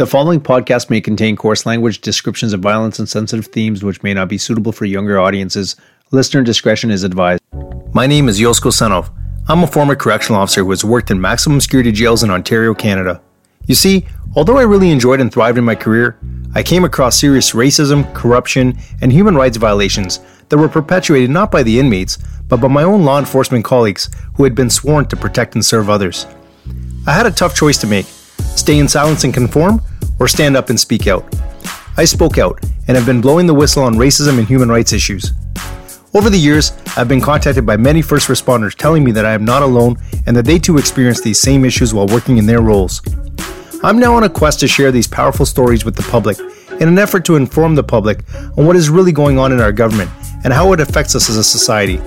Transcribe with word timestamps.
The 0.00 0.06
following 0.06 0.40
podcast 0.40 0.88
may 0.88 1.02
contain 1.02 1.36
coarse 1.36 1.66
language, 1.66 2.00
descriptions 2.00 2.54
of 2.54 2.60
violence, 2.60 2.98
and 2.98 3.06
sensitive 3.06 3.48
themes 3.48 3.84
which 3.84 4.02
may 4.02 4.14
not 4.14 4.30
be 4.30 4.38
suitable 4.38 4.72
for 4.72 4.86
younger 4.86 5.20
audiences. 5.20 5.76
Listener 6.10 6.42
discretion 6.42 6.90
is 6.90 7.04
advised. 7.04 7.42
My 7.92 8.06
name 8.06 8.26
is 8.26 8.40
Yosko 8.40 8.72
Senov. 8.72 9.10
I'm 9.46 9.62
a 9.62 9.66
former 9.66 9.94
correctional 9.94 10.40
officer 10.40 10.64
who 10.64 10.70
has 10.70 10.82
worked 10.82 11.10
in 11.10 11.20
maximum 11.20 11.60
security 11.60 11.92
jails 11.92 12.22
in 12.22 12.30
Ontario, 12.30 12.72
Canada. 12.72 13.20
You 13.66 13.74
see, 13.74 14.06
although 14.34 14.56
I 14.56 14.62
really 14.62 14.90
enjoyed 14.90 15.20
and 15.20 15.30
thrived 15.30 15.58
in 15.58 15.64
my 15.64 15.74
career, 15.74 16.18
I 16.54 16.62
came 16.62 16.84
across 16.84 17.18
serious 17.18 17.52
racism, 17.52 18.10
corruption, 18.14 18.78
and 19.02 19.12
human 19.12 19.34
rights 19.34 19.58
violations 19.58 20.20
that 20.48 20.56
were 20.56 20.70
perpetuated 20.70 21.28
not 21.28 21.52
by 21.52 21.62
the 21.62 21.78
inmates, 21.78 22.16
but 22.48 22.62
by 22.62 22.68
my 22.68 22.84
own 22.84 23.04
law 23.04 23.18
enforcement 23.18 23.66
colleagues 23.66 24.08
who 24.36 24.44
had 24.44 24.54
been 24.54 24.70
sworn 24.70 25.04
to 25.08 25.16
protect 25.16 25.56
and 25.56 25.66
serve 25.66 25.90
others. 25.90 26.26
I 27.06 27.12
had 27.12 27.26
a 27.26 27.30
tough 27.30 27.54
choice 27.54 27.76
to 27.82 27.86
make 27.86 28.06
stay 28.40 28.78
in 28.78 28.88
silence 28.88 29.24
and 29.24 29.32
conform, 29.32 29.80
or 30.18 30.28
stand 30.28 30.56
up 30.56 30.70
and 30.70 30.78
speak 30.78 31.06
out. 31.06 31.24
I 31.96 32.04
spoke 32.04 32.38
out 32.38 32.58
and 32.88 32.96
have 32.96 33.06
been 33.06 33.20
blowing 33.20 33.46
the 33.46 33.54
whistle 33.54 33.82
on 33.82 33.94
racism 33.94 34.38
and 34.38 34.46
human 34.46 34.68
rights 34.68 34.92
issues. 34.92 35.32
Over 36.12 36.28
the 36.28 36.38
years, 36.38 36.72
I've 36.96 37.08
been 37.08 37.20
contacted 37.20 37.64
by 37.64 37.76
many 37.76 38.02
first 38.02 38.28
responders 38.28 38.74
telling 38.74 39.04
me 39.04 39.12
that 39.12 39.24
I 39.24 39.32
am 39.32 39.44
not 39.44 39.62
alone 39.62 39.96
and 40.26 40.36
that 40.36 40.44
they 40.44 40.58
too 40.58 40.78
experience 40.78 41.20
these 41.20 41.40
same 41.40 41.64
issues 41.64 41.94
while 41.94 42.06
working 42.06 42.36
in 42.36 42.46
their 42.46 42.62
roles. 42.62 43.00
I'm 43.82 43.98
now 43.98 44.14
on 44.14 44.24
a 44.24 44.28
quest 44.28 44.60
to 44.60 44.68
share 44.68 44.90
these 44.90 45.06
powerful 45.06 45.46
stories 45.46 45.84
with 45.84 45.94
the 45.94 46.02
public 46.10 46.38
in 46.80 46.88
an 46.88 46.98
effort 46.98 47.24
to 47.26 47.36
inform 47.36 47.74
the 47.74 47.84
public 47.84 48.24
on 48.56 48.66
what 48.66 48.76
is 48.76 48.90
really 48.90 49.12
going 49.12 49.38
on 49.38 49.52
in 49.52 49.60
our 49.60 49.72
government 49.72 50.10
and 50.44 50.52
how 50.52 50.72
it 50.72 50.80
affects 50.80 51.14
us 51.14 51.30
as 51.30 51.36
a 51.36 51.44
society. 51.44 52.00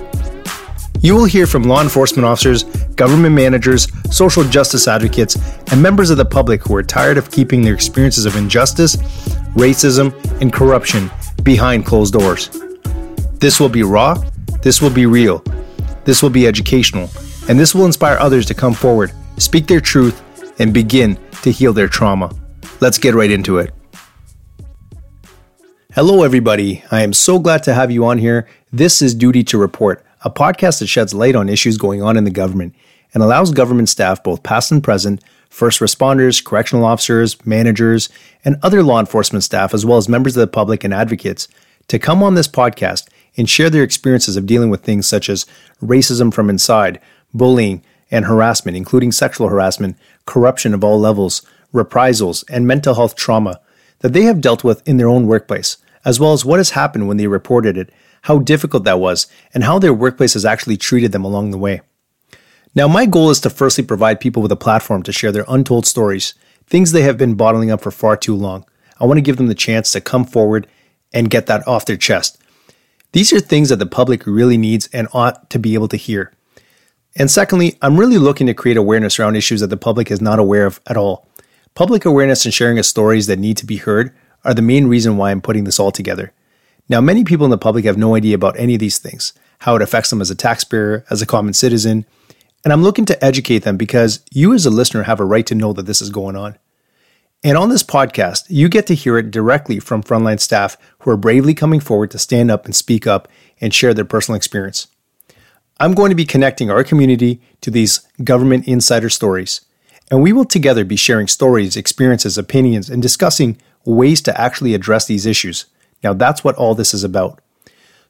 You 1.00 1.14
will 1.14 1.24
hear 1.24 1.46
from 1.46 1.64
law 1.64 1.82
enforcement 1.82 2.24
officers, 2.24 2.64
government 2.94 3.34
managers, 3.34 3.88
social 4.10 4.44
justice 4.44 4.88
advocates, 4.88 5.36
and 5.70 5.82
members 5.82 6.10
of 6.10 6.16
the 6.16 6.24
public 6.24 6.62
who 6.62 6.74
are 6.76 6.82
tired 6.82 7.18
of 7.18 7.30
keeping 7.30 7.62
their 7.62 7.74
experiences 7.74 8.24
of 8.24 8.36
injustice, 8.36 8.96
racism, 9.54 10.14
and 10.40 10.52
corruption 10.52 11.10
behind 11.42 11.84
closed 11.84 12.14
doors. 12.14 12.48
This 13.34 13.60
will 13.60 13.68
be 13.68 13.82
raw, 13.82 14.14
this 14.62 14.80
will 14.80 14.90
be 14.90 15.04
real, 15.04 15.44
this 16.04 16.22
will 16.22 16.30
be 16.30 16.46
educational, 16.46 17.10
and 17.48 17.60
this 17.60 17.74
will 17.74 17.84
inspire 17.84 18.16
others 18.18 18.46
to 18.46 18.54
come 18.54 18.72
forward, 18.72 19.12
speak 19.36 19.66
their 19.66 19.80
truth, 19.80 20.22
and 20.58 20.72
begin 20.72 21.18
to 21.42 21.50
heal 21.50 21.74
their 21.74 21.88
trauma. 21.88 22.34
Let's 22.80 22.96
get 22.96 23.14
right 23.14 23.30
into 23.30 23.58
it. 23.58 23.74
Hello, 25.94 26.22
everybody. 26.22 26.82
I 26.90 27.02
am 27.02 27.12
so 27.12 27.38
glad 27.38 27.62
to 27.64 27.74
have 27.74 27.90
you 27.90 28.04
on 28.06 28.18
here. 28.18 28.48
This 28.72 29.02
is 29.02 29.14
Duty 29.14 29.44
to 29.44 29.58
Report 29.58 30.04
a 30.24 30.30
podcast 30.30 30.80
that 30.80 30.86
sheds 30.86 31.14
light 31.14 31.36
on 31.36 31.48
issues 31.48 31.76
going 31.76 32.02
on 32.02 32.16
in 32.16 32.24
the 32.24 32.30
government 32.30 32.74
and 33.12 33.22
allows 33.22 33.52
government 33.52 33.88
staff, 33.88 34.24
both 34.24 34.42
past 34.42 34.72
and 34.72 34.82
present, 34.82 35.22
first 35.50 35.80
responders, 35.80 36.42
correctional 36.42 36.84
officers, 36.84 37.44
managers, 37.46 38.08
and 38.44 38.56
other 38.62 38.82
law 38.82 38.98
enforcement 38.98 39.44
staff, 39.44 39.72
as 39.72 39.86
well 39.86 39.98
as 39.98 40.08
members 40.08 40.36
of 40.36 40.40
the 40.40 40.46
public 40.46 40.82
and 40.82 40.92
advocates, 40.92 41.46
to 41.86 41.98
come 41.98 42.22
on 42.22 42.34
this 42.34 42.48
podcast 42.48 43.06
and 43.36 43.48
share 43.48 43.70
their 43.70 43.82
experiences 43.82 44.36
of 44.36 44.46
dealing 44.46 44.70
with 44.70 44.82
things 44.82 45.06
such 45.06 45.28
as 45.28 45.46
racism 45.82 46.32
from 46.32 46.48
inside, 46.48 46.98
bullying, 47.32 47.82
and 48.10 48.24
harassment, 48.24 48.76
including 48.76 49.12
sexual 49.12 49.48
harassment, 49.48 49.96
corruption 50.24 50.72
of 50.72 50.82
all 50.82 50.98
levels, 50.98 51.42
reprisals, 51.72 52.44
and 52.44 52.66
mental 52.66 52.94
health 52.94 53.14
trauma 53.14 53.60
that 54.00 54.12
they 54.12 54.22
have 54.22 54.40
dealt 54.40 54.64
with 54.64 54.86
in 54.88 54.96
their 54.96 55.08
own 55.08 55.26
workplace, 55.26 55.76
as 56.04 56.18
well 56.18 56.32
as 56.32 56.44
what 56.44 56.58
has 56.58 56.70
happened 56.70 57.06
when 57.06 57.16
they 57.16 57.26
reported 57.26 57.76
it 57.76 57.92
how 58.24 58.38
difficult 58.38 58.84
that 58.84 59.00
was, 59.00 59.26
and 59.52 59.64
how 59.64 59.78
their 59.78 59.92
workplace 59.92 60.32
has 60.32 60.46
actually 60.46 60.78
treated 60.78 61.12
them 61.12 61.26
along 61.26 61.50
the 61.50 61.58
way. 61.58 61.82
Now, 62.74 62.88
my 62.88 63.04
goal 63.04 63.28
is 63.28 63.38
to 63.40 63.50
firstly 63.50 63.84
provide 63.84 64.18
people 64.18 64.40
with 64.40 64.50
a 64.50 64.56
platform 64.56 65.02
to 65.02 65.12
share 65.12 65.30
their 65.30 65.44
untold 65.46 65.84
stories, 65.84 66.32
things 66.66 66.92
they 66.92 67.02
have 67.02 67.18
been 67.18 67.34
bottling 67.34 67.70
up 67.70 67.82
for 67.82 67.90
far 67.90 68.16
too 68.16 68.34
long. 68.34 68.64
I 68.98 69.04
want 69.04 69.18
to 69.18 69.22
give 69.22 69.36
them 69.36 69.48
the 69.48 69.54
chance 69.54 69.92
to 69.92 70.00
come 70.00 70.24
forward 70.24 70.66
and 71.12 71.28
get 71.28 71.44
that 71.46 71.68
off 71.68 71.84
their 71.84 71.98
chest. 71.98 72.38
These 73.12 73.30
are 73.34 73.40
things 73.40 73.68
that 73.68 73.78
the 73.78 73.84
public 73.84 74.26
really 74.26 74.56
needs 74.56 74.88
and 74.90 75.06
ought 75.12 75.50
to 75.50 75.58
be 75.58 75.74
able 75.74 75.88
to 75.88 75.98
hear. 75.98 76.32
And 77.16 77.30
secondly, 77.30 77.76
I'm 77.82 78.00
really 78.00 78.16
looking 78.16 78.46
to 78.46 78.54
create 78.54 78.78
awareness 78.78 79.20
around 79.20 79.36
issues 79.36 79.60
that 79.60 79.68
the 79.68 79.76
public 79.76 80.10
is 80.10 80.22
not 80.22 80.38
aware 80.38 80.64
of 80.64 80.80
at 80.86 80.96
all. 80.96 81.28
Public 81.74 82.06
awareness 82.06 82.46
and 82.46 82.54
sharing 82.54 82.78
of 82.78 82.86
stories 82.86 83.26
that 83.26 83.38
need 83.38 83.58
to 83.58 83.66
be 83.66 83.76
heard 83.76 84.14
are 84.44 84.54
the 84.54 84.62
main 84.62 84.86
reason 84.86 85.18
why 85.18 85.30
I'm 85.30 85.42
putting 85.42 85.64
this 85.64 85.78
all 85.78 85.92
together. 85.92 86.32
Now, 86.88 87.00
many 87.00 87.24
people 87.24 87.44
in 87.44 87.50
the 87.50 87.58
public 87.58 87.84
have 87.86 87.96
no 87.96 88.14
idea 88.14 88.34
about 88.34 88.58
any 88.58 88.74
of 88.74 88.80
these 88.80 88.98
things, 88.98 89.32
how 89.60 89.74
it 89.76 89.82
affects 89.82 90.10
them 90.10 90.20
as 90.20 90.30
a 90.30 90.34
taxpayer, 90.34 91.04
as 91.10 91.22
a 91.22 91.26
common 91.26 91.54
citizen, 91.54 92.04
and 92.64 92.72
I'm 92.72 92.82
looking 92.82 93.04
to 93.06 93.24
educate 93.24 93.60
them 93.60 93.76
because 93.76 94.24
you, 94.30 94.54
as 94.54 94.64
a 94.64 94.70
listener, 94.70 95.02
have 95.02 95.20
a 95.20 95.24
right 95.24 95.46
to 95.46 95.54
know 95.54 95.72
that 95.74 95.84
this 95.84 96.00
is 96.00 96.08
going 96.10 96.34
on. 96.34 96.56
And 97.42 97.58
on 97.58 97.68
this 97.68 97.82
podcast, 97.82 98.44
you 98.48 98.70
get 98.70 98.86
to 98.86 98.94
hear 98.94 99.18
it 99.18 99.30
directly 99.30 99.78
from 99.78 100.02
frontline 100.02 100.40
staff 100.40 100.78
who 101.00 101.10
are 101.10 101.16
bravely 101.18 101.52
coming 101.52 101.80
forward 101.80 102.10
to 102.12 102.18
stand 102.18 102.50
up 102.50 102.64
and 102.64 102.74
speak 102.74 103.06
up 103.06 103.28
and 103.60 103.74
share 103.74 103.92
their 103.92 104.06
personal 104.06 104.36
experience. 104.36 104.86
I'm 105.78 105.92
going 105.92 106.08
to 106.08 106.14
be 106.14 106.24
connecting 106.24 106.70
our 106.70 106.82
community 106.82 107.42
to 107.60 107.70
these 107.70 108.00
government 108.22 108.66
insider 108.66 109.10
stories, 109.10 109.60
and 110.10 110.22
we 110.22 110.32
will 110.32 110.46
together 110.46 110.86
be 110.86 110.96
sharing 110.96 111.28
stories, 111.28 111.76
experiences, 111.76 112.38
opinions, 112.38 112.88
and 112.88 113.02
discussing 113.02 113.58
ways 113.84 114.22
to 114.22 114.40
actually 114.40 114.72
address 114.72 115.06
these 115.06 115.26
issues 115.26 115.66
now, 116.04 116.12
that's 116.12 116.44
what 116.44 116.54
all 116.56 116.74
this 116.74 116.94
is 116.94 117.02
about. 117.02 117.40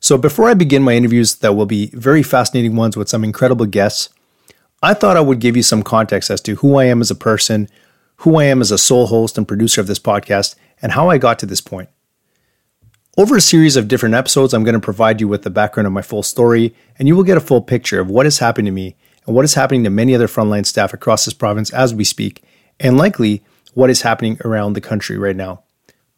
So, 0.00 0.18
before 0.18 0.50
I 0.50 0.54
begin 0.54 0.82
my 0.82 0.92
interviews, 0.92 1.36
that 1.36 1.54
will 1.54 1.66
be 1.66 1.86
very 1.94 2.22
fascinating 2.22 2.76
ones 2.76 2.96
with 2.96 3.08
some 3.08 3.24
incredible 3.24 3.64
guests, 3.64 4.10
I 4.82 4.92
thought 4.92 5.16
I 5.16 5.22
would 5.22 5.38
give 5.38 5.56
you 5.56 5.62
some 5.62 5.82
context 5.82 6.28
as 6.28 6.42
to 6.42 6.56
who 6.56 6.76
I 6.76 6.84
am 6.84 7.00
as 7.00 7.10
a 7.10 7.14
person, 7.14 7.70
who 8.16 8.36
I 8.36 8.44
am 8.44 8.60
as 8.60 8.70
a 8.70 8.76
sole 8.76 9.06
host 9.06 9.38
and 9.38 9.48
producer 9.48 9.80
of 9.80 9.86
this 9.86 9.98
podcast, 9.98 10.56
and 10.82 10.92
how 10.92 11.08
I 11.08 11.16
got 11.16 11.38
to 11.38 11.46
this 11.46 11.62
point. 11.62 11.88
Over 13.16 13.36
a 13.36 13.40
series 13.40 13.76
of 13.76 13.88
different 13.88 14.14
episodes, 14.14 14.52
I'm 14.52 14.64
going 14.64 14.74
to 14.74 14.80
provide 14.80 15.20
you 15.20 15.28
with 15.28 15.42
the 15.42 15.48
background 15.48 15.86
of 15.86 15.92
my 15.92 16.02
full 16.02 16.22
story, 16.22 16.74
and 16.98 17.08
you 17.08 17.16
will 17.16 17.22
get 17.22 17.38
a 17.38 17.40
full 17.40 17.62
picture 17.62 18.00
of 18.00 18.10
what 18.10 18.26
has 18.26 18.40
happened 18.40 18.66
to 18.66 18.72
me 18.72 18.96
and 19.26 19.34
what 19.34 19.44
is 19.46 19.54
happening 19.54 19.84
to 19.84 19.90
many 19.90 20.14
other 20.14 20.28
frontline 20.28 20.66
staff 20.66 20.92
across 20.92 21.24
this 21.24 21.32
province 21.32 21.72
as 21.72 21.94
we 21.94 22.04
speak, 22.04 22.42
and 22.78 22.98
likely 22.98 23.42
what 23.72 23.88
is 23.88 24.02
happening 24.02 24.38
around 24.44 24.74
the 24.74 24.80
country 24.80 25.16
right 25.16 25.36
now. 25.36 25.62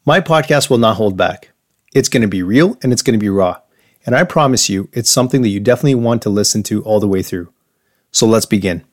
My 0.05 0.21
podcast 0.21 0.71
will 0.71 0.79
not 0.79 0.97
hold 0.97 1.17
back. 1.17 1.51
It's 1.97 2.11
going 2.11 2.21
to 2.21 2.29
be 2.29 2.43
real 2.43 2.77
and 2.83 2.93
it's 2.93 3.01
going 3.01 3.19
to 3.19 3.25
be 3.25 3.31
raw. 3.31 3.59
And 4.05 4.15
I 4.15 4.23
promise 4.25 4.69
you, 4.69 4.91
it's 4.93 5.09
something 5.09 5.41
that 5.41 5.49
you 5.49 5.61
definitely 5.61 5.95
want 5.95 6.21
to 6.23 6.29
listen 6.29 6.63
to 6.65 6.83
all 6.83 7.01
the 7.01 7.09
way 7.09 7.23
through. 7.23 7.51
So 8.13 8.27
let's 8.27 8.45
begin. 8.45 8.85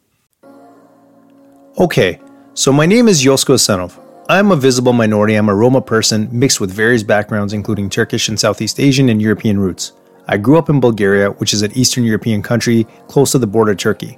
Okay, 1.77 2.21
so 2.53 2.71
my 2.71 2.85
name 2.85 3.09
is 3.09 3.25
Yosko 3.25 3.55
Senov. 3.55 3.99
I'm 4.29 4.53
a 4.53 4.55
visible 4.55 4.93
minority. 4.93 5.35
I'm 5.35 5.49
a 5.49 5.53
Roma 5.53 5.81
person 5.81 6.29
mixed 6.31 6.61
with 6.61 6.71
various 6.71 7.03
backgrounds, 7.03 7.51
including 7.51 7.89
Turkish 7.89 8.29
and 8.29 8.39
Southeast 8.39 8.79
Asian 8.79 9.09
and 9.09 9.21
European 9.21 9.59
roots. 9.59 9.91
I 10.29 10.37
grew 10.37 10.57
up 10.57 10.69
in 10.69 10.79
Bulgaria, 10.79 11.31
which 11.31 11.53
is 11.53 11.61
an 11.61 11.77
Eastern 11.77 12.05
European 12.05 12.41
country 12.41 12.85
close 13.09 13.33
to 13.33 13.37
the 13.37 13.47
border 13.47 13.71
of 13.71 13.79
Turkey. 13.79 14.17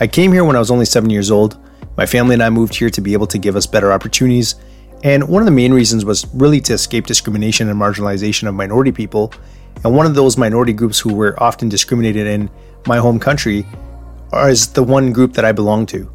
I 0.00 0.08
came 0.08 0.32
here 0.32 0.42
when 0.42 0.56
I 0.56 0.58
was 0.58 0.72
only 0.72 0.84
seven 0.84 1.10
years 1.10 1.30
old. 1.30 1.58
My 1.96 2.06
family 2.06 2.34
and 2.34 2.42
I 2.42 2.50
moved 2.50 2.74
here 2.74 2.90
to 2.90 3.00
be 3.00 3.12
able 3.12 3.28
to 3.28 3.38
give 3.38 3.54
us 3.54 3.68
better 3.68 3.92
opportunities 3.92 4.56
and 5.02 5.28
one 5.28 5.40
of 5.42 5.46
the 5.46 5.52
main 5.52 5.72
reasons 5.72 6.04
was 6.04 6.26
really 6.34 6.60
to 6.62 6.74
escape 6.74 7.06
discrimination 7.06 7.68
and 7.68 7.80
marginalization 7.80 8.48
of 8.48 8.54
minority 8.54 8.92
people. 8.92 9.32
And 9.82 9.96
one 9.96 10.04
of 10.04 10.14
those 10.14 10.36
minority 10.36 10.72
groups 10.72 10.98
who 10.98 11.14
were 11.14 11.40
often 11.42 11.68
discriminated 11.68 12.26
in 12.26 12.50
my 12.86 12.98
home 12.98 13.18
country 13.18 13.66
is 14.34 14.72
the 14.72 14.82
one 14.82 15.12
group 15.12 15.32
that 15.34 15.44
I 15.44 15.52
belong 15.52 15.86
to. 15.86 16.10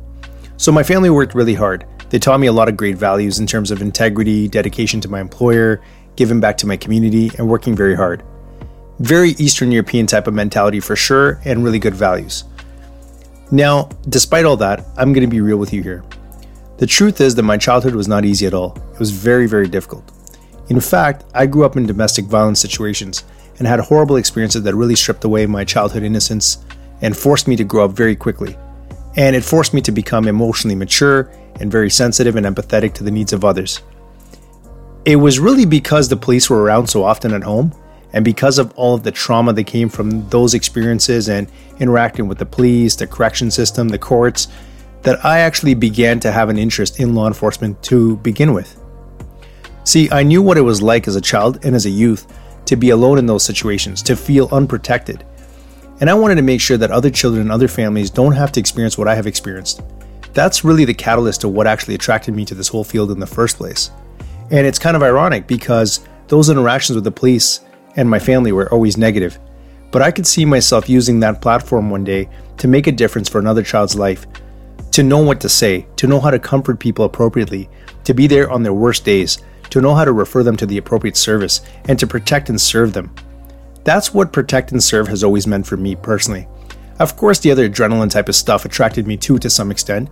So 0.58 0.72
my 0.72 0.84
family 0.84 1.10
worked 1.10 1.34
really 1.34 1.56
hard. 1.56 1.86
They 2.10 2.20
taught 2.20 2.40
me 2.40 2.48
a 2.48 2.54
lot 2.54 2.70
of 2.70 2.78
great 2.78 2.98
values 2.98 3.40
in 3.40 3.48
terms 3.48 3.72
of 3.72 3.82
integrity, 3.82 4.48
dedication 4.48 5.02
to 5.02 5.10
my 5.10 5.20
employer, 5.20 5.82
giving 6.16 6.40
back 6.40 6.58
to 6.60 6.68
my 6.68 6.78
community, 6.78 7.32
and 7.38 7.50
working 7.50 7.76
very 7.76 7.96
hard. 7.96 8.24
Very 9.00 9.32
Eastern 9.32 9.72
European 9.72 10.06
type 10.06 10.28
of 10.28 10.34
mentality 10.34 10.80
for 10.80 10.96
sure, 10.96 11.42
and 11.44 11.64
really 11.64 11.80
good 11.80 11.96
values. 11.96 12.46
Now, 13.52 13.90
despite 14.08 14.46
all 14.46 14.58
that, 14.58 14.86
I'm 14.96 15.12
going 15.12 15.28
to 15.28 15.32
be 15.32 15.42
real 15.42 15.58
with 15.58 15.74
you 15.74 15.82
here. 15.82 16.04
The 16.78 16.86
truth 16.86 17.22
is 17.22 17.36
that 17.36 17.44
my 17.44 17.58
childhood 17.58 17.96
was 17.96 18.08
not 18.08 18.26
easy 18.26 18.46
at 18.46 18.54
all. 18.54 18.78
It 18.94 19.00
was 19.00 19.12
very, 19.12 19.48
very 19.48 19.68
difficult. 19.68 20.12
In 20.68 20.82
fact, 20.82 21.24
I 21.34 21.46
grew 21.46 21.64
up 21.64 21.78
in 21.78 21.86
domestic 21.86 22.26
violence 22.26 22.60
situations 22.60 23.24
and 23.60 23.68
had 23.68 23.80
horrible 23.80 24.18
experiences 24.18 24.64
that 24.64 24.76
really 24.76 24.96
stripped 24.96 25.24
away 25.24 25.46
my 25.46 25.64
childhood 25.64 26.04
innocence 26.04 26.66
and 27.02 27.16
forced 27.16 27.48
me 27.48 27.56
to 27.56 27.64
grow 27.64 27.86
up 27.86 27.92
very 27.92 28.16
quickly. 28.16 28.58
And 29.16 29.36
it 29.38 29.44
forced 29.46 29.74
me 29.74 29.82
to 29.82 29.92
become 29.94 30.28
emotionally 30.28 30.76
mature 30.76 31.32
and 31.62 31.72
very 31.72 31.90
sensitive 31.90 32.36
and 32.36 32.46
empathetic 32.46 32.94
to 32.96 33.06
the 33.06 33.12
needs 33.12 33.32
of 33.32 33.46
others. 33.46 33.82
It 35.06 35.16
was 35.16 35.40
really 35.40 35.66
because 35.66 36.10
the 36.10 36.18
police 36.18 36.50
were 36.50 36.62
around 36.62 36.88
so 36.88 37.04
often 37.04 37.34
at 37.34 37.44
home 37.44 37.74
and 38.12 38.26
because 38.26 38.58
of 38.58 38.74
all 38.76 38.96
of 38.96 39.04
the 39.04 39.12
trauma 39.12 39.54
that 39.54 39.66
came 39.66 39.88
from 39.88 40.28
those 40.30 40.54
experiences 40.54 41.30
and 41.30 41.50
interacting 41.80 42.28
with 42.28 42.40
the 42.40 42.46
police, 42.46 42.96
the 42.96 43.08
correction 43.08 43.52
system, 43.52 43.88
the 43.90 44.00
courts, 44.00 44.48
that 45.06 45.24
I 45.24 45.40
actually 45.40 45.76
began 45.76 46.20
to 46.22 46.32
have 46.32 46.50
an 46.50 46.58
interest 46.58 47.00
in 47.00 47.14
law 47.14 47.28
enforcement 47.28 47.82
to 47.84 48.18
begin 48.18 48.54
with. 48.54 48.82
See, 49.84 50.10
I 50.12 50.24
knew 50.24 50.42
what 50.42 50.58
it 50.58 50.62
was 50.62 50.82
like 50.82 51.08
as 51.08 51.16
a 51.16 51.22
child 51.22 51.64
and 51.64 51.76
as 51.76 51.86
a 51.86 51.92
youth 51.92 52.26
to 52.66 52.76
be 52.76 52.90
alone 52.90 53.20
in 53.20 53.28
those 53.28 53.44
situations, 53.44 54.02
to 54.02 54.16
feel 54.16 54.50
unprotected. 54.52 55.24
And 56.00 56.10
I 56.10 56.16
wanted 56.16 56.36
to 56.36 56.42
make 56.42 56.60
sure 56.60 56.78
that 56.78 56.90
other 56.90 57.12
children 57.12 57.44
and 57.44 57.52
other 57.52 57.68
families 57.68 58.10
don't 58.10 58.32
have 58.32 58.52
to 58.54 58.60
experience 58.60 58.98
what 58.98 59.08
I 59.08 59.14
have 59.14 59.28
experienced. 59.28 59.84
That's 60.34 60.66
really 60.66 60.86
the 60.86 60.94
catalyst 60.94 61.42
to 61.42 61.50
what 61.50 61.68
actually 61.68 61.94
attracted 61.94 62.36
me 62.36 62.44
to 62.46 62.56
this 62.56 62.68
whole 62.68 62.84
field 62.84 63.12
in 63.12 63.20
the 63.20 63.28
first 63.28 63.58
place. 63.58 63.92
And 64.50 64.66
it's 64.66 64.80
kind 64.80 64.96
of 64.96 65.04
ironic 65.04 65.46
because 65.46 66.06
those 66.30 66.50
interactions 66.50 66.96
with 66.96 67.04
the 67.04 67.12
police 67.12 67.60
and 67.96 68.10
my 68.10 68.18
family 68.18 68.52
were 68.52 68.74
always 68.74 68.98
negative. 68.98 69.38
But 69.92 70.02
I 70.02 70.10
could 70.10 70.26
see 70.26 70.46
myself 70.46 70.90
using 70.90 71.20
that 71.20 71.44
platform 71.44 71.92
one 71.92 72.04
day 72.04 72.28
to 72.58 72.68
make 72.68 72.88
a 72.88 72.92
difference 72.92 73.30
for 73.30 73.38
another 73.38 73.62
child's 73.62 73.96
life, 73.96 74.26
to 74.96 75.04
know 75.04 75.20
what 75.20 75.42
to 75.42 75.50
say, 75.50 75.86
to 75.98 76.08
know 76.08 76.22
how 76.22 76.32
to 76.32 76.40
comfort 76.40 76.80
people 76.80 77.04
appropriately, 77.04 77.70
to 78.06 78.14
be 78.14 78.28
there 78.28 78.50
on 78.50 78.64
their 78.64 78.72
worst 78.72 79.04
days, 79.04 79.40
to 79.70 79.82
know 79.82 79.94
how 79.94 80.06
to 80.06 80.14
refer 80.14 80.42
them 80.42 80.56
to 80.56 80.66
the 80.66 80.78
appropriate 80.78 81.18
service, 81.18 81.60
and 81.90 82.00
to 82.00 82.08
protect 82.08 82.48
and 82.48 82.62
serve 82.62 82.94
them. 82.94 83.14
That's 83.84 84.14
what 84.14 84.32
protect 84.32 84.72
and 84.72 84.82
serve 84.82 85.10
has 85.10 85.22
always 85.22 85.48
meant 85.48 85.68
for 85.68 85.76
me 85.76 85.98
personally. 85.98 86.48
Of 86.98 87.18
course, 87.18 87.40
the 87.40 87.52
other 87.52 87.68
adrenaline 87.68 88.10
type 88.10 88.30
of 88.30 88.38
stuff 88.38 88.64
attracted 88.64 89.06
me 89.06 89.18
too 89.18 89.38
to 89.40 89.50
some 89.50 89.70
extent, 89.70 90.10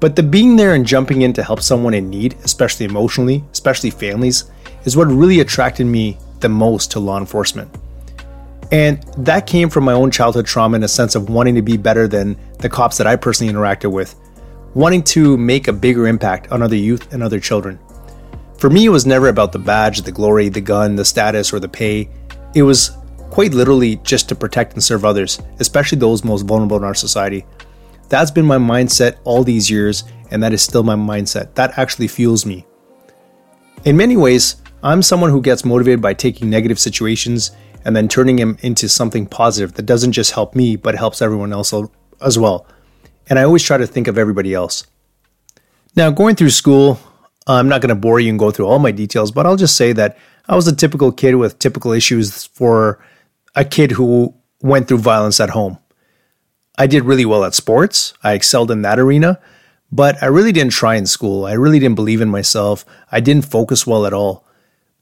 but 0.00 0.16
the 0.16 0.22
being 0.22 0.56
there 0.56 0.72
and 0.72 0.86
jumping 0.86 1.20
in 1.20 1.34
to 1.34 1.42
help 1.42 1.60
someone 1.60 1.92
in 1.92 2.08
need, 2.08 2.34
especially 2.44 2.86
emotionally, 2.86 3.44
especially 3.52 3.90
families, 3.90 4.50
is 4.86 4.96
what 4.96 5.08
really 5.08 5.40
attracted 5.40 5.86
me 5.86 6.16
the 6.40 6.48
most 6.48 6.90
to 6.92 6.98
law 6.98 7.18
enforcement. 7.18 7.70
And 8.70 9.02
that 9.16 9.46
came 9.46 9.70
from 9.70 9.84
my 9.84 9.94
own 9.94 10.10
childhood 10.10 10.46
trauma 10.46 10.76
in 10.76 10.82
a 10.82 10.88
sense 10.88 11.14
of 11.14 11.30
wanting 11.30 11.54
to 11.54 11.62
be 11.62 11.76
better 11.76 12.06
than 12.06 12.36
the 12.58 12.68
cops 12.68 12.98
that 12.98 13.06
I 13.06 13.16
personally 13.16 13.52
interacted 13.52 13.90
with, 13.90 14.14
wanting 14.74 15.02
to 15.04 15.38
make 15.38 15.68
a 15.68 15.72
bigger 15.72 16.06
impact 16.06 16.52
on 16.52 16.62
other 16.62 16.76
youth 16.76 17.12
and 17.12 17.22
other 17.22 17.40
children. 17.40 17.78
For 18.58 18.68
me, 18.68 18.84
it 18.84 18.90
was 18.90 19.06
never 19.06 19.28
about 19.28 19.52
the 19.52 19.58
badge, 19.58 20.02
the 20.02 20.12
glory, 20.12 20.48
the 20.48 20.60
gun, 20.60 20.96
the 20.96 21.04
status, 21.04 21.52
or 21.52 21.60
the 21.60 21.68
pay. 21.68 22.10
It 22.54 22.62
was 22.62 22.90
quite 23.30 23.54
literally 23.54 23.96
just 23.96 24.28
to 24.28 24.34
protect 24.34 24.74
and 24.74 24.82
serve 24.82 25.04
others, 25.04 25.40
especially 25.60 25.98
those 25.98 26.24
most 26.24 26.42
vulnerable 26.42 26.76
in 26.76 26.84
our 26.84 26.94
society. 26.94 27.46
That's 28.08 28.30
been 28.30 28.46
my 28.46 28.56
mindset 28.56 29.18
all 29.24 29.44
these 29.44 29.70
years, 29.70 30.04
and 30.30 30.42
that 30.42 30.52
is 30.52 30.62
still 30.62 30.82
my 30.82 30.96
mindset. 30.96 31.54
That 31.54 31.78
actually 31.78 32.08
fuels 32.08 32.44
me. 32.44 32.66
In 33.84 33.96
many 33.96 34.16
ways, 34.16 34.56
I'm 34.82 35.02
someone 35.02 35.30
who 35.30 35.40
gets 35.40 35.64
motivated 35.64 36.00
by 36.00 36.14
taking 36.14 36.50
negative 36.50 36.78
situations 36.78 37.52
and 37.84 37.94
then 37.94 38.08
turning 38.08 38.36
them 38.36 38.58
into 38.60 38.88
something 38.88 39.26
positive 39.26 39.74
that 39.74 39.86
doesn't 39.86 40.12
just 40.12 40.32
help 40.32 40.54
me, 40.54 40.76
but 40.76 40.94
helps 40.94 41.22
everyone 41.22 41.52
else 41.52 41.72
as 42.20 42.38
well. 42.38 42.66
And 43.28 43.38
I 43.38 43.44
always 43.44 43.62
try 43.62 43.76
to 43.76 43.86
think 43.86 44.08
of 44.08 44.18
everybody 44.18 44.54
else. 44.54 44.86
Now, 45.96 46.10
going 46.10 46.36
through 46.36 46.50
school, 46.50 47.00
I'm 47.46 47.68
not 47.68 47.80
going 47.80 47.88
to 47.88 47.94
bore 47.94 48.20
you 48.20 48.30
and 48.30 48.38
go 48.38 48.50
through 48.50 48.66
all 48.66 48.78
my 48.78 48.92
details, 48.92 49.32
but 49.32 49.46
I'll 49.46 49.56
just 49.56 49.76
say 49.76 49.92
that 49.94 50.18
I 50.48 50.56
was 50.56 50.68
a 50.68 50.74
typical 50.74 51.12
kid 51.12 51.34
with 51.34 51.58
typical 51.58 51.92
issues 51.92 52.46
for 52.46 53.04
a 53.54 53.64
kid 53.64 53.92
who 53.92 54.34
went 54.62 54.88
through 54.88 54.98
violence 54.98 55.40
at 55.40 55.50
home. 55.50 55.78
I 56.78 56.86
did 56.86 57.04
really 57.04 57.24
well 57.24 57.44
at 57.44 57.54
sports. 57.54 58.14
I 58.22 58.34
excelled 58.34 58.70
in 58.70 58.82
that 58.82 58.98
arena, 58.98 59.40
but 59.90 60.22
I 60.22 60.26
really 60.26 60.52
didn't 60.52 60.72
try 60.72 60.94
in 60.94 61.06
school. 61.06 61.44
I 61.44 61.54
really 61.54 61.78
didn't 61.78 61.96
believe 61.96 62.20
in 62.20 62.28
myself. 62.28 62.84
I 63.10 63.20
didn't 63.20 63.46
focus 63.46 63.86
well 63.86 64.06
at 64.06 64.12
all. 64.12 64.46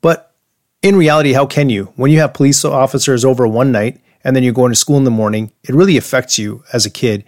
But 0.00 0.34
in 0.82 0.96
reality, 0.96 1.32
how 1.32 1.46
can 1.46 1.68
you? 1.68 1.92
When 1.96 2.10
you 2.10 2.20
have 2.20 2.34
police 2.34 2.64
officers 2.64 3.24
over 3.24 3.46
one 3.46 3.72
night 3.72 4.00
and 4.22 4.34
then 4.34 4.42
you're 4.42 4.52
going 4.52 4.72
to 4.72 4.76
school 4.76 4.96
in 4.96 5.04
the 5.04 5.10
morning, 5.10 5.52
it 5.62 5.74
really 5.74 5.96
affects 5.96 6.38
you 6.38 6.64
as 6.72 6.86
a 6.86 6.90
kid. 6.90 7.24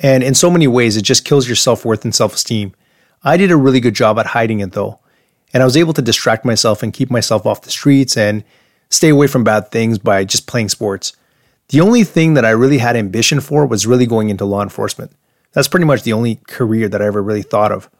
And 0.00 0.22
in 0.22 0.34
so 0.34 0.50
many 0.50 0.66
ways, 0.66 0.96
it 0.96 1.02
just 1.02 1.24
kills 1.24 1.48
your 1.48 1.56
self 1.56 1.84
worth 1.84 2.04
and 2.04 2.14
self 2.14 2.34
esteem. 2.34 2.74
I 3.22 3.36
did 3.36 3.50
a 3.50 3.56
really 3.56 3.80
good 3.80 3.94
job 3.94 4.18
at 4.18 4.26
hiding 4.26 4.60
it 4.60 4.72
though. 4.72 5.00
And 5.52 5.62
I 5.62 5.66
was 5.66 5.76
able 5.76 5.92
to 5.94 6.02
distract 6.02 6.44
myself 6.44 6.82
and 6.82 6.92
keep 6.92 7.10
myself 7.10 7.46
off 7.46 7.62
the 7.62 7.70
streets 7.70 8.16
and 8.16 8.44
stay 8.90 9.08
away 9.08 9.26
from 9.26 9.44
bad 9.44 9.70
things 9.70 9.98
by 9.98 10.24
just 10.24 10.46
playing 10.46 10.68
sports. 10.68 11.14
The 11.68 11.80
only 11.80 12.04
thing 12.04 12.34
that 12.34 12.44
I 12.44 12.50
really 12.50 12.78
had 12.78 12.96
ambition 12.96 13.40
for 13.40 13.66
was 13.66 13.86
really 13.86 14.06
going 14.06 14.28
into 14.28 14.44
law 14.44 14.62
enforcement. 14.62 15.12
That's 15.52 15.68
pretty 15.68 15.86
much 15.86 16.02
the 16.02 16.12
only 16.12 16.36
career 16.46 16.88
that 16.88 17.00
I 17.02 17.06
ever 17.06 17.22
really 17.22 17.42
thought 17.42 17.72
of. 17.72 17.90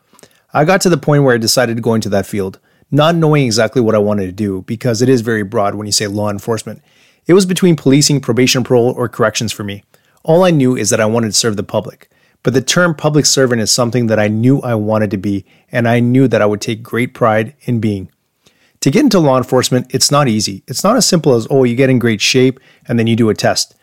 I 0.52 0.64
got 0.64 0.80
to 0.82 0.88
the 0.88 0.96
point 0.96 1.24
where 1.24 1.34
I 1.34 1.38
decided 1.38 1.76
to 1.76 1.82
go 1.82 1.94
into 1.94 2.08
that 2.10 2.26
field, 2.26 2.60
not 2.90 3.16
knowing 3.16 3.44
exactly 3.44 3.82
what 3.82 3.94
I 3.94 3.98
wanted 3.98 4.26
to 4.26 4.32
do 4.32 4.62
because 4.62 5.02
it 5.02 5.08
is 5.08 5.20
very 5.20 5.42
broad 5.42 5.74
when 5.74 5.86
you 5.86 5.92
say 5.92 6.06
law 6.06 6.30
enforcement. 6.30 6.82
It 7.26 7.34
was 7.34 7.46
between 7.46 7.76
policing, 7.76 8.20
probation, 8.20 8.62
parole, 8.62 8.92
or 8.96 9.08
corrections 9.08 9.52
for 9.52 9.64
me. 9.64 9.82
All 10.22 10.44
I 10.44 10.50
knew 10.50 10.76
is 10.76 10.90
that 10.90 11.00
I 11.00 11.06
wanted 11.06 11.28
to 11.28 11.32
serve 11.32 11.56
the 11.56 11.62
public. 11.62 12.10
But 12.42 12.54
the 12.54 12.62
term 12.62 12.94
public 12.94 13.26
servant 13.26 13.60
is 13.60 13.72
something 13.72 14.06
that 14.06 14.20
I 14.20 14.28
knew 14.28 14.60
I 14.60 14.76
wanted 14.76 15.10
to 15.10 15.16
be, 15.16 15.44
and 15.72 15.88
I 15.88 15.98
knew 15.98 16.28
that 16.28 16.40
I 16.40 16.46
would 16.46 16.60
take 16.60 16.82
great 16.82 17.12
pride 17.12 17.56
in 17.62 17.80
being. 17.80 18.08
To 18.80 18.90
get 18.90 19.02
into 19.02 19.18
law 19.18 19.36
enforcement, 19.36 19.92
it's 19.92 20.12
not 20.12 20.28
easy. 20.28 20.62
It's 20.68 20.84
not 20.84 20.96
as 20.96 21.06
simple 21.06 21.34
as, 21.34 21.48
oh, 21.50 21.64
you 21.64 21.74
get 21.74 21.90
in 21.90 21.98
great 21.98 22.20
shape 22.20 22.60
and 22.86 22.98
then 22.98 23.08
you 23.08 23.16
do 23.16 23.30
a 23.30 23.34
test. 23.34 23.74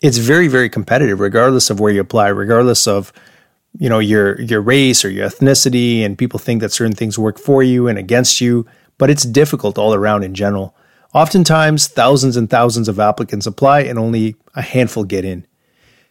It's 0.00 0.18
very, 0.18 0.48
very 0.48 0.68
competitive, 0.68 1.20
regardless 1.20 1.70
of 1.70 1.78
where 1.78 1.92
you 1.92 2.00
apply, 2.00 2.28
regardless 2.28 2.88
of 2.88 3.12
you 3.78 3.88
know 3.88 3.98
your 3.98 4.40
your 4.40 4.60
race 4.60 5.04
or 5.04 5.10
your 5.10 5.28
ethnicity 5.28 6.04
and 6.04 6.18
people 6.18 6.38
think 6.38 6.60
that 6.60 6.72
certain 6.72 6.94
things 6.94 7.18
work 7.18 7.38
for 7.38 7.62
you 7.62 7.88
and 7.88 7.98
against 7.98 8.40
you 8.40 8.66
but 8.98 9.10
it's 9.10 9.24
difficult 9.24 9.78
all 9.78 9.94
around 9.94 10.22
in 10.22 10.34
general 10.34 10.74
oftentimes 11.14 11.88
thousands 11.88 12.36
and 12.36 12.50
thousands 12.50 12.88
of 12.88 13.00
applicants 13.00 13.46
apply 13.46 13.80
and 13.80 13.98
only 13.98 14.36
a 14.54 14.62
handful 14.62 15.04
get 15.04 15.24
in 15.24 15.46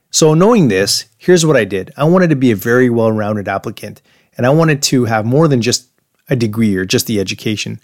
so 0.10 0.34
knowing 0.34 0.68
this 0.68 1.06
here's 1.18 1.46
what 1.46 1.58
i 1.58 1.64
did 1.64 1.92
i 1.98 2.04
wanted 2.04 2.30
to 2.30 2.36
be 2.36 2.52
a 2.52 2.56
very 2.56 2.90
well-rounded 2.90 3.48
applicant 3.48 4.02
and 4.38 4.46
i 4.46 4.50
wanted 4.50 4.82
to 4.82 5.06
have 5.06 5.26
more 5.26 5.48
than 5.48 5.62
just 5.62 5.92
a 6.30 6.36
degree 6.36 6.76
or 6.76 6.86
just 6.86 7.08
the 7.08 7.20
education 7.20 7.80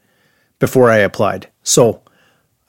before 0.60 0.90
I 0.90 0.98
applied. 0.98 1.50
So, 1.64 2.02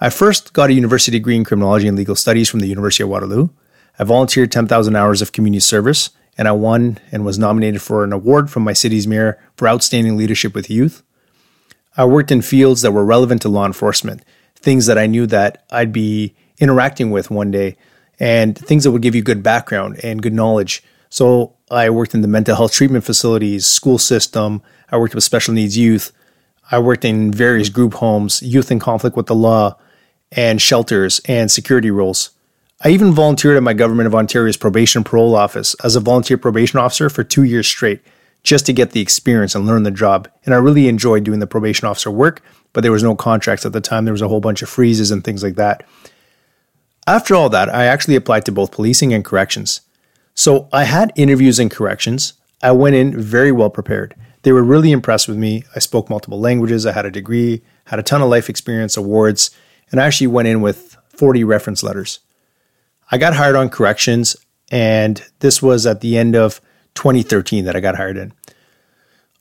I 0.00 0.10
first 0.10 0.52
got 0.52 0.70
a 0.70 0.74
university 0.74 1.18
degree 1.18 1.34
in 1.34 1.44
criminology 1.44 1.88
and 1.88 1.96
legal 1.96 2.14
studies 2.14 2.48
from 2.48 2.60
the 2.60 2.68
University 2.68 3.02
of 3.02 3.08
Waterloo. 3.08 3.48
I 3.98 4.04
volunteered 4.04 4.52
10,000 4.52 4.94
hours 4.94 5.20
of 5.20 5.32
community 5.32 5.60
service, 5.60 6.10
and 6.38 6.46
I 6.46 6.52
won 6.52 6.98
and 7.10 7.24
was 7.24 7.38
nominated 7.38 7.82
for 7.82 8.04
an 8.04 8.12
award 8.12 8.50
from 8.50 8.62
my 8.62 8.72
city's 8.72 9.08
mayor 9.08 9.38
for 9.56 9.68
outstanding 9.68 10.16
leadership 10.16 10.54
with 10.54 10.70
youth. 10.70 11.02
I 11.96 12.04
worked 12.04 12.30
in 12.30 12.42
fields 12.42 12.82
that 12.82 12.92
were 12.92 13.04
relevant 13.04 13.42
to 13.42 13.48
law 13.48 13.66
enforcement, 13.66 14.24
things 14.54 14.86
that 14.86 14.96
I 14.96 15.06
knew 15.06 15.26
that 15.26 15.64
I'd 15.70 15.92
be 15.92 16.36
interacting 16.58 17.10
with 17.10 17.30
one 17.30 17.50
day, 17.50 17.76
and 18.20 18.56
things 18.56 18.84
that 18.84 18.92
would 18.92 19.02
give 19.02 19.16
you 19.16 19.22
good 19.22 19.42
background 19.42 19.98
and 20.04 20.22
good 20.22 20.32
knowledge. 20.32 20.82
So 21.10 21.54
I 21.70 21.90
worked 21.90 22.14
in 22.14 22.20
the 22.20 22.28
mental 22.28 22.54
health 22.54 22.72
treatment 22.72 23.04
facilities, 23.04 23.66
school 23.66 23.98
system. 23.98 24.62
I 24.90 24.96
worked 24.96 25.14
with 25.14 25.24
special 25.24 25.54
needs 25.54 25.76
youth. 25.76 26.12
I 26.70 26.78
worked 26.78 27.04
in 27.04 27.32
various 27.32 27.68
group 27.68 27.94
homes, 27.94 28.42
youth 28.42 28.70
in 28.70 28.78
conflict 28.78 29.16
with 29.16 29.26
the 29.26 29.34
law, 29.34 29.76
and 30.30 30.60
shelters 30.60 31.20
and 31.24 31.50
security 31.50 31.90
roles. 31.90 32.30
I 32.80 32.90
even 32.90 33.10
volunteered 33.10 33.56
at 33.56 33.64
my 33.64 33.72
Government 33.72 34.06
of 34.06 34.14
Ontario's 34.14 34.56
probation 34.56 35.02
parole 35.02 35.34
office 35.34 35.74
as 35.82 35.96
a 35.96 36.00
volunteer 36.00 36.38
probation 36.38 36.78
officer 36.78 37.10
for 37.10 37.24
two 37.24 37.42
years 37.42 37.66
straight, 37.66 38.00
just 38.44 38.66
to 38.66 38.72
get 38.72 38.92
the 38.92 39.00
experience 39.00 39.56
and 39.56 39.66
learn 39.66 39.82
the 39.82 39.90
job. 39.90 40.28
And 40.44 40.54
I 40.54 40.58
really 40.58 40.86
enjoyed 40.86 41.24
doing 41.24 41.40
the 41.40 41.46
probation 41.48 41.88
officer 41.88 42.08
work, 42.08 42.40
but 42.72 42.82
there 42.82 42.92
was 42.92 43.02
no 43.02 43.16
contracts 43.16 43.66
at 43.66 43.72
the 43.72 43.80
time. 43.80 44.04
There 44.04 44.12
was 44.12 44.22
a 44.22 44.28
whole 44.28 44.40
bunch 44.40 44.62
of 44.62 44.68
freezes 44.68 45.10
and 45.10 45.24
things 45.24 45.42
like 45.42 45.56
that. 45.56 45.82
After 47.04 47.34
all 47.34 47.48
that, 47.48 47.68
I 47.68 47.86
actually 47.86 48.14
applied 48.14 48.44
to 48.44 48.52
both 48.52 48.70
policing 48.70 49.12
and 49.12 49.24
corrections. 49.24 49.80
So 50.34 50.68
I 50.72 50.84
had 50.84 51.12
interviews 51.16 51.58
in 51.58 51.70
corrections. 51.70 52.34
I 52.62 52.70
went 52.70 52.94
in 52.94 53.20
very 53.20 53.50
well 53.50 53.70
prepared. 53.70 54.14
They 54.42 54.52
were 54.52 54.62
really 54.62 54.92
impressed 54.92 55.26
with 55.26 55.36
me. 55.36 55.64
I 55.74 55.80
spoke 55.80 56.08
multiple 56.08 56.38
languages, 56.38 56.86
I 56.86 56.92
had 56.92 57.06
a 57.06 57.10
degree, 57.10 57.62
had 57.86 57.98
a 57.98 58.04
ton 58.04 58.22
of 58.22 58.28
life 58.28 58.48
experience, 58.48 58.96
awards, 58.96 59.50
and 59.90 60.00
I 60.00 60.06
actually 60.06 60.28
went 60.28 60.46
in 60.46 60.60
with 60.60 60.96
40 61.08 61.42
reference 61.42 61.82
letters. 61.82 62.20
I 63.10 63.18
got 63.18 63.34
hired 63.34 63.56
on 63.56 63.70
corrections, 63.70 64.36
and 64.70 65.22
this 65.40 65.62
was 65.62 65.86
at 65.86 66.00
the 66.00 66.18
end 66.18 66.36
of 66.36 66.60
2013 66.94 67.64
that 67.64 67.76
I 67.76 67.80
got 67.80 67.96
hired 67.96 68.16
in. 68.16 68.32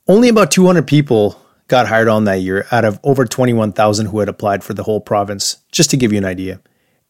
Only 0.06 0.28
about 0.28 0.50
200 0.50 0.86
people 0.86 1.40
got 1.68 1.86
hired 1.86 2.08
on 2.08 2.24
that 2.24 2.40
year 2.40 2.66
out 2.72 2.86
of 2.86 2.98
over 3.04 3.26
21,000 3.26 4.06
who 4.06 4.20
had 4.20 4.28
applied 4.28 4.64
for 4.64 4.72
the 4.72 4.84
whole 4.84 5.00
province, 5.00 5.58
just 5.70 5.90
to 5.90 5.98
give 5.98 6.12
you 6.12 6.18
an 6.18 6.24
idea. 6.24 6.60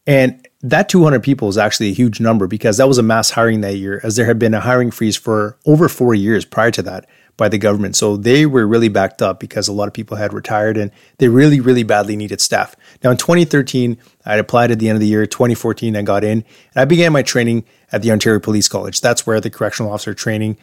And 0.05 0.45
that 0.61 0.89
200 0.89 1.23
people 1.23 1.47
is 1.47 1.57
actually 1.57 1.89
a 1.89 1.93
huge 1.93 2.19
number 2.19 2.45
because 2.47 2.77
that 2.77 2.87
was 2.87 2.97
a 2.97 3.03
mass 3.03 3.29
hiring 3.29 3.61
that 3.61 3.77
year, 3.77 4.01
as 4.03 4.17
there 4.17 4.25
had 4.25 4.39
been 4.39 4.53
a 4.53 4.59
hiring 4.59 4.91
freeze 4.91 5.15
for 5.15 5.57
over 5.65 5.87
four 5.87 6.13
years 6.13 6.43
prior 6.43 6.71
to 6.71 6.81
that 6.81 7.07
by 7.39 7.49
the 7.49 7.57
government. 7.57 7.95
So 7.95 8.17
they 8.17 8.45
were 8.45 8.67
really 8.67 8.89
backed 8.89 9.23
up 9.23 9.39
because 9.39 9.67
a 9.67 9.73
lot 9.73 9.87
of 9.87 9.93
people 9.93 10.17
had 10.17 10.33
retired 10.33 10.77
and 10.77 10.91
they 11.17 11.27
really, 11.27 11.59
really 11.59 11.81
badly 11.81 12.15
needed 12.15 12.41
staff. 12.41 12.75
Now 13.03 13.09
in 13.09 13.17
2013, 13.17 13.97
I 14.25 14.35
applied 14.35 14.69
at 14.69 14.77
the 14.77 14.89
end 14.89 14.97
of 14.97 14.99
the 14.99 15.07
year. 15.07 15.25
2014, 15.25 15.95
I 15.95 16.03
got 16.03 16.23
in 16.23 16.43
and 16.73 16.75
I 16.75 16.85
began 16.85 17.13
my 17.13 17.23
training 17.23 17.65
at 17.91 18.03
the 18.03 18.11
Ontario 18.11 18.39
Police 18.39 18.67
College. 18.67 19.01
That's 19.01 19.25
where 19.25 19.41
the 19.41 19.49
Correctional 19.49 19.91
Officer 19.91 20.13
Training 20.13 20.57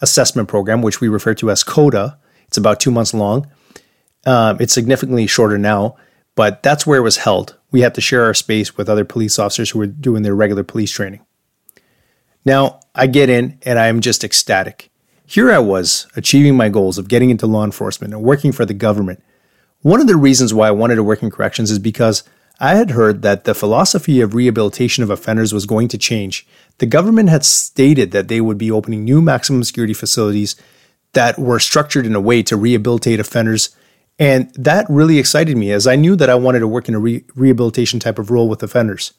Assessment 0.00 0.48
Program, 0.48 0.82
which 0.82 1.00
we 1.00 1.08
refer 1.08 1.34
to 1.34 1.50
as 1.50 1.64
COTA, 1.64 2.18
it's 2.46 2.56
about 2.56 2.78
two 2.78 2.90
months 2.90 3.12
long. 3.12 3.46
Um, 4.26 4.58
it's 4.60 4.72
significantly 4.72 5.26
shorter 5.26 5.58
now, 5.58 5.96
but 6.34 6.62
that's 6.62 6.86
where 6.86 6.98
it 6.98 7.02
was 7.02 7.18
held. 7.18 7.56
We 7.70 7.80
had 7.80 7.94
to 7.94 8.00
share 8.00 8.24
our 8.24 8.34
space 8.34 8.76
with 8.76 8.88
other 8.88 9.04
police 9.04 9.38
officers 9.38 9.70
who 9.70 9.78
were 9.78 9.86
doing 9.86 10.22
their 10.22 10.34
regular 10.34 10.64
police 10.64 10.92
training. 10.92 11.24
Now, 12.44 12.80
I 12.94 13.06
get 13.06 13.28
in 13.28 13.58
and 13.62 13.78
I'm 13.78 14.00
just 14.00 14.24
ecstatic. 14.24 14.90
Here 15.30 15.52
I 15.52 15.58
was, 15.58 16.06
achieving 16.16 16.56
my 16.56 16.70
goals 16.70 16.96
of 16.96 17.06
getting 17.06 17.28
into 17.28 17.46
law 17.46 17.62
enforcement 17.62 18.14
and 18.14 18.22
working 18.22 18.50
for 18.50 18.64
the 18.64 18.72
government. 18.72 19.22
One 19.82 20.00
of 20.00 20.06
the 20.06 20.16
reasons 20.16 20.54
why 20.54 20.68
I 20.68 20.70
wanted 20.70 20.94
to 20.94 21.02
work 21.02 21.22
in 21.22 21.30
corrections 21.30 21.70
is 21.70 21.78
because 21.78 22.22
I 22.60 22.76
had 22.76 22.92
heard 22.92 23.20
that 23.20 23.44
the 23.44 23.54
philosophy 23.54 24.22
of 24.22 24.34
rehabilitation 24.34 25.04
of 25.04 25.10
offenders 25.10 25.52
was 25.52 25.66
going 25.66 25.88
to 25.88 25.98
change. 25.98 26.46
The 26.78 26.86
government 26.86 27.28
had 27.28 27.44
stated 27.44 28.10
that 28.12 28.28
they 28.28 28.40
would 28.40 28.56
be 28.56 28.70
opening 28.70 29.04
new 29.04 29.20
maximum 29.20 29.62
security 29.64 29.92
facilities 29.92 30.56
that 31.12 31.38
were 31.38 31.60
structured 31.60 32.06
in 32.06 32.14
a 32.14 32.22
way 32.22 32.42
to 32.44 32.56
rehabilitate 32.56 33.20
offenders. 33.20 33.76
And 34.18 34.50
that 34.54 34.86
really 34.88 35.18
excited 35.18 35.58
me 35.58 35.72
as 35.72 35.86
I 35.86 35.94
knew 35.94 36.16
that 36.16 36.30
I 36.30 36.36
wanted 36.36 36.60
to 36.60 36.68
work 36.68 36.88
in 36.88 36.94
a 36.94 36.98
re- 36.98 37.24
rehabilitation 37.34 38.00
type 38.00 38.18
of 38.18 38.30
role 38.30 38.48
with 38.48 38.62
offenders. 38.62 39.12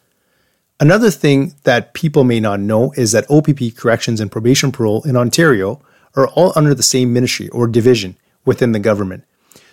Another 0.79 1.11
thing 1.11 1.53
that 1.65 1.93
people 1.93 2.23
may 2.23 2.39
not 2.39 2.59
know 2.59 2.93
is 2.93 3.11
that 3.11 3.29
OPP 3.29 3.75
corrections 3.77 4.19
and 4.19 4.31
probation 4.31 4.71
parole 4.71 5.03
in 5.03 5.15
Ontario 5.15 5.83
are 6.19 6.27
all 6.29 6.53
under 6.55 6.73
the 6.73 6.83
same 6.83 7.13
ministry 7.13 7.49
or 7.49 7.67
division 7.67 8.17
within 8.45 8.71
the 8.71 8.79
government. 8.79 9.23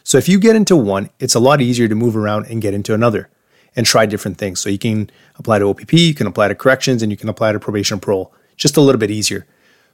So 0.02 0.18
if 0.18 0.28
you 0.28 0.38
get 0.38 0.56
into 0.56 0.76
one, 0.76 1.10
it's 1.18 1.34
a 1.34 1.40
lot 1.40 1.60
easier 1.60 1.88
to 1.88 1.94
move 1.94 2.16
around 2.16 2.46
and 2.46 2.62
get 2.62 2.74
into 2.74 2.94
another 2.94 3.28
and 3.74 3.84
try 3.84 4.06
different 4.06 4.38
things. 4.38 4.60
So 4.60 4.68
you 4.68 4.78
can 4.78 5.10
apply 5.36 5.58
to 5.58 5.68
OPP, 5.68 5.92
you 5.92 6.14
can 6.14 6.26
apply 6.26 6.48
to 6.48 6.54
corrections, 6.54 7.02
and 7.02 7.10
you 7.12 7.18
can 7.18 7.28
apply 7.28 7.52
to 7.52 7.60
probation 7.60 8.00
parole. 8.00 8.32
Just 8.56 8.76
a 8.76 8.80
little 8.80 8.98
bit 8.98 9.10
easier. 9.10 9.46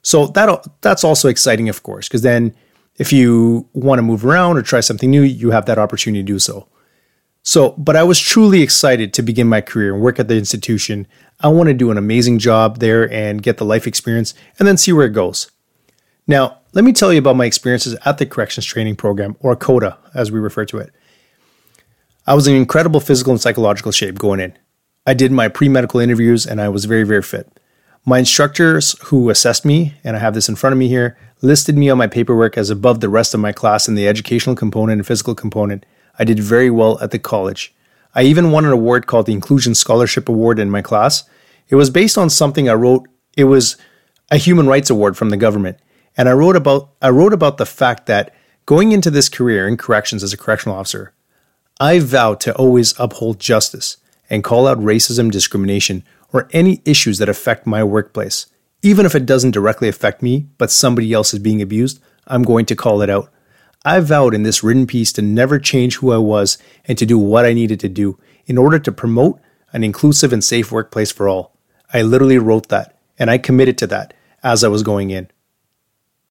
So 0.02 0.26
that 0.28 0.66
that's 0.80 1.04
also 1.04 1.28
exciting, 1.28 1.68
of 1.68 1.82
course, 1.82 2.08
because 2.08 2.22
then 2.22 2.54
if 2.98 3.12
you 3.12 3.68
want 3.72 3.98
to 3.98 4.02
move 4.02 4.24
around 4.24 4.56
or 4.56 4.62
try 4.62 4.80
something 4.80 5.10
new, 5.10 5.22
you 5.22 5.50
have 5.50 5.66
that 5.66 5.78
opportunity 5.78 6.22
to 6.22 6.26
do 6.26 6.38
so. 6.38 6.68
So, 7.44 7.70
but 7.70 7.96
I 7.96 8.04
was 8.04 8.20
truly 8.20 8.62
excited 8.62 9.12
to 9.14 9.22
begin 9.22 9.48
my 9.48 9.60
career 9.60 9.94
and 9.94 10.02
work 10.02 10.20
at 10.20 10.28
the 10.28 10.36
institution. 10.36 11.08
I 11.40 11.48
want 11.48 11.68
to 11.68 11.74
do 11.74 11.90
an 11.90 11.98
amazing 11.98 12.38
job 12.38 12.78
there 12.78 13.10
and 13.10 13.42
get 13.42 13.56
the 13.56 13.64
life 13.64 13.86
experience 13.86 14.34
and 14.58 14.68
then 14.68 14.76
see 14.76 14.92
where 14.92 15.06
it 15.06 15.12
goes. 15.12 15.50
Now, 16.26 16.58
let 16.72 16.84
me 16.84 16.92
tell 16.92 17.12
you 17.12 17.18
about 17.18 17.36
my 17.36 17.46
experiences 17.46 17.96
at 18.04 18.18
the 18.18 18.26
Corrections 18.26 18.64
Training 18.64 18.96
Program, 18.96 19.36
or 19.40 19.56
COTA, 19.56 19.98
as 20.14 20.30
we 20.30 20.38
refer 20.38 20.64
to 20.66 20.78
it. 20.78 20.92
I 22.26 22.34
was 22.34 22.46
in 22.46 22.54
incredible 22.54 23.00
physical 23.00 23.32
and 23.32 23.40
psychological 23.40 23.90
shape 23.90 24.18
going 24.18 24.38
in. 24.38 24.56
I 25.04 25.14
did 25.14 25.32
my 25.32 25.48
pre 25.48 25.68
medical 25.68 25.98
interviews 25.98 26.46
and 26.46 26.60
I 26.60 26.68
was 26.68 26.84
very, 26.84 27.02
very 27.02 27.22
fit. 27.22 27.58
My 28.04 28.20
instructors 28.20 28.96
who 29.06 29.30
assessed 29.30 29.64
me, 29.64 29.94
and 30.04 30.16
I 30.16 30.20
have 30.20 30.34
this 30.34 30.48
in 30.48 30.54
front 30.54 30.72
of 30.72 30.78
me 30.78 30.86
here, 30.86 31.16
listed 31.40 31.76
me 31.76 31.90
on 31.90 31.98
my 31.98 32.06
paperwork 32.06 32.56
as 32.56 32.70
above 32.70 33.00
the 33.00 33.08
rest 33.08 33.34
of 33.34 33.40
my 33.40 33.50
class 33.50 33.88
in 33.88 33.96
the 33.96 34.06
educational 34.06 34.54
component 34.54 35.00
and 35.00 35.06
physical 35.06 35.34
component. 35.34 35.84
I 36.18 36.24
did 36.24 36.38
very 36.38 36.70
well 36.70 37.00
at 37.00 37.10
the 37.10 37.18
college. 37.18 37.74
I 38.14 38.22
even 38.22 38.52
won 38.52 38.64
an 38.64 38.72
award 38.72 39.08
called 39.08 39.26
the 39.26 39.32
Inclusion 39.32 39.74
Scholarship 39.74 40.28
Award 40.28 40.60
in 40.60 40.70
my 40.70 40.82
class. 40.82 41.24
It 41.68 41.76
was 41.76 41.90
based 41.90 42.16
on 42.16 42.30
something 42.30 42.68
I 42.68 42.74
wrote. 42.74 43.08
It 43.36 43.44
was 43.44 43.76
a 44.30 44.36
human 44.36 44.68
rights 44.68 44.90
award 44.90 45.16
from 45.16 45.30
the 45.30 45.36
government. 45.36 45.78
And 46.16 46.28
I 46.28 46.32
wrote 46.32 46.56
about 46.56 46.90
I 47.00 47.10
wrote 47.10 47.32
about 47.32 47.56
the 47.56 47.66
fact 47.66 48.06
that 48.06 48.34
going 48.66 48.92
into 48.92 49.10
this 49.10 49.28
career 49.28 49.66
in 49.66 49.76
corrections 49.76 50.22
as 50.22 50.32
a 50.32 50.36
correctional 50.36 50.76
officer, 50.76 51.12
I 51.80 51.98
vow 51.98 52.34
to 52.34 52.54
always 52.54 52.98
uphold 52.98 53.40
justice 53.40 53.96
and 54.30 54.44
call 54.44 54.66
out 54.66 54.78
racism, 54.78 55.30
discrimination, 55.30 56.04
or 56.32 56.48
any 56.52 56.80
issues 56.84 57.18
that 57.18 57.28
affect 57.28 57.66
my 57.66 57.82
workplace. 57.82 58.46
Even 58.82 59.06
if 59.06 59.14
it 59.14 59.26
doesn't 59.26 59.50
directly 59.52 59.88
affect 59.88 60.22
me, 60.22 60.48
but 60.58 60.70
somebody 60.70 61.12
else 61.12 61.32
is 61.32 61.38
being 61.38 61.62
abused, 61.62 62.00
I'm 62.26 62.42
going 62.42 62.66
to 62.66 62.76
call 62.76 63.02
it 63.02 63.10
out. 63.10 63.30
I 63.84 64.00
vowed 64.00 64.34
in 64.34 64.42
this 64.42 64.62
written 64.62 64.86
piece 64.86 65.12
to 65.14 65.22
never 65.22 65.58
change 65.58 65.96
who 65.96 66.12
I 66.12 66.18
was 66.18 66.56
and 66.84 66.96
to 66.98 67.06
do 67.06 67.18
what 67.18 67.44
I 67.44 67.52
needed 67.52 67.80
to 67.80 67.88
do 67.88 68.18
in 68.46 68.58
order 68.58 68.78
to 68.78 68.92
promote 68.92 69.40
an 69.72 69.82
inclusive 69.82 70.32
and 70.32 70.42
safe 70.42 70.70
workplace 70.70 71.10
for 71.10 71.28
all. 71.28 71.56
I 71.92 72.02
literally 72.02 72.38
wrote 72.38 72.68
that, 72.68 72.96
and 73.18 73.30
I 73.30 73.38
committed 73.38 73.76
to 73.78 73.86
that 73.88 74.14
as 74.42 74.62
I 74.62 74.68
was 74.68 74.82
going 74.82 75.10
in. 75.10 75.28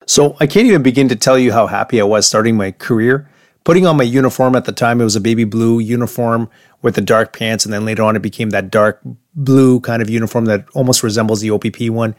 So 0.05 0.36
I 0.39 0.48
can't 0.48 0.67
even 0.67 0.84
begin 0.84 1.10
to 1.10 1.15
tell 1.15 1.38
you 1.38 1.51
how 1.53 1.67
happy 1.67 2.01
I 2.01 2.03
was 2.03 2.27
starting 2.27 2.58
my 2.58 2.72
career 2.72 3.29
putting 3.63 3.86
on 3.86 3.98
my 3.98 4.03
uniform 4.03 4.55
at 4.55 4.65
the 4.65 4.72
time, 4.72 5.01
it 5.01 5.03
was 5.03 5.15
a 5.15 5.22
baby 5.22 5.43
blue 5.43 5.79
uniform 5.79 6.50
with 6.81 6.96
the 6.96 7.01
dark 7.01 7.38
pants, 7.38 7.65
and 7.65 7.74
then 7.74 7.86
later 7.86 8.03
on 8.03 8.15
it 8.15 8.22
became 8.22 8.50
that 8.51 8.72
dark 8.72 9.00
blue 9.36 9.79
kind 9.79 10.01
of 10.01 10.10
uniform 10.10 10.46
that 10.46 10.65
almost 10.74 11.03
resembles 11.03 11.41
the 11.41 11.51
OPP 11.51 11.89
one. 11.89 12.15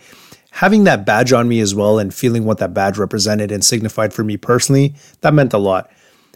Having 0.53 0.85
that 0.85 1.07
badge 1.07 1.33
on 1.33 1.49
me 1.49 1.61
as 1.61 1.75
well 1.75 1.99
and 1.99 2.15
feeling 2.15 2.45
what 2.45 2.59
that 2.59 2.75
badge 2.75 2.99
represented 2.99 3.51
and 3.51 3.65
signified 3.65 4.12
for 4.12 4.23
me 4.23 4.37
personally, 4.37 4.95
that 5.23 5.35
meant 5.35 5.53
a 5.53 5.59
lot. 5.59 5.91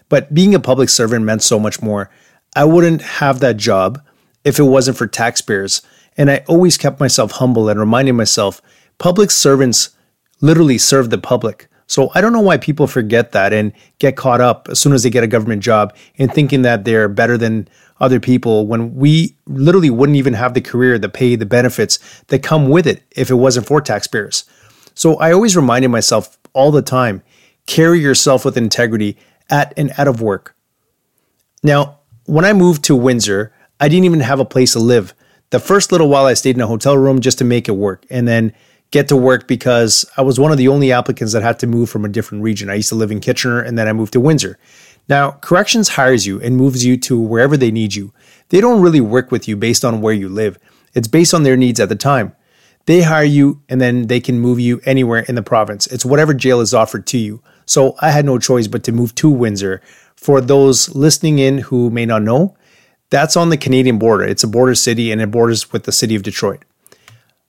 But 0.08 0.32
being 0.32 0.54
a 0.54 0.60
public 0.60 0.88
servant 0.88 1.24
meant 1.24 1.42
so 1.42 1.58
much 1.58 1.82
more. 1.82 2.10
I 2.54 2.64
wouldn't 2.64 3.02
have 3.02 3.40
that 3.40 3.58
job 3.58 4.00
if 4.44 4.58
it 4.58 4.62
wasn't 4.62 4.96
for 4.96 5.06
taxpayers. 5.06 5.82
And 6.16 6.30
I 6.30 6.44
always 6.48 6.78
kept 6.78 6.98
myself 6.98 7.32
humble 7.32 7.68
and 7.68 7.78
reminding 7.78 8.16
myself 8.16 8.62
public 8.96 9.30
servants 9.30 9.90
literally 10.40 10.78
serve 10.78 11.10
the 11.10 11.18
public. 11.18 11.68
So 11.86 12.10
I 12.14 12.20
don't 12.20 12.32
know 12.32 12.40
why 12.40 12.56
people 12.56 12.86
forget 12.86 13.32
that 13.32 13.52
and 13.52 13.72
get 13.98 14.16
caught 14.16 14.40
up 14.40 14.68
as 14.70 14.80
soon 14.80 14.92
as 14.92 15.02
they 15.02 15.10
get 15.10 15.24
a 15.24 15.28
government 15.28 15.62
job 15.62 15.94
in 16.16 16.28
thinking 16.28 16.62
that 16.62 16.84
they're 16.84 17.08
better 17.08 17.38
than 17.38 17.68
other 18.00 18.20
people 18.20 18.66
when 18.66 18.94
we 18.96 19.36
literally 19.46 19.90
wouldn't 19.90 20.16
even 20.16 20.34
have 20.34 20.54
the 20.54 20.60
career, 20.60 20.98
the 20.98 21.08
pay, 21.08 21.36
the 21.36 21.46
benefits 21.46 21.98
that 22.26 22.42
come 22.42 22.68
with 22.68 22.86
it 22.86 23.02
if 23.12 23.30
it 23.30 23.36
wasn't 23.36 23.66
for 23.66 23.80
taxpayers. 23.80 24.44
So 24.94 25.16
I 25.16 25.32
always 25.32 25.56
reminded 25.56 25.88
myself 25.88 26.38
all 26.52 26.70
the 26.70 26.82
time 26.82 27.22
carry 27.66 28.00
yourself 28.00 28.44
with 28.44 28.56
integrity 28.56 29.16
at 29.50 29.74
and 29.76 29.92
out 29.98 30.08
of 30.08 30.20
work. 30.20 30.54
Now, 31.62 31.98
when 32.24 32.44
I 32.44 32.52
moved 32.52 32.84
to 32.84 32.96
Windsor, 32.96 33.52
I 33.80 33.88
didn't 33.88 34.04
even 34.04 34.20
have 34.20 34.40
a 34.40 34.44
place 34.44 34.72
to 34.72 34.78
live. 34.78 35.14
The 35.50 35.58
first 35.58 35.92
little 35.92 36.08
while 36.08 36.26
I 36.26 36.34
stayed 36.34 36.56
in 36.56 36.62
a 36.62 36.66
hotel 36.66 36.96
room 36.96 37.20
just 37.20 37.38
to 37.38 37.44
make 37.44 37.68
it 37.68 37.72
work. 37.72 38.04
And 38.10 38.26
then 38.26 38.52
get 38.96 39.08
to 39.08 39.16
work 39.16 39.46
because 39.46 40.06
I 40.16 40.22
was 40.22 40.40
one 40.40 40.52
of 40.52 40.56
the 40.56 40.68
only 40.68 40.90
applicants 40.90 41.34
that 41.34 41.42
had 41.42 41.58
to 41.58 41.66
move 41.66 41.90
from 41.90 42.06
a 42.06 42.08
different 42.08 42.42
region. 42.42 42.70
I 42.70 42.76
used 42.76 42.88
to 42.88 42.94
live 42.94 43.10
in 43.10 43.20
Kitchener 43.20 43.60
and 43.60 43.78
then 43.78 43.88
I 43.88 43.92
moved 43.92 44.14
to 44.14 44.20
Windsor. 44.20 44.58
Now, 45.06 45.32
corrections 45.32 45.90
hires 45.90 46.26
you 46.26 46.40
and 46.40 46.56
moves 46.56 46.82
you 46.82 46.96
to 46.98 47.20
wherever 47.20 47.58
they 47.58 47.70
need 47.70 47.94
you. 47.94 48.14
They 48.48 48.58
don't 48.58 48.80
really 48.80 49.02
work 49.02 49.30
with 49.30 49.46
you 49.46 49.54
based 49.54 49.84
on 49.84 50.00
where 50.00 50.14
you 50.14 50.30
live. 50.30 50.58
It's 50.94 51.08
based 51.08 51.34
on 51.34 51.42
their 51.42 51.58
needs 51.58 51.78
at 51.78 51.90
the 51.90 51.94
time. 51.94 52.34
They 52.86 53.02
hire 53.02 53.24
you 53.24 53.60
and 53.68 53.82
then 53.82 54.06
they 54.06 54.18
can 54.18 54.40
move 54.40 54.58
you 54.58 54.80
anywhere 54.86 55.26
in 55.28 55.34
the 55.34 55.42
province. 55.42 55.86
It's 55.88 56.06
whatever 56.06 56.32
jail 56.32 56.60
is 56.60 56.72
offered 56.72 57.06
to 57.08 57.18
you. 57.18 57.42
So 57.66 57.96
I 58.00 58.12
had 58.12 58.24
no 58.24 58.38
choice 58.38 58.66
but 58.66 58.82
to 58.84 58.92
move 58.92 59.14
to 59.16 59.28
Windsor. 59.28 59.82
For 60.16 60.40
those 60.40 60.94
listening 60.94 61.38
in 61.38 61.58
who 61.58 61.90
may 61.90 62.06
not 62.06 62.22
know, 62.22 62.56
that's 63.10 63.36
on 63.36 63.50
the 63.50 63.58
Canadian 63.58 63.98
border. 63.98 64.24
It's 64.24 64.44
a 64.44 64.48
border 64.48 64.74
city 64.74 65.12
and 65.12 65.20
it 65.20 65.30
borders 65.30 65.70
with 65.70 65.84
the 65.84 65.92
city 65.92 66.14
of 66.14 66.22
Detroit. 66.22 66.64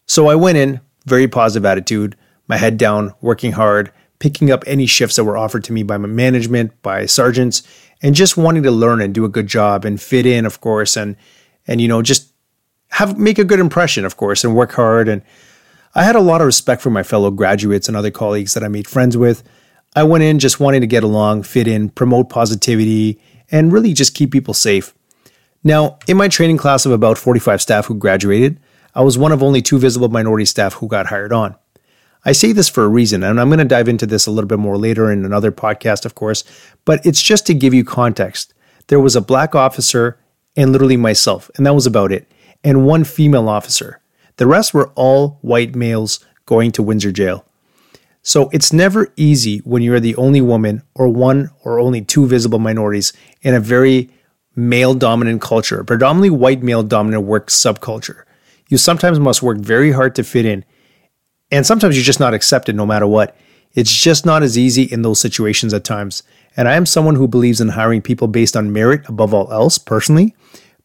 So 0.07 0.27
I 0.27 0.35
went 0.35 0.57
in, 0.57 0.81
very 1.07 1.27
positive 1.27 1.65
attitude, 1.65 2.15
my 2.47 2.57
head 2.57 2.77
down, 2.77 3.13
working 3.21 3.53
hard, 3.53 3.91
picking 4.19 4.51
up 4.51 4.63
any 4.67 4.85
shifts 4.85 5.15
that 5.15 5.23
were 5.23 5.37
offered 5.37 5.63
to 5.63 5.73
me 5.73 5.83
by 5.83 5.97
my 5.97 6.07
management, 6.07 6.79
by 6.81 7.05
sergeants, 7.05 7.63
and 8.01 8.13
just 8.13 8.37
wanting 8.37 8.63
to 8.63 8.71
learn 8.71 9.01
and 9.01 9.13
do 9.13 9.25
a 9.25 9.29
good 9.29 9.47
job 9.47 9.85
and 9.85 10.01
fit 10.01 10.25
in, 10.25 10.45
of 10.45 10.61
course, 10.61 10.95
and 10.95 11.15
and 11.65 11.81
you 11.81 11.87
know 11.87 12.01
just 12.01 12.31
have 12.89 13.17
make 13.17 13.39
a 13.39 13.43
good 13.43 13.59
impression, 13.59 14.05
of 14.05 14.17
course, 14.17 14.43
and 14.43 14.55
work 14.55 14.73
hard. 14.73 15.07
And 15.07 15.21
I 15.95 16.03
had 16.03 16.15
a 16.15 16.21
lot 16.21 16.41
of 16.41 16.45
respect 16.45 16.81
for 16.81 16.89
my 16.89 17.03
fellow 17.03 17.31
graduates 17.31 17.87
and 17.87 17.97
other 17.97 18.11
colleagues 18.11 18.53
that 18.53 18.63
I 18.63 18.67
made 18.67 18.87
friends 18.87 19.17
with. 19.17 19.43
I 19.95 20.03
went 20.03 20.23
in 20.23 20.39
just 20.39 20.59
wanting 20.59 20.81
to 20.81 20.87
get 20.87 21.03
along, 21.03 21.43
fit 21.43 21.67
in, 21.67 21.89
promote 21.89 22.29
positivity, 22.29 23.19
and 23.49 23.71
really 23.71 23.93
just 23.93 24.13
keep 24.13 24.31
people 24.31 24.53
safe. 24.53 24.93
Now, 25.63 25.97
in 26.07 26.17
my 26.17 26.27
training 26.27 26.57
class 26.57 26.85
of 26.85 26.91
about 26.91 27.17
45 27.17 27.61
staff 27.61 27.85
who 27.85 27.95
graduated, 27.95 28.59
I 28.97 29.01
was 29.01 29.15
one 29.15 29.31
of 29.31 29.43
only 29.43 29.61
two 29.61 29.77
visible 29.77 30.09
minority 30.09 30.45
staff 30.45 30.73
who 30.73 30.87
got 30.87 31.05
hired 31.05 31.31
on. 31.31 31.55
I 32.25 32.31
say 32.31 32.51
this 32.51 32.67
for 32.67 32.83
a 32.83 32.87
reason, 32.87 33.21
and 33.21 33.39
I'm 33.39 33.49
going 33.49 33.59
to 33.59 33.63
dive 33.65 33.87
into 33.87 34.07
this 34.07 34.25
a 34.25 34.31
little 34.31 34.47
bit 34.47 34.57
more 34.57 34.75
later 34.75 35.11
in 35.11 35.23
another 35.23 35.51
podcast, 35.51 36.03
of 36.03 36.15
course, 36.15 36.43
but 36.83 37.05
it's 37.05 37.21
just 37.21 37.45
to 37.45 37.53
give 37.53 37.75
you 37.75 37.85
context. 37.85 38.55
There 38.87 38.99
was 38.99 39.15
a 39.15 39.21
black 39.21 39.53
officer 39.53 40.17
and 40.55 40.71
literally 40.71 40.97
myself, 40.97 41.51
and 41.55 41.65
that 41.67 41.75
was 41.75 41.85
about 41.85 42.11
it, 42.11 42.27
and 42.63 42.87
one 42.87 43.03
female 43.03 43.47
officer. 43.47 44.01
The 44.37 44.47
rest 44.47 44.73
were 44.73 44.91
all 44.95 45.37
white 45.41 45.75
males 45.75 46.25
going 46.47 46.71
to 46.71 46.81
Windsor 46.81 47.11
Jail. 47.11 47.45
So 48.23 48.49
it's 48.49 48.73
never 48.73 49.13
easy 49.15 49.59
when 49.59 49.83
you're 49.83 49.99
the 49.99 50.15
only 50.15 50.41
woman 50.41 50.81
or 50.95 51.07
one 51.07 51.51
or 51.63 51.79
only 51.79 52.01
two 52.01 52.25
visible 52.25 52.57
minorities 52.57 53.13
in 53.43 53.53
a 53.53 53.59
very 53.59 54.09
male 54.55 54.95
dominant 54.95 55.39
culture, 55.39 55.83
predominantly 55.83 56.31
white 56.31 56.63
male 56.63 56.81
dominant 56.81 57.25
work 57.25 57.51
subculture. 57.51 58.23
You 58.69 58.77
sometimes 58.77 59.19
must 59.19 59.41
work 59.41 59.57
very 59.57 59.91
hard 59.91 60.15
to 60.15 60.23
fit 60.23 60.45
in, 60.45 60.65
and 61.51 61.65
sometimes 61.65 61.95
you're 61.95 62.03
just 62.03 62.19
not 62.19 62.33
accepted 62.33 62.75
no 62.75 62.85
matter 62.85 63.07
what. 63.07 63.35
It's 63.73 63.93
just 63.93 64.25
not 64.25 64.43
as 64.43 64.57
easy 64.57 64.83
in 64.83 65.01
those 65.01 65.21
situations 65.21 65.73
at 65.73 65.83
times. 65.83 66.23
And 66.55 66.67
I 66.67 66.75
am 66.75 66.85
someone 66.85 67.15
who 67.15 67.27
believes 67.27 67.61
in 67.61 67.69
hiring 67.69 68.01
people 68.01 68.27
based 68.27 68.57
on 68.57 68.73
merit 68.73 69.07
above 69.07 69.33
all 69.33 69.51
else, 69.51 69.77
personally. 69.77 70.35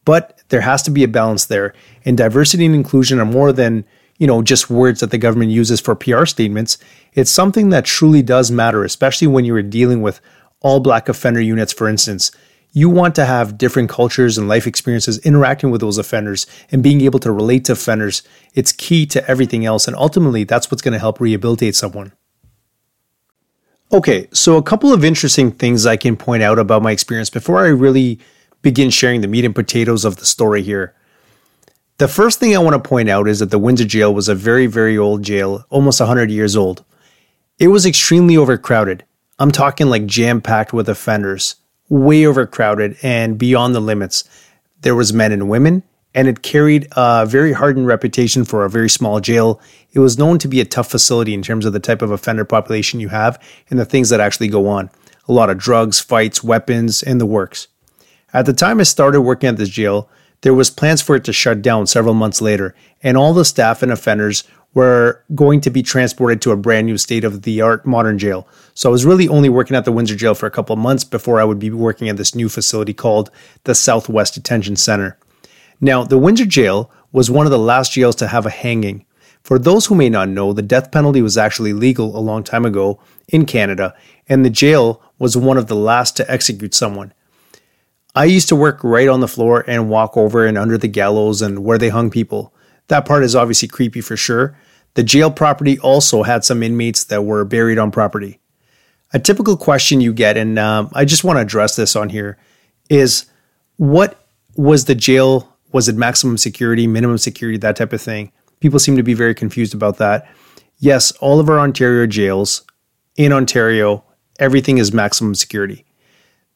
But 0.05 0.41
there 0.49 0.61
has 0.61 0.83
to 0.83 0.91
be 0.91 1.03
a 1.03 1.07
balance 1.07 1.45
there. 1.45 1.73
And 2.05 2.17
diversity 2.17 2.65
and 2.65 2.75
inclusion 2.75 3.19
are 3.19 3.25
more 3.25 3.51
than, 3.51 3.85
you 4.17 4.27
know, 4.27 4.41
just 4.41 4.69
words 4.69 4.99
that 4.99 5.11
the 5.11 5.17
government 5.17 5.51
uses 5.51 5.81
for 5.81 5.95
PR 5.95 6.25
statements. 6.25 6.77
It's 7.13 7.31
something 7.31 7.69
that 7.69 7.85
truly 7.85 8.21
does 8.21 8.51
matter, 8.51 8.83
especially 8.83 9.27
when 9.27 9.45
you 9.45 9.55
are 9.55 9.63
dealing 9.63 10.01
with 10.01 10.21
all 10.59 10.79
black 10.79 11.09
offender 11.09 11.41
units, 11.41 11.73
for 11.73 11.89
instance 11.89 12.31
you 12.75 12.89
want 12.89 13.13
to 13.15 13.25
have 13.25 13.57
different 13.57 13.87
cultures 13.89 14.37
and 14.37 14.49
life 14.49 14.65
experiences 14.65 15.19
interacting 15.19 15.69
with 15.69 15.79
those 15.79 15.99
offenders 15.99 16.47
and 16.71 16.81
being 16.81 17.01
able 17.01 17.19
to 17.19 17.31
relate 17.31 17.65
to 17.65 17.73
offenders. 17.73 18.23
It's 18.55 18.71
key 18.71 19.05
to 19.07 19.25
everything 19.29 19.63
else. 19.63 19.87
And 19.87 19.95
ultimately, 19.95 20.43
that's 20.43 20.71
what's 20.71 20.81
going 20.81 20.93
to 20.93 20.99
help 20.99 21.21
rehabilitate 21.21 21.75
someone. 21.75 22.13
Okay, 23.91 24.27
so 24.33 24.57
a 24.57 24.63
couple 24.63 24.91
of 24.91 25.05
interesting 25.05 25.51
things 25.51 25.85
I 25.85 25.97
can 25.97 26.17
point 26.17 26.41
out 26.41 26.57
about 26.57 26.81
my 26.81 26.91
experience 26.91 27.29
before 27.29 27.59
I 27.59 27.67
really 27.67 28.19
begin 28.63 28.89
sharing 28.89 29.21
the 29.21 29.27
meat 29.27 29.45
and 29.45 29.53
potatoes 29.53 30.03
of 30.03 30.15
the 30.15 30.25
story 30.25 30.63
here. 30.63 30.95
The 31.99 32.07
first 32.07 32.39
thing 32.39 32.55
I 32.55 32.59
want 32.59 32.73
to 32.73 32.89
point 32.89 33.07
out 33.07 33.27
is 33.27 33.37
that 33.37 33.51
the 33.51 33.59
Windsor 33.59 33.85
jail 33.85 34.11
was 34.11 34.27
a 34.27 34.33
very, 34.33 34.65
very 34.65 34.97
old 34.97 35.21
jail, 35.21 35.63
almost 35.69 35.99
100 35.99 36.31
years 36.31 36.55
old. 36.55 36.83
It 37.59 37.67
was 37.67 37.85
extremely 37.85 38.35
overcrowded. 38.35 39.05
I'm 39.37 39.51
talking 39.51 39.87
like 39.87 40.07
jam 40.07 40.41
packed 40.41 40.73
with 40.73 40.89
offenders, 40.89 41.55
way 41.93 42.25
overcrowded 42.25 42.97
and 43.03 43.37
beyond 43.37 43.75
the 43.75 43.79
limits. 43.79 44.23
There 44.81 44.95
was 44.95 45.13
men 45.13 45.31
and 45.31 45.49
women, 45.49 45.83
and 46.15 46.27
it 46.27 46.41
carried 46.41 46.87
a 46.93 47.25
very 47.25 47.53
hardened 47.53 47.87
reputation 47.87 48.45
for 48.45 48.65
a 48.65 48.69
very 48.69 48.89
small 48.89 49.19
jail. 49.19 49.61
It 49.91 49.99
was 49.99 50.17
known 50.17 50.39
to 50.39 50.47
be 50.47 50.59
a 50.59 50.65
tough 50.65 50.89
facility 50.89 51.33
in 51.33 51.41
terms 51.41 51.65
of 51.65 51.73
the 51.73 51.79
type 51.79 52.01
of 52.01 52.11
offender 52.11 52.45
population 52.45 52.99
you 52.99 53.09
have 53.09 53.41
and 53.69 53.79
the 53.79 53.85
things 53.85 54.09
that 54.09 54.19
actually 54.19 54.47
go 54.47 54.67
on. 54.67 54.89
A 55.27 55.33
lot 55.33 55.49
of 55.49 55.57
drugs, 55.57 55.99
fights, 55.99 56.43
weapons, 56.43 57.01
and 57.01 57.21
the 57.21 57.25
works. 57.25 57.67
At 58.33 58.45
the 58.45 58.53
time 58.53 58.79
I 58.79 58.83
started 58.83 59.21
working 59.21 59.49
at 59.49 59.57
this 59.57 59.69
jail, 59.69 60.09
there 60.41 60.53
was 60.53 60.69
plans 60.69 61.01
for 61.01 61.15
it 61.15 61.23
to 61.25 61.33
shut 61.33 61.61
down 61.61 61.87
several 61.87 62.13
months 62.13 62.41
later, 62.41 62.75
and 63.01 63.15
all 63.15 63.33
the 63.33 63.45
staff 63.45 63.81
and 63.81 63.91
offenders 63.91 64.43
were 64.73 65.23
going 65.35 65.61
to 65.61 65.69
be 65.69 65.83
transported 65.83 66.41
to 66.41 66.51
a 66.51 66.57
brand 66.57 66.87
new 66.87 66.97
state 66.97 67.23
of 67.23 67.43
the 67.43 67.61
art 67.61 67.85
modern 67.85 68.17
jail. 68.17 68.47
So 68.73 68.89
I 68.89 68.91
was 68.91 69.05
really 69.05 69.27
only 69.27 69.49
working 69.49 69.75
at 69.75 69.85
the 69.85 69.91
Windsor 69.91 70.15
jail 70.15 70.33
for 70.33 70.47
a 70.47 70.51
couple 70.51 70.73
of 70.73 70.79
months 70.79 71.03
before 71.03 71.39
I 71.39 71.43
would 71.43 71.59
be 71.59 71.69
working 71.69 72.09
at 72.09 72.17
this 72.17 72.33
new 72.33 72.49
facility 72.49 72.93
called 72.93 73.29
the 73.65 73.75
Southwest 73.75 74.33
Detention 74.33 74.75
Center. 74.75 75.17
Now, 75.79 76.03
the 76.03 76.17
Windsor 76.17 76.45
jail 76.45 76.91
was 77.11 77.29
one 77.29 77.45
of 77.45 77.51
the 77.51 77.59
last 77.59 77.91
jails 77.91 78.15
to 78.15 78.27
have 78.27 78.45
a 78.45 78.49
hanging. 78.49 79.05
For 79.43 79.59
those 79.59 79.85
who 79.85 79.95
may 79.95 80.09
not 80.09 80.29
know, 80.29 80.53
the 80.53 80.61
death 80.61 80.91
penalty 80.91 81.21
was 81.21 81.37
actually 81.37 81.73
legal 81.73 82.17
a 82.17 82.19
long 82.19 82.43
time 82.43 82.65
ago 82.65 82.99
in 83.27 83.45
Canada, 83.45 83.93
and 84.27 84.43
the 84.43 84.49
jail 84.49 85.01
was 85.19 85.35
one 85.35 85.57
of 85.57 85.67
the 85.67 85.75
last 85.75 86.15
to 86.17 86.31
execute 86.31 86.73
someone. 86.73 87.13
I 88.15 88.25
used 88.25 88.47
to 88.49 88.55
work 88.55 88.83
right 88.83 89.09
on 89.09 89.19
the 89.19 89.27
floor 89.27 89.65
and 89.67 89.89
walk 89.89 90.15
over 90.15 90.45
and 90.45 90.57
under 90.57 90.77
the 90.77 90.87
gallows 90.87 91.41
and 91.41 91.63
where 91.63 91.77
they 91.77 91.89
hung 91.89 92.09
people. 92.09 92.52
That 92.87 93.05
part 93.05 93.23
is 93.23 93.35
obviously 93.35 93.67
creepy 93.67 94.01
for 94.01 94.17
sure. 94.17 94.57
The 94.95 95.03
jail 95.03 95.31
property 95.31 95.79
also 95.79 96.23
had 96.23 96.43
some 96.43 96.61
inmates 96.61 97.05
that 97.05 97.23
were 97.23 97.45
buried 97.45 97.79
on 97.79 97.91
property. 97.91 98.39
A 99.13 99.19
typical 99.19 99.57
question 99.57 100.01
you 100.01 100.13
get, 100.13 100.37
and 100.37 100.57
um, 100.59 100.89
I 100.93 101.05
just 101.05 101.23
want 101.23 101.37
to 101.37 101.41
address 101.41 101.75
this 101.75 101.95
on 101.95 102.09
here, 102.09 102.37
is 102.89 103.25
what 103.77 104.25
was 104.55 104.85
the 104.85 104.95
jail? 104.95 105.55
Was 105.71 105.87
it 105.87 105.95
maximum 105.95 106.37
security, 106.37 106.85
minimum 106.87 107.17
security, 107.17 107.57
that 107.59 107.75
type 107.75 107.93
of 107.93 108.01
thing? 108.01 108.31
People 108.59 108.79
seem 108.79 108.97
to 108.97 109.03
be 109.03 109.13
very 109.13 109.33
confused 109.33 109.73
about 109.73 109.97
that. 109.97 110.27
Yes, 110.77 111.11
all 111.13 111.39
of 111.39 111.49
our 111.49 111.59
Ontario 111.59 112.05
jails 112.07 112.63
in 113.15 113.31
Ontario, 113.31 114.03
everything 114.39 114.77
is 114.77 114.93
maximum 114.93 115.35
security. 115.35 115.85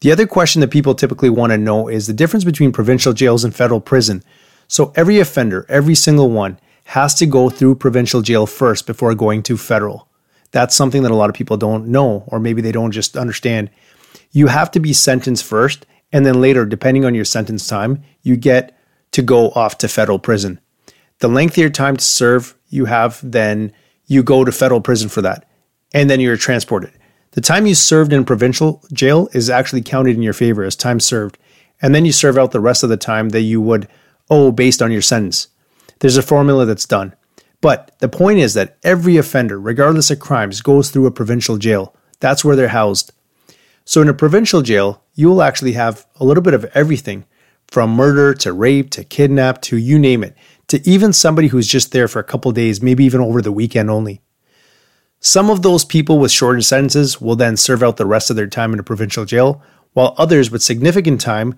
The 0.01 0.11
other 0.11 0.27
question 0.27 0.61
that 0.61 0.69
people 0.69 0.93
typically 0.93 1.29
want 1.29 1.51
to 1.51 1.57
know 1.57 1.87
is 1.87 2.07
the 2.07 2.13
difference 2.13 2.43
between 2.43 2.71
provincial 2.71 3.13
jails 3.13 3.43
and 3.43 3.55
federal 3.55 3.81
prison. 3.81 4.23
So 4.67 4.91
every 4.95 5.19
offender, 5.19 5.65
every 5.69 5.95
single 5.95 6.29
one, 6.29 6.59
has 6.85 7.13
to 7.15 7.25
go 7.25 7.49
through 7.49 7.75
provincial 7.75 8.21
jail 8.21 8.45
first 8.45 8.87
before 8.87 9.13
going 9.15 9.43
to 9.43 9.57
federal. 9.57 10.07
That's 10.51 10.75
something 10.75 11.03
that 11.03 11.11
a 11.11 11.15
lot 11.15 11.29
of 11.29 11.35
people 11.35 11.57
don't 11.57 11.87
know, 11.87 12.23
or 12.27 12.39
maybe 12.39 12.61
they 12.61 12.71
don't 12.71 12.91
just 12.91 13.17
understand. 13.17 13.69
You 14.31 14.47
have 14.47 14.71
to 14.71 14.79
be 14.79 14.93
sentenced 14.93 15.43
first, 15.43 15.85
and 16.11 16.25
then 16.25 16.39
later, 16.39 16.65
depending 16.65 17.03
on 17.03 17.15
your 17.15 17.25
sentence 17.25 17.67
time, 17.67 18.03
you 18.21 18.37
get 18.37 18.77
to 19.11 19.21
go 19.21 19.49
off 19.51 19.77
to 19.79 19.87
federal 19.87 20.19
prison. 20.19 20.59
The 21.19 21.27
lengthier 21.27 21.69
time 21.69 21.97
to 21.97 22.03
serve 22.03 22.55
you 22.69 22.85
have, 22.85 23.19
then 23.23 23.73
you 24.05 24.23
go 24.23 24.45
to 24.45 24.51
federal 24.51 24.81
prison 24.81 25.09
for 25.09 25.21
that, 25.21 25.49
and 25.93 26.09
then 26.09 26.19
you're 26.19 26.37
transported. 26.37 26.91
The 27.31 27.41
time 27.41 27.67
you 27.67 27.75
served 27.75 28.13
in 28.13 28.23
provincial 28.23 28.81
jail 28.93 29.29
is 29.33 29.49
actually 29.49 29.81
counted 29.81 30.15
in 30.15 30.21
your 30.21 30.33
favor 30.33 30.63
as 30.63 30.75
time 30.75 30.99
served, 30.99 31.37
and 31.81 31.93
then 31.93 32.05
you 32.05 32.11
serve 32.11 32.37
out 32.37 32.51
the 32.51 32.59
rest 32.59 32.83
of 32.83 32.89
the 32.89 32.97
time 32.97 33.29
that 33.29 33.41
you 33.41 33.59
would 33.59 33.87
owe 34.29 34.51
based 34.51 34.81
on 34.81 34.91
your 34.91 35.01
sentence. 35.01 35.47
There's 35.99 36.17
a 36.17 36.21
formula 36.21 36.65
that's 36.65 36.85
done. 36.85 37.15
But 37.61 37.95
the 37.99 38.09
point 38.09 38.39
is 38.39 38.53
that 38.53 38.77
every 38.83 39.17
offender, 39.17 39.59
regardless 39.59 40.11
of 40.11 40.19
crimes, 40.19 40.61
goes 40.61 40.91
through 40.91 41.07
a 41.07 41.11
provincial 41.11 41.57
jail. 41.57 41.95
That's 42.19 42.45
where 42.45 42.55
they're 42.55 42.67
housed. 42.67 43.11
So 43.83 44.01
in 44.01 44.09
a 44.09 44.13
provincial 44.13 44.61
jail, 44.61 45.03
you 45.15 45.27
will 45.29 45.41
actually 45.41 45.73
have 45.73 46.05
a 46.17 46.25
little 46.25 46.43
bit 46.43 46.53
of 46.53 46.65
everything 46.73 47.25
from 47.67 47.91
murder 47.91 48.33
to 48.33 48.53
rape 48.53 48.91
to 48.91 49.03
kidnap 49.03 49.61
to 49.61 49.77
you 49.77 49.97
name 49.99 50.23
it, 50.23 50.35
to 50.67 50.87
even 50.87 51.13
somebody 51.13 51.47
who's 51.47 51.67
just 51.67 51.91
there 51.91 52.07
for 52.07 52.19
a 52.19 52.23
couple 52.23 52.51
days, 52.51 52.81
maybe 52.81 53.03
even 53.05 53.21
over 53.21 53.41
the 53.41 53.51
weekend 53.51 53.89
only. 53.89 54.21
Some 55.19 55.49
of 55.49 55.63
those 55.63 55.83
people 55.83 56.19
with 56.19 56.31
shortened 56.31 56.65
sentences 56.65 57.19
will 57.19 57.35
then 57.35 57.57
serve 57.57 57.81
out 57.81 57.97
the 57.97 58.05
rest 58.05 58.29
of 58.29 58.35
their 58.35 58.47
time 58.47 58.71
in 58.73 58.79
a 58.79 58.83
provincial 58.83 59.25
jail, 59.25 59.61
while 59.93 60.13
others 60.17 60.51
with 60.51 60.61
significant 60.61 61.19
time 61.19 61.55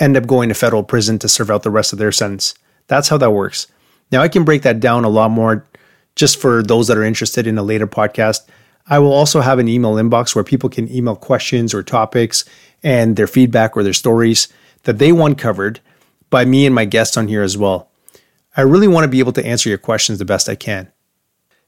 end 0.00 0.16
up 0.16 0.26
going 0.26 0.48
to 0.48 0.54
federal 0.54 0.82
prison 0.82 1.18
to 1.20 1.28
serve 1.28 1.50
out 1.50 1.62
the 1.62 1.70
rest 1.70 1.92
of 1.92 1.98
their 1.98 2.12
sentence. 2.12 2.54
That's 2.86 3.08
how 3.08 3.18
that 3.18 3.30
works. 3.30 3.66
Now, 4.10 4.22
I 4.22 4.28
can 4.28 4.44
break 4.44 4.62
that 4.62 4.80
down 4.80 5.04
a 5.04 5.08
lot 5.08 5.30
more 5.30 5.64
just 6.14 6.38
for 6.38 6.62
those 6.62 6.88
that 6.88 6.98
are 6.98 7.04
interested 7.04 7.46
in 7.46 7.58
a 7.58 7.62
later 7.62 7.86
podcast. 7.86 8.40
I 8.86 8.98
will 8.98 9.12
also 9.12 9.40
have 9.40 9.58
an 9.58 9.68
email 9.68 9.94
inbox 9.94 10.34
where 10.34 10.44
people 10.44 10.68
can 10.68 10.92
email 10.92 11.16
questions 11.16 11.72
or 11.72 11.82
topics 11.82 12.44
and 12.82 13.16
their 13.16 13.26
feedback 13.26 13.76
or 13.76 13.82
their 13.82 13.92
stories 13.92 14.48
that 14.82 14.98
they 14.98 15.12
want 15.12 15.38
covered 15.38 15.80
by 16.30 16.44
me 16.44 16.66
and 16.66 16.74
my 16.74 16.84
guests 16.84 17.16
on 17.16 17.28
here 17.28 17.42
as 17.42 17.56
well. 17.56 17.88
I 18.56 18.62
really 18.62 18.88
want 18.88 19.04
to 19.04 19.08
be 19.08 19.20
able 19.20 19.32
to 19.32 19.46
answer 19.46 19.68
your 19.68 19.78
questions 19.78 20.18
the 20.18 20.24
best 20.24 20.48
I 20.48 20.56
can. 20.56 20.92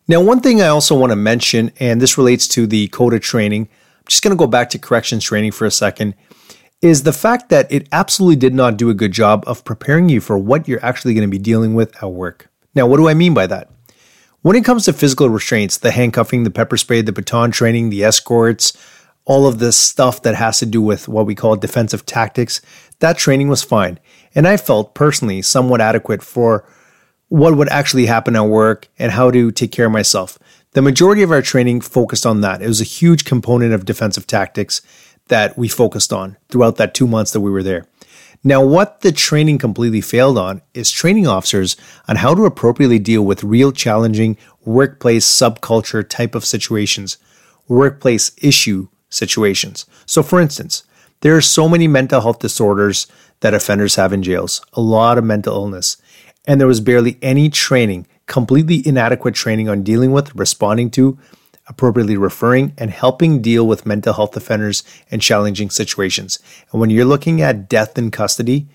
Now, 0.06 0.20
one 0.20 0.40
thing 0.40 0.60
I 0.60 0.66
also 0.66 0.98
want 0.98 1.12
to 1.12 1.16
mention, 1.16 1.72
and 1.80 2.00
this 2.00 2.18
relates 2.18 2.46
to 2.48 2.66
the 2.66 2.88
COTA 2.88 3.20
training, 3.20 3.68
I'm 3.98 4.04
just 4.08 4.22
going 4.22 4.37
to 4.37 4.38
go 4.38 4.46
back 4.46 4.68
to 4.70 4.78
corrections 4.78 5.24
training 5.24 5.52
for 5.52 5.64
a 5.64 5.70
second, 5.70 6.14
is 6.82 7.02
the 7.02 7.12
fact 7.12 7.48
that 7.48 7.70
it 7.72 7.88
absolutely 7.92 8.37
did 8.37 8.54
not 8.54 8.76
do 8.76 8.90
a 8.90 8.94
good 8.94 9.12
job 9.12 9.42
of 9.46 9.64
preparing 9.64 10.08
you 10.08 10.20
for 10.20 10.37
what 10.37 10.68
you're 10.68 10.84
actually 10.84 11.14
going 11.14 11.26
to 11.26 11.30
be 11.30 11.38
dealing 11.38 11.74
with 11.74 11.96
at 12.02 12.10
work. 12.10 12.50
Now, 12.74 12.87
what 12.87 12.98
do 12.98 13.08
I 13.08 13.14
mean 13.14 13.34
by 13.34 13.46
that? 13.46 13.70
When 14.42 14.56
it 14.56 14.64
comes 14.64 14.84
to 14.84 14.92
physical 14.92 15.30
restraints, 15.30 15.78
the 15.78 15.90
handcuffing, 15.90 16.44
the 16.44 16.50
pepper 16.50 16.76
spray, 16.76 17.00
the 17.00 17.12
baton 17.12 17.50
training, 17.50 17.88
the 17.88 18.04
escorts, 18.04 18.76
all 19.24 19.46
of 19.46 19.58
this 19.58 19.76
stuff 19.76 20.22
that 20.22 20.34
has 20.34 20.58
to 20.58 20.66
do 20.66 20.82
with 20.82 21.08
what 21.08 21.24
we 21.24 21.34
call 21.34 21.56
defensive 21.56 22.04
tactics, 22.04 22.60
that 22.98 23.16
training 23.16 23.48
was 23.48 23.62
fine. 23.62 23.98
And 24.34 24.46
I 24.46 24.58
felt 24.58 24.94
personally 24.94 25.40
somewhat 25.40 25.80
adequate 25.80 26.22
for 26.22 26.68
what 27.28 27.56
would 27.56 27.70
actually 27.70 28.06
happen 28.06 28.37
at 28.37 28.42
work 28.42 28.88
and 28.98 29.12
how 29.12 29.30
to 29.30 29.50
take 29.50 29.72
care 29.72 29.87
of 29.87 29.92
myself. 29.92 30.38
The 30.72 30.82
majority 30.82 31.22
of 31.22 31.30
our 31.30 31.40
training 31.40 31.80
focused 31.80 32.26
on 32.26 32.40
that. 32.42 32.60
It 32.60 32.68
was 32.68 32.80
a 32.80 32.84
huge 32.84 33.24
component 33.24 33.72
of 33.72 33.84
defensive 33.84 34.26
tactics 34.26 34.82
that 35.28 35.56
we 35.56 35.68
focused 35.68 36.12
on 36.12 36.37
throughout 36.48 36.76
that 36.76 36.94
two 36.94 37.06
months 37.06 37.32
that 37.32 37.40
we 37.40 37.50
were 37.50 37.62
there. 37.62 37.87
Now, 38.42 38.62
what 38.64 39.00
the 39.00 39.12
training 39.12 39.58
completely 39.58 40.02
failed 40.02 40.37
on 40.37 40.60
is 40.74 40.90
training 40.90 41.26
officers 41.26 41.76
on 42.06 42.16
how 42.16 42.34
to 42.34 42.44
appropriately 42.44 42.98
deal 42.98 43.22
with 43.22 43.42
real 43.42 43.72
challenging 43.72 44.37
workplace 44.64 45.26
subculture 45.26 46.06
type 46.06 46.34
of 46.34 46.44
situations, 46.44 47.16
workplace 47.68 48.32
issue 48.42 48.88
situations. 49.08 49.87
So, 50.04 50.22
for 50.22 50.40
instance, 50.40 50.84
there 51.20 51.34
are 51.34 51.40
so 51.40 51.70
many 51.70 51.88
mental 51.88 52.20
health 52.20 52.40
disorders 52.40 53.06
that 53.40 53.54
offenders 53.54 53.96
have 53.96 54.12
in 54.12 54.22
jails, 54.22 54.60
a 54.74 54.80
lot 54.82 55.16
of 55.16 55.24
mental 55.24 55.54
illness 55.54 55.96
and 56.46 56.60
there 56.60 56.68
was 56.68 56.80
barely 56.80 57.18
any 57.22 57.48
training, 57.48 58.06
completely 58.26 58.87
inadequate 58.87 59.34
training 59.34 59.68
on 59.68 59.82
dealing 59.82 60.12
with, 60.12 60.34
responding 60.34 60.90
to, 60.92 61.18
appropriately 61.68 62.16
referring, 62.16 62.72
and 62.77 62.90
helping 62.90 63.40
deal 63.40 63.66
with 63.66 63.87
mental 63.87 64.12
health 64.12 64.37
offenders 64.37 64.85
and 65.11 65.22
challenging 65.22 65.70
situations. 65.70 66.38
And 66.70 66.81
when 66.81 66.90
you're 66.90 67.05
looking 67.05 67.40
at 67.40 67.68
death 67.68 67.96
in 67.96 68.11
custody, 68.11 68.68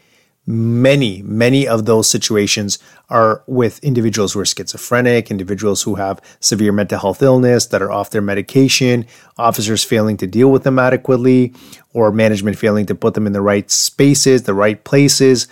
many, 0.46 1.22
many 1.22 1.68
of 1.68 1.86
those 1.86 2.10
situations 2.10 2.80
are 3.08 3.44
with 3.46 3.78
individuals 3.84 4.34
who 4.34 4.40
are 4.40 4.46
schizophrenic, 4.46 5.30
individuals 5.30 5.84
who 5.84 5.96
have 5.96 6.20
severe 6.40 6.72
mental 6.72 6.98
health 6.98 7.22
illness 7.22 7.68
that 7.68 7.84
are 7.84 7.92
off 7.92 8.10
their 8.10 8.22
medication, 8.22 9.06
officers 9.38 9.84
failing 9.84 10.18
to 10.18 10.26
deal 10.26 10.52
with 10.52 10.64
them 10.64 10.80
adequately, 10.80 11.54
or 11.94 12.12
management 12.12 12.58
failing 12.58 12.88
to 12.88 12.96
put 12.96 13.14
them 13.14 13.28
in 13.28 13.34
the 13.34 13.42
right 13.42 13.70
spaces, 13.70 14.44
the 14.44 14.54
right 14.56 14.84
places. 14.84 15.48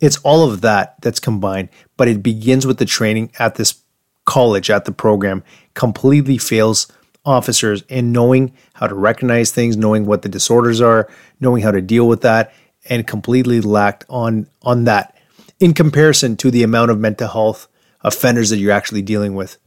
It's 0.00 0.16
all 0.18 0.50
of 0.50 0.62
that 0.62 0.96
that's 1.00 1.20
combined, 1.20 1.68
but 1.96 2.08
it 2.08 2.20
begins 2.22 2.66
with 2.66 2.78
the 2.78 2.86
training 2.86 3.30
at 3.38 3.54
this 3.54 3.80
college, 4.24 4.70
at 4.70 4.84
the 4.84 4.92
program, 4.92 5.44
completely 5.74 6.38
fails 6.38 6.90
officers 7.24 7.82
in 7.88 8.12
knowing 8.12 8.52
how 8.74 8.86
to 8.86 8.94
recognize 8.94 9.50
things, 9.50 9.76
knowing 9.76 10.06
what 10.06 10.22
the 10.22 10.28
disorders 10.28 10.80
are, 10.80 11.08
knowing 11.38 11.62
how 11.62 11.70
to 11.70 11.80
deal 11.80 12.08
with 12.08 12.22
that, 12.22 12.52
and 12.88 13.06
completely 13.06 13.60
lacked 13.60 14.04
on 14.08 14.46
on 14.62 14.84
that 14.84 15.14
in 15.58 15.74
comparison 15.74 16.36
to 16.38 16.50
the 16.50 16.62
amount 16.62 16.90
of 16.90 16.98
mental 16.98 17.28
health 17.28 17.68
offenders 18.02 18.50
that 18.50 18.56
you're 18.56 18.72
actually 18.72 19.02
dealing 19.02 19.34
with. 19.34 19.58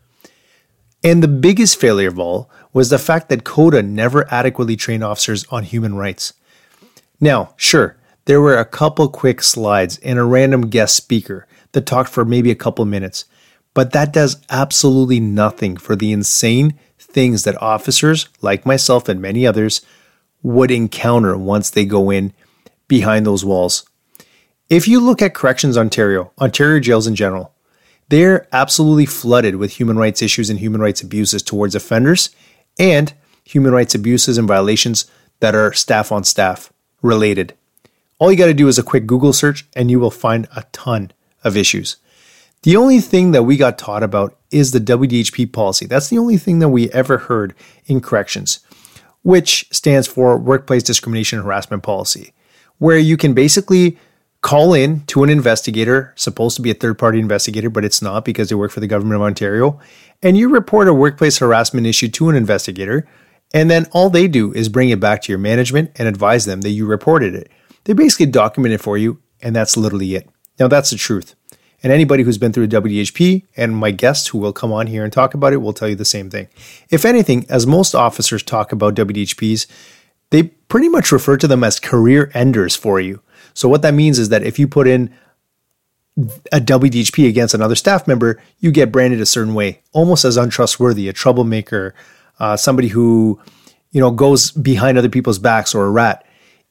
And 1.04 1.22
the 1.22 1.28
biggest 1.28 1.80
failure 1.80 2.08
of 2.08 2.18
all 2.18 2.50
was 2.72 2.90
the 2.90 2.98
fact 2.98 3.30
that 3.30 3.44
COTA 3.44 3.84
never 3.84 4.32
adequately 4.34 4.76
trained 4.76 5.04
officers 5.04 5.46
on 5.50 5.64
human 5.64 5.96
rights. 5.96 6.34
Now, 7.20 7.54
sure, 7.58 7.98
there 8.26 8.42
were 8.42 8.58
a 8.58 8.66
couple 8.66 9.08
quick 9.10 9.44
slides 9.44 9.98
and 10.00 10.18
a 10.18 10.24
random 10.24 10.70
guest 10.70 10.96
speaker 10.96 11.46
that 11.74 11.86
talked 11.86 12.10
for 12.10 12.24
maybe 12.26 12.52
a 12.52 12.56
couple 12.56 12.86
minutes, 12.86 13.26
but 13.74 13.92
that 13.92 14.14
does 14.14 14.42
absolutely 14.50 15.20
nothing 15.20 15.78
for 15.78 15.96
the 15.96 16.12
insane 16.12 16.78
things 16.98 17.44
that 17.44 17.62
officers, 17.62 18.28
like 18.42 18.66
myself 18.66 19.08
and 19.08 19.22
many 19.22 19.46
others, 19.46 19.82
would 20.42 20.72
encounter 20.72 21.38
once 21.38 21.70
they 21.70 21.86
go 21.86 22.10
in 22.10 22.34
behind 22.88 23.26
those 23.26 23.46
walls. 23.46 23.88
If 24.70 24.88
you 24.88 25.00
look 25.00 25.22
at 25.22 25.34
Corrections 25.34 25.78
Ontario, 25.78 26.32
Ontario 26.40 26.80
jails 26.80 27.08
in 27.08 27.16
general, 27.16 27.54
they're 28.10 28.48
absolutely 28.52 29.06
flooded 29.06 29.56
with 29.56 29.72
human 29.72 29.98
rights 29.98 30.22
issues 30.22 30.50
and 30.50 30.60
human 30.60 30.82
rights 30.82 31.02
abuses 31.02 31.42
towards 31.42 31.76
offenders 31.76 32.30
and 32.78 33.14
human 33.44 33.72
rights 33.72 33.96
abuses 33.96 34.38
and 34.38 34.48
violations 34.48 35.06
that 35.40 35.56
are 35.56 35.74
staff 35.74 36.12
on 36.12 36.24
staff 36.24 36.72
related. 37.02 37.54
All 38.20 38.32
you 38.32 38.38
got 38.38 38.48
to 38.48 38.54
do 38.54 38.68
is 38.68 38.80
a 38.80 38.84
quick 38.84 39.06
Google 39.06 39.34
search 39.34 39.66
and 39.76 39.90
you 39.90 40.00
will 40.00 40.12
find 40.12 40.48
a 40.56 40.64
ton 40.72 41.12
of 41.44 41.58
issues. 41.58 41.98
The 42.64 42.78
only 42.78 43.02
thing 43.02 43.32
that 43.32 43.44
we 43.44 43.58
got 43.58 43.78
taught 43.78 44.04
about 44.04 44.38
is 44.50 44.72
the 44.72 44.80
WDHP 44.80 45.52
policy. 45.52 45.86
That's 45.86 46.08
the 46.08 46.18
only 46.18 46.38
thing 46.38 46.60
that 46.60 46.70
we 46.70 46.90
ever 46.92 47.18
heard 47.18 47.54
in 47.88 48.00
corrections, 48.00 48.60
which 49.22 49.68
stands 49.72 50.08
for 50.08 50.38
Workplace 50.38 50.82
Discrimination 50.82 51.40
and 51.40 51.46
Harassment 51.46 51.84
Policy, 51.84 52.34
where 52.78 52.98
you 52.98 53.18
can 53.18 53.34
basically 53.34 53.98
call 54.40 54.74
in 54.74 55.02
to 55.08 55.24
an 55.24 55.30
investigator, 55.30 56.14
supposed 56.16 56.56
to 56.56 56.62
be 56.62 56.72
a 56.72 56.74
third 56.74 56.98
party 56.98 57.20
investigator, 57.20 57.70
but 57.70 57.84
it's 57.84 58.02
not 58.02 58.24
because 58.24 58.48
they 58.48 58.56
work 58.56 58.72
for 58.72 58.80
the 58.80 58.88
government 58.88 59.16
of 59.16 59.24
Ontario, 59.24 59.78
and 60.22 60.38
you 60.38 60.48
report 60.48 60.88
a 60.88 60.94
workplace 60.94 61.40
harassment 61.40 61.86
issue 61.86 62.08
to 62.08 62.30
an 62.30 62.36
investigator, 62.36 63.06
and 63.54 63.70
then 63.70 63.88
all 63.92 64.10
they 64.10 64.30
do 64.30 64.54
is 64.54 64.70
bring 64.70 64.90
it 64.90 65.02
back 65.02 65.22
to 65.22 65.34
your 65.34 65.40
management 65.40 65.92
and 65.96 66.08
advise 66.08 66.46
them 66.46 66.62
that 66.62 66.70
you 66.70 66.86
reported 66.86 67.36
it. 67.36 67.52
They 67.84 67.92
basically 67.92 68.28
document 68.28 68.74
it 68.74 68.82
for 68.82 68.98
you, 68.98 69.22
and 69.42 69.54
that's 69.54 69.76
literally 69.76 70.16
it. 70.16 70.30
Now, 70.60 70.70
that's 70.70 70.92
the 70.92 70.98
truth. 70.98 71.36
And 71.84 71.92
anybody 71.92 72.24
who's 72.24 72.38
been 72.38 72.54
through 72.54 72.64
a 72.64 72.68
WDHP 72.68 73.44
and 73.58 73.76
my 73.76 73.92
guests 73.92 74.28
who 74.28 74.38
will 74.38 74.54
come 74.54 74.72
on 74.72 74.88
here 74.88 75.04
and 75.04 75.12
talk 75.12 75.34
about 75.34 75.52
it 75.52 75.58
will 75.58 75.74
tell 75.74 75.90
you 75.90 75.96
the 75.96 76.06
same 76.06 76.30
thing. 76.30 76.48
If 76.90 77.04
anything, 77.04 77.46
as 77.50 77.68
most 77.68 77.94
officers 77.94 78.42
talk 78.42 78.72
about 78.72 78.96
WDHPs, 78.96 79.68
they 80.30 80.44
pretty 80.44 80.88
much 80.88 81.12
refer 81.12 81.36
to 81.38 81.48
them 81.48 81.64
as 81.64 81.82
career 81.82 82.32
enders 82.34 82.76
for 82.76 83.02
you. 83.02 83.22
So 83.54 83.68
what 83.68 83.82
that 83.82 83.94
means 83.94 84.18
is 84.18 84.30
that 84.30 84.44
if 84.44 84.58
you 84.58 84.68
put 84.68 84.88
in 84.88 85.14
a 86.52 86.60
WDHP 86.60 87.28
against 87.28 87.54
another 87.54 87.76
staff 87.76 88.08
member, 88.08 88.42
you 88.60 88.72
get 88.72 88.92
branded 88.92 89.20
a 89.20 89.26
certain 89.26 89.54
way, 89.54 89.82
almost 89.92 90.24
as 90.24 90.38
untrustworthy, 90.38 91.10
a 91.10 91.14
troublemaker, 91.14 91.94
uh, 92.40 92.56
somebody 92.56 92.88
who, 92.88 93.40
you 93.92 94.00
know, 94.00 94.12
goes 94.12 94.52
behind 94.52 94.98
other 94.98 95.10
people's 95.10 95.40
backs 95.40 95.76
or 95.76 95.86
a 95.86 95.92
rat. 95.92 96.26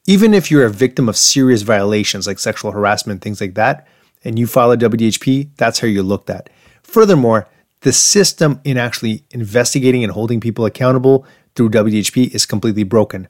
Even 0.07 0.33
if 0.33 0.49
you're 0.49 0.65
a 0.65 0.69
victim 0.69 1.07
of 1.07 1.15
serious 1.15 1.61
violations 1.61 2.25
like 2.25 2.39
sexual 2.39 2.71
harassment, 2.71 3.21
things 3.21 3.39
like 3.39 3.53
that, 3.53 3.87
and 4.23 4.39
you 4.39 4.45
a 4.45 4.47
WDHP, 4.77 5.49
that's 5.57 5.79
how 5.79 5.87
you're 5.87 6.03
looked 6.03 6.29
at. 6.29 6.49
Furthermore, 6.83 7.47
the 7.81 7.93
system 7.93 8.61
in 8.63 8.77
actually 8.77 9.23
investigating 9.31 10.03
and 10.03 10.13
holding 10.13 10.39
people 10.39 10.65
accountable 10.65 11.25
through 11.55 11.69
WDHP 11.69 12.33
is 12.33 12.45
completely 12.45 12.83
broken. 12.83 13.27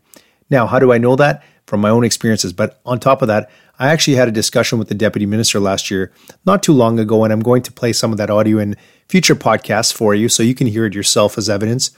Now, 0.49 0.67
how 0.67 0.79
do 0.79 0.93
I 0.93 0.97
know 0.97 1.15
that? 1.15 1.43
From 1.65 1.81
my 1.81 1.89
own 1.89 2.03
experiences. 2.03 2.53
But 2.53 2.79
on 2.85 2.99
top 2.99 3.21
of 3.21 3.27
that, 3.27 3.49
I 3.79 3.89
actually 3.89 4.15
had 4.15 4.27
a 4.27 4.31
discussion 4.31 4.77
with 4.77 4.89
the 4.89 4.95
deputy 4.95 5.25
minister 5.25 5.59
last 5.59 5.89
year, 5.89 6.11
not 6.45 6.61
too 6.61 6.73
long 6.73 6.99
ago, 6.99 7.23
and 7.23 7.33
I'm 7.33 7.39
going 7.39 7.63
to 7.63 7.71
play 7.71 7.93
some 7.93 8.11
of 8.11 8.17
that 8.17 8.29
audio 8.29 8.59
in 8.59 8.75
future 9.07 9.35
podcasts 9.35 9.91
for 9.91 10.13
you 10.13 10.29
so 10.29 10.43
you 10.43 10.53
can 10.53 10.67
hear 10.67 10.85
it 10.85 10.93
yourself 10.93 11.37
as 11.37 11.49
evidence, 11.49 11.91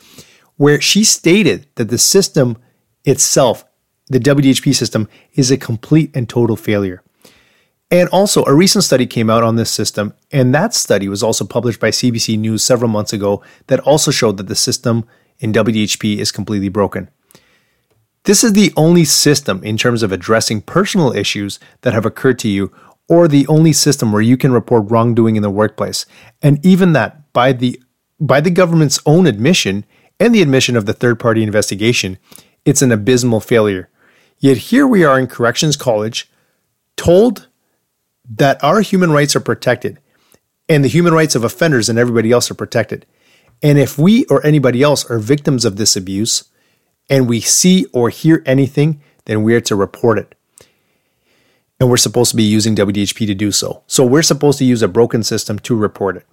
where 0.55 0.79
she 0.79 1.03
stated 1.03 1.67
that 1.75 1.89
the 1.89 1.97
system 1.97 2.57
itself, 3.03 3.65
the 4.07 4.19
WDHP 4.19 4.73
system, 4.73 5.09
is 5.33 5.51
a 5.51 5.57
complete 5.57 6.15
and 6.15 6.29
total 6.29 6.55
failure. 6.55 7.03
And 7.91 8.09
also, 8.09 8.43
a 8.45 8.53
recent 8.53 8.83
study 8.83 9.05
came 9.05 9.29
out 9.29 9.43
on 9.43 9.57
this 9.57 9.69
system, 9.69 10.13
and 10.31 10.53
that 10.55 10.73
study 10.73 11.07
was 11.07 11.21
also 11.21 11.45
published 11.45 11.79
by 11.79 11.91
CBC 11.91 12.37
News 12.37 12.63
several 12.63 12.89
months 12.89 13.13
ago 13.13 13.43
that 13.67 13.79
also 13.81 14.09
showed 14.09 14.37
that 14.37 14.47
the 14.47 14.55
system 14.55 15.05
in 15.39 15.53
WDHP 15.53 16.17
is 16.17 16.31
completely 16.31 16.69
broken. 16.69 17.09
This 18.23 18.43
is 18.43 18.53
the 18.53 18.73
only 18.75 19.05
system 19.05 19.63
in 19.63 19.77
terms 19.77 20.01
of 20.01 20.11
addressing 20.11 20.61
personal 20.61 21.15
issues 21.15 21.59
that 21.81 21.93
have 21.93 22.07
occurred 22.07 22.39
to 22.39 22.49
you, 22.49 22.71
or 23.07 23.27
the 23.27 23.45
only 23.47 23.71
system 23.71 24.11
where 24.11 24.21
you 24.21 24.35
can 24.35 24.51
report 24.51 24.89
wrongdoing 24.89 25.35
in 25.35 25.43
the 25.43 25.51
workplace. 25.51 26.07
And 26.41 26.65
even 26.65 26.93
that, 26.93 27.31
by 27.33 27.53
the 27.53 27.79
by 28.19 28.41
the 28.41 28.49
government's 28.49 28.99
own 29.05 29.27
admission 29.27 29.85
and 30.19 30.33
the 30.33 30.41
admission 30.41 30.75
of 30.75 30.85
the 30.85 30.93
third 30.93 31.19
party 31.19 31.43
investigation, 31.43 32.17
it's 32.63 32.81
an 32.81 32.91
abysmal 32.91 33.41
failure. 33.41 33.89
Yet 34.39 34.57
here 34.57 34.87
we 34.87 35.03
are 35.03 35.19
in 35.19 35.27
Corrections 35.27 35.75
College, 35.75 36.29
told 36.95 37.47
that 38.29 38.63
our 38.63 38.81
human 38.81 39.11
rights 39.11 39.35
are 39.35 39.41
protected 39.41 39.99
and 40.67 40.83
the 40.83 40.89
human 40.89 41.13
rights 41.13 41.35
of 41.35 41.43
offenders 41.43 41.89
and 41.89 41.99
everybody 41.99 42.31
else 42.31 42.49
are 42.49 42.55
protected. 42.55 43.05
And 43.61 43.77
if 43.77 43.97
we 43.97 44.25
or 44.25 44.45
anybody 44.45 44.81
else 44.81 45.09
are 45.09 45.19
victims 45.19 45.65
of 45.65 45.77
this 45.77 45.95
abuse 45.95 46.45
and 47.09 47.29
we 47.29 47.39
see 47.39 47.85
or 47.93 48.09
hear 48.09 48.41
anything, 48.45 49.01
then 49.25 49.43
we 49.43 49.53
are 49.55 49.61
to 49.61 49.75
report 49.75 50.17
it. 50.17 50.35
And 51.79 51.89
we're 51.89 51.97
supposed 51.97 52.31
to 52.31 52.37
be 52.37 52.43
using 52.43 52.75
WDHP 52.75 53.27
to 53.27 53.35
do 53.35 53.51
so. 53.51 53.83
So 53.85 54.05
we're 54.05 54.21
supposed 54.21 54.59
to 54.59 54.65
use 54.65 54.81
a 54.81 54.87
broken 54.87 55.23
system 55.23 55.59
to 55.59 55.75
report 55.75 56.17
it. 56.17 56.25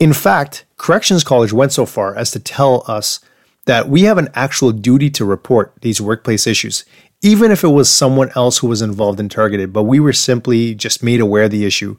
In 0.00 0.12
fact, 0.12 0.64
Corrections 0.76 1.22
College 1.22 1.52
went 1.52 1.72
so 1.72 1.86
far 1.86 2.16
as 2.16 2.32
to 2.32 2.40
tell 2.40 2.82
us 2.88 3.20
that 3.66 3.88
we 3.88 4.02
have 4.02 4.18
an 4.18 4.28
actual 4.34 4.72
duty 4.72 5.08
to 5.10 5.24
report 5.24 5.74
these 5.80 6.00
workplace 6.00 6.46
issues, 6.46 6.84
even 7.24 7.50
if 7.50 7.64
it 7.64 7.68
was 7.68 7.90
someone 7.90 8.30
else 8.36 8.58
who 8.58 8.66
was 8.66 8.82
involved 8.82 9.18
and 9.18 9.30
targeted, 9.30 9.72
but 9.72 9.84
we 9.84 9.98
were 9.98 10.12
simply 10.12 10.74
just 10.74 11.02
made 11.02 11.20
aware 11.20 11.44
of 11.44 11.50
the 11.50 11.64
issue, 11.64 11.96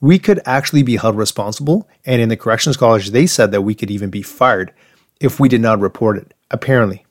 we 0.00 0.16
could 0.16 0.40
actually 0.46 0.84
be 0.84 0.96
held 0.96 1.16
responsible. 1.16 1.88
And 2.06 2.22
in 2.22 2.28
the 2.28 2.36
Corrections 2.36 2.76
College, 2.76 3.10
they 3.10 3.26
said 3.26 3.50
that 3.50 3.62
we 3.62 3.74
could 3.74 3.90
even 3.90 4.10
be 4.10 4.22
fired 4.22 4.72
if 5.20 5.40
we 5.40 5.48
did 5.48 5.60
not 5.60 5.80
report 5.80 6.18
it, 6.18 6.34
apparently. 6.52 7.04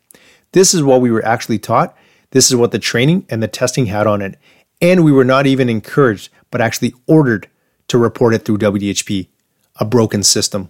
This 0.54 0.74
is 0.74 0.82
what 0.84 1.02
we 1.02 1.12
were 1.12 1.24
actually 1.26 1.60
taught. 1.60 1.94
This 2.32 2.50
is 2.50 2.56
what 2.56 2.72
the 2.72 2.80
training 2.80 3.26
and 3.30 3.44
the 3.44 3.48
testing 3.50 3.88
had 3.88 4.08
on 4.08 4.22
it. 4.22 4.40
And 4.82 5.04
we 5.04 5.12
were 5.12 5.26
not 5.26 5.46
even 5.46 5.68
encouraged, 5.68 6.30
but 6.52 6.62
actually 6.62 6.94
ordered 7.08 7.50
to 7.90 7.98
report 7.98 8.34
it 8.34 8.46
through 8.46 8.60
WDHP, 8.60 9.28
a 9.76 9.84
broken 9.84 10.24
system. 10.24 10.70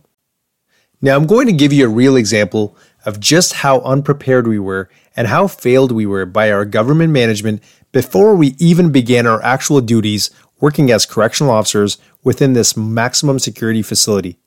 Now, 1.02 1.15
I'm 1.15 1.28
going 1.28 1.45
to 1.45 1.54
give 1.54 1.71
you 1.71 1.86
a 1.86 1.89
real 1.89 2.15
example 2.15 2.75
of 3.05 3.19
just 3.19 3.53
how 3.53 3.79
unprepared 3.81 4.47
we 4.47 4.59
were 4.59 4.89
and 5.15 5.27
how 5.27 5.47
failed 5.47 5.91
we 5.91 6.05
were 6.05 6.25
by 6.25 6.51
our 6.51 6.65
government 6.65 7.12
management 7.12 7.62
before 7.91 8.35
we 8.35 8.55
even 8.59 8.91
began 8.91 9.25
our 9.25 9.41
actual 9.43 9.81
duties 9.81 10.29
working 10.59 10.91
as 10.91 11.05
correctional 11.05 11.51
officers 11.51 11.97
within 12.23 12.53
this 12.53 12.75
maximum 12.75 13.39
security 13.39 13.81
facility. 13.81 14.38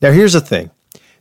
Now, 0.00 0.12
here's 0.12 0.32
the 0.32 0.40
thing 0.40 0.70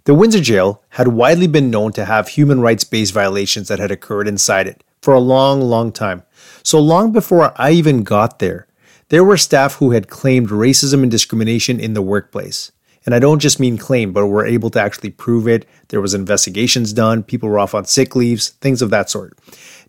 the 0.05 0.13
Windsor 0.13 0.41
Jail 0.41 0.83
had 0.89 1.09
widely 1.09 1.47
been 1.47 1.71
known 1.71 1.91
to 1.93 2.05
have 2.05 2.29
human 2.29 2.61
rights 2.61 2.83
based 2.83 3.13
violations 3.13 3.67
that 3.67 3.79
had 3.79 3.91
occurred 3.91 4.27
inside 4.27 4.67
it 4.67 4.83
for 5.01 5.13
a 5.13 5.19
long, 5.19 5.61
long 5.61 5.91
time. 5.91 6.23
So 6.63 6.79
long 6.79 7.11
before 7.11 7.53
I 7.59 7.71
even 7.71 8.03
got 8.03 8.39
there, 8.39 8.67
there 9.09 9.23
were 9.23 9.37
staff 9.37 9.75
who 9.75 9.91
had 9.91 10.07
claimed 10.07 10.49
racism 10.49 11.03
and 11.03 11.11
discrimination 11.11 11.79
in 11.79 11.93
the 11.93 12.01
workplace. 12.01 12.71
And 13.05 13.13
I 13.13 13.19
don't 13.19 13.39
just 13.39 13.59
mean 13.59 13.77
claim, 13.77 14.11
but 14.11 14.27
were 14.27 14.45
able 14.45 14.69
to 14.71 14.81
actually 14.81 15.11
prove 15.11 15.47
it. 15.47 15.67
There 15.89 16.01
was 16.01 16.13
investigations 16.13 16.91
done, 16.91 17.23
people 17.23 17.49
were 17.49 17.59
off 17.59 17.75
on 17.75 17.85
sick 17.85 18.15
leaves, 18.15 18.49
things 18.49 18.81
of 18.81 18.89
that 18.89 19.09
sort. 19.09 19.37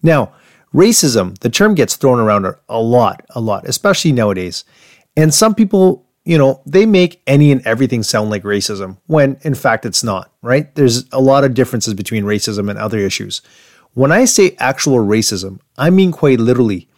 Now, 0.03 0.35
racism, 0.75 1.39
the 1.39 1.49
term 1.49 1.75
gets 1.75 1.97
thrown 1.97 2.21
around 2.21 2.47
a 2.69 2.81
lot, 2.81 3.25
a 3.31 3.41
lot, 3.41 3.67
especially 3.67 4.13
nowadays. 4.13 4.65
And 5.17 5.33
some 5.33 5.55
people, 5.55 6.07
you 6.25 6.37
know, 6.37 6.61
they 6.67 6.85
make 6.85 7.23
any 7.27 7.51
and 7.51 7.67
everything 7.67 8.03
sound 8.03 8.31
like 8.31 8.43
racism 8.43 8.99
when 9.07 9.39
in 9.43 9.55
fact 9.55 9.87
it's 9.87 10.05
not, 10.05 10.31
right? 10.43 10.75
There's 10.75 11.05
a 11.13 11.21
lot 11.21 11.45
of 11.45 11.55
differences 11.55 11.95
between 11.95 12.25
racism 12.25 12.69
and 12.69 12.79
other 12.79 12.99
issues. 12.99 13.41
When 13.95 14.13
I 14.13 14.27
say 14.27 14.55
actual 14.59 14.99
racism, 14.99 15.61
I 15.79 15.89
mean 15.89 16.13
quite 16.13 16.39
literally 16.39 16.89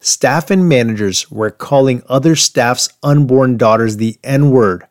staff 0.00 0.50
and 0.50 0.68
managers 0.68 1.30
were 1.30 1.50
calling 1.50 2.02
other 2.08 2.36
staff's 2.36 2.88
unborn 3.02 3.56
daughters 3.58 3.96
the 3.96 4.18
N 4.24 4.50
word 4.50 4.86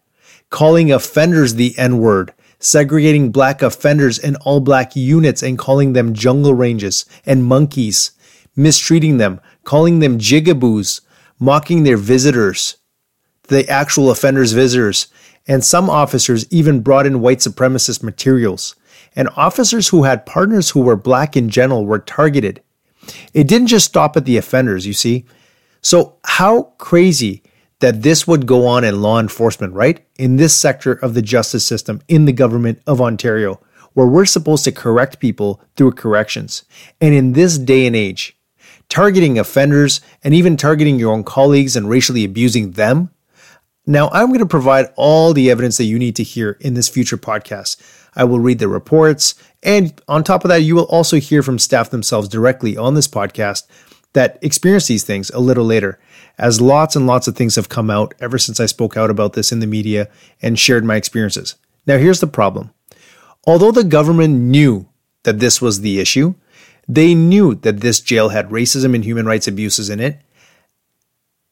calling 0.56 0.89
offenders 0.89 1.56
the 1.56 1.78
N 1.78 1.98
word, 1.98 2.34
segregating 2.60 3.30
black 3.30 3.62
offenders 3.62 4.18
in 4.18 4.38
all 4.38 4.62
black 4.62 4.96
units 4.96 5.44
and 5.44 5.60
calling 5.60 5.91
them 5.91 6.13
jungle 6.13 6.54
ranges 6.54 7.06
and 7.26 7.44
monkeys, 7.44 8.12
mistreating 8.56 9.18
them, 9.18 9.41
calling 9.65 10.00
them 10.00 10.18
jigaboos, 10.18 11.02
mocking 11.39 11.84
their 11.84 11.98
visitors, 11.98 12.78
the 13.50 13.70
actual 13.70 14.10
offenders' 14.10 14.54
visitors, 14.54 15.08
and 15.46 15.62
some 15.62 15.89
officers 15.89 16.48
even 16.50 16.80
brought 16.80 17.06
in 17.06 17.20
white 17.20 17.39
supremacist 17.39 18.02
materials. 18.02 18.78
And 19.13 19.28
officers 19.36 19.89
who 19.89 20.04
had 20.04 20.26
partners 20.26 20.70
who 20.70 20.80
were 20.80 20.96
black 20.96 21.36
in 21.36 21.50
general 21.50 21.86
were 21.86 22.00
targeted. 22.00 22.62
It 23.34 23.50
didn't 23.50 23.68
just 23.68 23.88
stop 23.88 24.15
at 24.15 24.24
the 24.24 24.38
offenders, 24.38 24.88
you 24.88 24.94
see. 24.94 25.26
So, 25.82 26.15
how 26.24 26.74
crazy 26.78 27.44
that 27.86 28.02
this 28.02 28.26
would 28.26 28.48
go 28.48 28.65
on 28.65 28.84
in 28.84 29.00
law 29.00 29.19
enforcement, 29.19 29.71
right? 29.71 30.04
In 30.15 30.38
this 30.38 30.56
sector 30.56 30.93
of 30.93 31.13
the 31.13 31.21
justice 31.21 31.67
system 31.67 32.02
in 32.08 32.26
the 32.26 32.34
government 32.34 32.82
of 32.88 33.00
Ontario, 33.00 33.60
where 33.93 34.08
we're 34.08 34.26
supposed 34.26 34.63
to 34.63 34.71
correct 34.71 35.19
people 35.19 35.62
through 35.76 35.91
corrections. 35.91 36.63
And 37.00 37.13
in 37.13 37.34
this 37.34 37.60
day 37.60 37.86
and 37.86 37.95
age, 37.95 38.36
targeting 38.89 39.38
offenders 39.38 40.02
and 40.24 40.34
even 40.34 40.58
targeting 40.58 40.98
your 40.98 41.13
own 41.13 41.24
colleagues 41.24 41.76
and 41.76 41.88
racially 41.88 42.26
abusing 42.26 42.71
them. 42.71 43.12
Now, 43.86 44.10
I'm 44.10 44.30
going 44.30 44.39
to 44.39 44.48
provide 44.48 44.88
all 44.95 45.32
the 45.32 45.52
evidence 45.52 45.78
that 45.78 45.84
you 45.84 46.00
need 46.00 46.15
to 46.15 46.24
hear 46.24 46.58
in 46.62 46.74
this 46.74 46.89
future 46.89 47.17
podcast. 47.17 47.80
I 48.15 48.24
will 48.24 48.39
read 48.39 48.58
the 48.58 48.67
reports. 48.67 49.36
And 49.62 50.02
on 50.08 50.24
top 50.24 50.43
of 50.43 50.50
that, 50.50 50.63
you 50.63 50.74
will 50.74 50.86
also 50.86 51.19
hear 51.19 51.43
from 51.43 51.60
staff 51.60 51.91
themselves 51.91 52.30
directly 52.30 52.78
on 52.78 52.95
this 52.95 53.08
podcast 53.08 53.67
that 54.13 54.39
experienced 54.41 54.88
these 54.88 55.04
things 55.04 55.30
a 55.30 55.39
little 55.39 55.65
later, 55.65 56.00
as 56.38 56.62
lots 56.62 56.95
and 56.95 57.08
lots 57.08 57.28
of 57.28 57.36
things 57.36 57.56
have 57.56 57.69
come 57.69 57.89
out 57.89 58.13
ever 58.19 58.38
since 58.38 58.60
I 58.60 58.65
spoke 58.65 58.98
out 58.98 59.10
about 59.10 59.34
this 59.34 59.52
in 59.52 59.60
the 59.60 59.67
media 59.67 60.10
and 60.41 60.60
shared 60.60 60.84
my 60.84 60.95
experiences. 60.95 61.56
Now, 61.88 61.98
here's 61.98 62.19
the 62.19 62.28
problem. 62.28 62.71
Although 63.45 63.71
the 63.71 63.84
government 63.84 64.36
knew 64.36 64.88
that 65.24 65.39
this 65.39 65.62
was 65.62 65.82
the 65.82 66.00
issue, 66.00 66.36
they 66.88 67.15
knew 67.15 67.56
that 67.56 67.80
this 67.80 68.00
jail 68.00 68.30
had 68.30 68.50
racism 68.50 68.95
and 68.95 69.04
human 69.04 69.26
rights 69.26 69.48
abuses 69.48 69.89
in 69.89 70.00
it. 70.00 70.19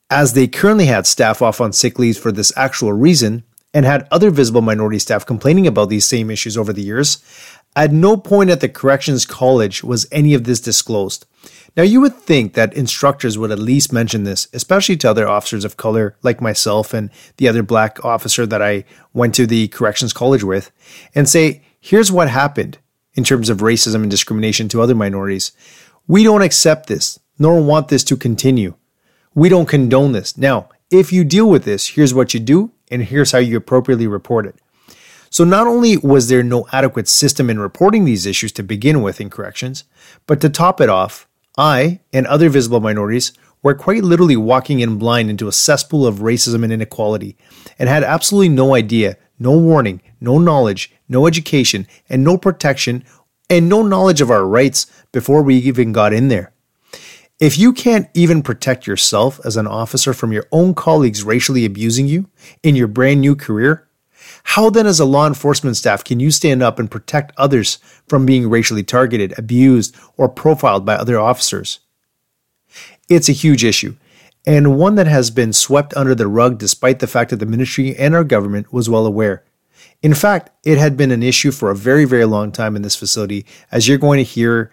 As 0.09 0.33
they 0.33 0.47
currently 0.47 0.85
had 0.85 1.07
staff 1.07 1.41
off 1.41 1.61
on 1.61 1.73
sick 1.73 1.97
leave 1.97 2.17
for 2.17 2.31
this 2.31 2.51
actual 2.55 2.93
reason, 2.93 3.43
and 3.73 3.85
had 3.85 4.07
other 4.11 4.29
visible 4.29 4.61
minority 4.61 4.99
staff 4.99 5.25
complaining 5.25 5.67
about 5.67 5.89
these 5.89 6.05
same 6.05 6.29
issues 6.29 6.57
over 6.57 6.71
the 6.71 6.83
years, 6.83 7.23
at 7.75 7.91
no 7.91 8.15
point 8.15 8.49
at 8.49 8.59
the 8.59 8.69
Corrections 8.69 9.25
College 9.25 9.83
was 9.83 10.07
any 10.11 10.33
of 10.33 10.43
this 10.43 10.61
disclosed. 10.61 11.25
Now, 11.75 11.81
you 11.81 12.01
would 12.01 12.15
think 12.15 12.53
that 12.53 12.75
instructors 12.75 13.37
would 13.37 13.49
at 13.49 13.57
least 13.57 13.91
mention 13.91 14.23
this, 14.23 14.47
especially 14.53 14.95
to 14.97 15.09
other 15.09 15.27
officers 15.27 15.65
of 15.65 15.75
color 15.75 16.15
like 16.21 16.39
myself 16.39 16.93
and 16.93 17.09
the 17.37 17.47
other 17.47 17.63
black 17.63 18.05
officer 18.05 18.45
that 18.45 18.61
I 18.61 18.85
went 19.11 19.33
to 19.35 19.47
the 19.47 19.69
Corrections 19.69 20.13
College 20.13 20.43
with, 20.43 20.71
and 21.15 21.27
say, 21.27 21.63
here's 21.79 22.11
what 22.11 22.29
happened 22.29 22.77
in 23.15 23.23
terms 23.23 23.49
of 23.49 23.57
racism 23.57 24.03
and 24.03 24.11
discrimination 24.11 24.67
to 24.69 24.81
other 24.81 24.93
minorities. 24.93 25.51
We 26.07 26.23
don't 26.23 26.43
accept 26.43 26.87
this, 26.87 27.19
nor 27.39 27.59
want 27.59 27.87
this 27.87 28.03
to 28.05 28.17
continue. 28.17 28.75
We 29.33 29.49
don't 29.49 29.67
condone 29.67 30.11
this. 30.11 30.37
Now, 30.37 30.69
if 30.91 31.11
you 31.11 31.23
deal 31.23 31.49
with 31.49 31.63
this, 31.63 31.87
here's 31.87 32.13
what 32.13 32.35
you 32.35 32.39
do, 32.39 32.71
and 32.93 33.03
here's 33.03 33.31
how 33.31 33.39
you 33.39 33.57
appropriately 33.57 34.07
report 34.07 34.45
it. 34.45 34.55
So 35.29 35.43
not 35.43 35.65
only 35.65 35.97
was 35.97 36.27
there 36.29 36.43
no 36.43 36.67
adequate 36.71 37.07
system 37.07 37.49
in 37.49 37.59
reporting 37.59 38.05
these 38.05 38.27
issues 38.27 38.51
to 38.53 38.63
begin 38.63 39.01
with 39.01 39.19
in 39.19 39.31
corrections, 39.31 39.83
but 40.27 40.39
to 40.41 40.49
top 40.49 40.79
it 40.79 40.89
off, 40.89 41.27
I 41.57 42.01
and 42.13 42.27
other 42.27 42.49
visible 42.49 42.79
minorities 42.79 43.33
were 43.63 43.73
quite 43.73 44.03
literally 44.03 44.37
walking 44.37 44.79
in 44.79 44.97
blind 44.97 45.31
into 45.31 45.47
a 45.47 45.51
cesspool 45.51 46.05
of 46.05 46.19
racism 46.19 46.63
and 46.63 46.71
inequality 46.71 47.35
and 47.79 47.89
had 47.89 48.03
absolutely 48.03 48.49
no 48.49 48.75
idea, 48.75 49.17
no 49.39 49.57
warning, 49.57 50.01
no 50.21 50.37
knowledge, 50.37 50.93
no 51.09 51.25
education, 51.25 51.87
and 52.09 52.23
no 52.23 52.37
protection 52.37 53.03
and 53.49 53.67
no 53.67 53.81
knowledge 53.81 54.21
of 54.21 54.29
our 54.29 54.45
rights 54.45 54.85
before 55.11 55.41
we 55.41 55.55
even 55.55 55.91
got 55.91 56.13
in 56.13 56.27
there. 56.27 56.52
If 57.39 57.57
you 57.57 57.73
can't 57.73 58.09
even 58.13 58.43
protect 58.43 58.85
yourself 58.85 59.39
as 59.43 59.57
an 59.57 59.65
officer 59.65 60.13
from 60.13 60.31
your 60.31 60.45
own 60.51 60.75
colleagues 60.75 61.23
racially 61.23 61.65
abusing 61.65 62.07
you 62.07 62.29
in 62.61 62.75
your 62.75 62.87
brand 62.87 63.21
new 63.21 63.35
career, 63.35 63.87
how 64.43 64.69
then, 64.69 64.85
as 64.85 64.99
a 64.99 65.05
law 65.05 65.25
enforcement 65.25 65.75
staff, 65.77 66.03
can 66.03 66.19
you 66.19 66.29
stand 66.29 66.61
up 66.61 66.77
and 66.77 66.91
protect 66.91 67.33
others 67.37 67.79
from 68.07 68.25
being 68.25 68.49
racially 68.49 68.83
targeted, 68.83 69.33
abused, 69.37 69.95
or 70.15 70.29
profiled 70.29 70.85
by 70.85 70.95
other 70.95 71.19
officers? 71.19 71.79
It's 73.09 73.29
a 73.29 73.33
huge 73.33 73.63
issue, 73.63 73.95
and 74.45 74.77
one 74.77 74.95
that 74.95 75.07
has 75.07 75.31
been 75.31 75.53
swept 75.53 75.93
under 75.95 76.13
the 76.13 76.27
rug 76.27 76.57
despite 76.57 76.99
the 76.99 77.07
fact 77.07 77.31
that 77.31 77.37
the 77.37 77.45
ministry 77.45 77.95
and 77.95 78.13
our 78.13 78.23
government 78.23 78.71
was 78.71 78.89
well 78.89 79.05
aware. 79.05 79.43
In 80.01 80.13
fact, 80.13 80.51
it 80.63 80.77
had 80.77 80.97
been 80.97 81.11
an 81.11 81.23
issue 81.23 81.51
for 81.51 81.71
a 81.71 81.75
very, 81.75 82.05
very 82.05 82.25
long 82.25 82.51
time 82.51 82.75
in 82.75 82.81
this 82.81 82.95
facility, 82.95 83.45
as 83.71 83.87
you're 83.87 83.97
going 83.97 84.17
to 84.17 84.23
hear 84.23 84.71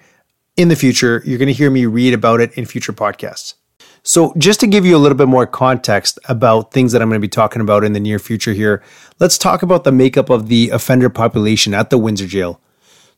in 0.61 0.69
the 0.69 0.77
future. 0.77 1.23
You're 1.25 1.39
going 1.39 1.49
to 1.49 1.53
hear 1.53 1.71
me 1.71 1.87
read 1.87 2.15
about 2.15 2.41
it 2.41 2.53
in 2.55 2.67
future 2.67 2.93
podcasts. 2.93 3.55
So, 4.03 4.33
just 4.39 4.61
to 4.61 4.67
give 4.67 4.87
you 4.87 4.97
a 4.97 4.99
little 4.99 5.19
bit 5.19 5.29
more 5.29 5.47
context 5.47 6.19
about 6.25 6.73
things 6.73 6.93
that 6.93 7.03
I'm 7.03 7.09
going 7.09 7.21
to 7.21 7.25
be 7.25 7.29
talking 7.29 7.61
about 7.61 7.85
in 7.85 7.93
the 7.93 8.01
near 8.01 8.19
future 8.19 8.55
here, 8.55 8.83
let's 9.19 9.37
talk 9.37 9.63
about 9.63 9.85
the 9.85 9.93
makeup 9.93 10.31
of 10.31 10.49
the 10.49 10.71
offender 10.71 11.11
population 11.11 11.75
at 11.75 11.91
the 11.91 11.99
Windsor 11.99 12.27
Jail. 12.27 12.61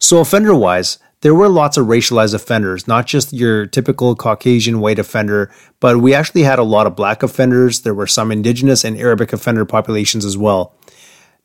So, 0.00 0.18
offender 0.18 0.55
wise, 0.55 0.98
there 1.20 1.37
were 1.37 1.48
lots 1.48 1.76
of 1.76 1.87
racialized 1.87 2.35
offenders, 2.35 2.88
not 2.88 3.07
just 3.07 3.33
your 3.33 3.64
typical 3.66 4.16
Caucasian 4.16 4.81
white 4.81 4.98
offender, 4.98 5.52
but 5.78 5.98
we 5.98 6.14
actually 6.14 6.42
had 6.42 6.59
a 6.59 6.64
lot 6.64 6.88
of 6.88 6.96
black 6.96 7.22
offenders. 7.22 7.83
There 7.83 7.94
were 7.94 8.09
some 8.09 8.33
indigenous 8.33 8.83
and 8.83 8.96
Arabic 8.96 9.33
offender 9.33 9.64
populations 9.64 10.24
as 10.24 10.37
well. 10.37 10.74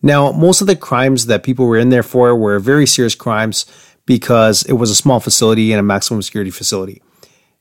Now, 0.01 0.31
most 0.31 0.61
of 0.61 0.67
the 0.67 0.75
crimes 0.75 1.27
that 1.27 1.43
people 1.43 1.67
were 1.67 1.77
in 1.77 1.89
there 1.89 2.03
for 2.03 2.35
were 2.35 2.59
very 2.59 2.87
serious 2.87 3.13
crimes 3.15 3.67
because 4.07 4.63
it 4.63 4.73
was 4.73 4.89
a 4.89 4.95
small 4.95 5.19
facility 5.19 5.71
and 5.71 5.79
a 5.79 5.83
maximum 5.83 6.23
security 6.23 6.49
facility. 6.49 7.03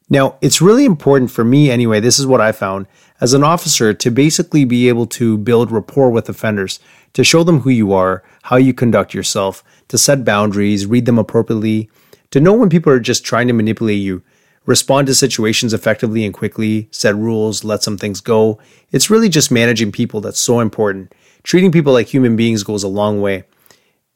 Now, 0.08 0.38
it's 0.40 0.62
really 0.62 0.84
important 0.84 1.32
for 1.32 1.44
me, 1.44 1.68
anyway, 1.70 2.00
this 2.00 2.18
is 2.18 2.26
what 2.26 2.40
I 2.40 2.52
found 2.52 2.86
as 3.20 3.34
an 3.34 3.42
officer 3.42 3.92
to 3.92 4.10
basically 4.10 4.64
be 4.64 4.88
able 4.88 5.06
to 5.06 5.36
build 5.36 5.72
rapport 5.72 6.10
with 6.10 6.28
offenders, 6.28 6.78
to 7.14 7.24
show 7.24 7.42
them 7.42 7.60
who 7.60 7.70
you 7.70 7.92
are, 7.92 8.22
how 8.42 8.56
you 8.56 8.72
conduct 8.72 9.12
yourself, 9.12 9.64
to 9.88 9.98
set 9.98 10.24
boundaries, 10.24 10.86
read 10.86 11.06
them 11.06 11.18
appropriately, 11.18 11.90
to 12.30 12.40
know 12.40 12.52
when 12.52 12.70
people 12.70 12.92
are 12.92 13.00
just 13.00 13.24
trying 13.24 13.48
to 13.48 13.52
manipulate 13.52 13.98
you, 13.98 14.22
respond 14.66 15.08
to 15.08 15.14
situations 15.14 15.74
effectively 15.74 16.24
and 16.24 16.34
quickly, 16.34 16.88
set 16.92 17.16
rules, 17.16 17.64
let 17.64 17.82
some 17.82 17.98
things 17.98 18.20
go. 18.20 18.60
It's 18.92 19.10
really 19.10 19.28
just 19.28 19.50
managing 19.50 19.90
people 19.90 20.20
that's 20.20 20.40
so 20.40 20.60
important. 20.60 21.12
Treating 21.42 21.72
people 21.72 21.92
like 21.92 22.06
human 22.06 22.36
beings 22.36 22.62
goes 22.62 22.84
a 22.84 22.88
long 22.88 23.20
way. 23.20 23.44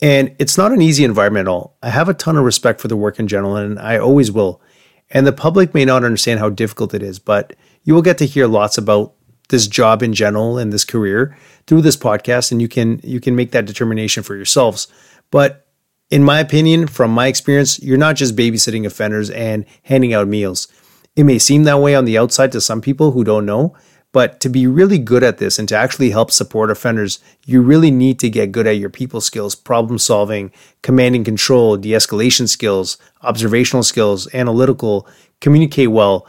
And 0.03 0.35
it's 0.39 0.57
not 0.57 0.73
an 0.73 0.81
easy 0.81 1.05
environment 1.05 1.47
at 1.47 1.51
all. 1.51 1.77
I 1.83 1.91
have 1.91 2.09
a 2.09 2.15
ton 2.15 2.37
of 2.37 2.45
respect 2.45 2.81
for 2.81 2.89
the 2.89 2.97
work 2.97 3.19
in 3.19 3.29
general, 3.29 3.57
and 3.57 3.79
I 3.79 3.99
always 3.99 4.33
will. 4.33 4.63
And 5.11 5.27
the 5.27 5.33
public 5.33 5.75
may 5.75 5.85
not 5.85 6.05
understand 6.05 6.41
how 6.41 6.51
difficult 6.51 6.95
it 6.95 7.03
is, 7.03 7.19
but 7.19 7.55
you 7.85 7.95
will 7.95 8.03
get 8.03 8.19
to 8.19 8.27
hear 8.27 8.47
lots 8.47 8.79
about 8.79 9.15
this 9.51 9.67
job 9.67 10.03
in 10.03 10.15
general 10.15 10.59
and 10.59 10.73
this 10.73 10.85
career 10.85 11.37
through 11.67 11.83
this 11.83 11.97
podcast 11.97 12.51
and 12.53 12.63
you 12.63 12.69
can 12.69 13.01
you 13.03 13.21
can 13.21 13.37
make 13.37 13.51
that 13.51 13.67
determination 13.67 14.23
for 14.23 14.37
yourselves. 14.37 14.89
But 15.31 15.67
in 16.09 16.25
my 16.25 16.41
opinion, 16.41 16.87
from 16.87 17.11
my 17.11 17.27
experience, 17.27 17.81
you're 17.83 17.99
not 17.99 18.17
just 18.17 18.35
babysitting 18.35 18.87
offenders 18.87 19.31
and 19.31 19.65
handing 19.83 20.15
out 20.15 20.27
meals. 20.27 20.67
It 21.15 21.25
may 21.25 21.39
seem 21.39 21.65
that 21.65 21.81
way 21.81 21.95
on 21.95 22.05
the 22.05 22.19
outside 22.19 22.53
to 22.53 22.61
some 22.61 22.81
people 22.81 23.13
who 23.13 23.25
don't 23.25 23.47
know, 23.47 23.77
but 24.13 24.41
to 24.41 24.49
be 24.49 24.67
really 24.67 24.99
good 24.99 25.23
at 25.23 25.39
this 25.39 25.59
and 25.59 25.69
to 25.69 25.77
actually 25.77 26.11
help 26.11 26.31
support 26.31 26.71
offenders, 26.71 27.21
you 27.47 27.63
really 27.63 27.91
need 27.91 28.19
to 28.19 28.31
get 28.31 28.53
good 28.53 28.67
at 28.67 28.79
your 28.79 28.91
people 28.91 29.21
skills, 29.21 29.55
problem 29.55 29.99
solving, 29.99 30.51
commanding 30.83 31.23
control, 31.23 31.77
de 31.77 31.91
escalation 31.91 32.49
skills, 32.49 32.99
observational 33.23 33.83
skills, 33.83 34.33
analytical, 34.35 35.07
communicate 35.41 35.91
well. 35.91 36.27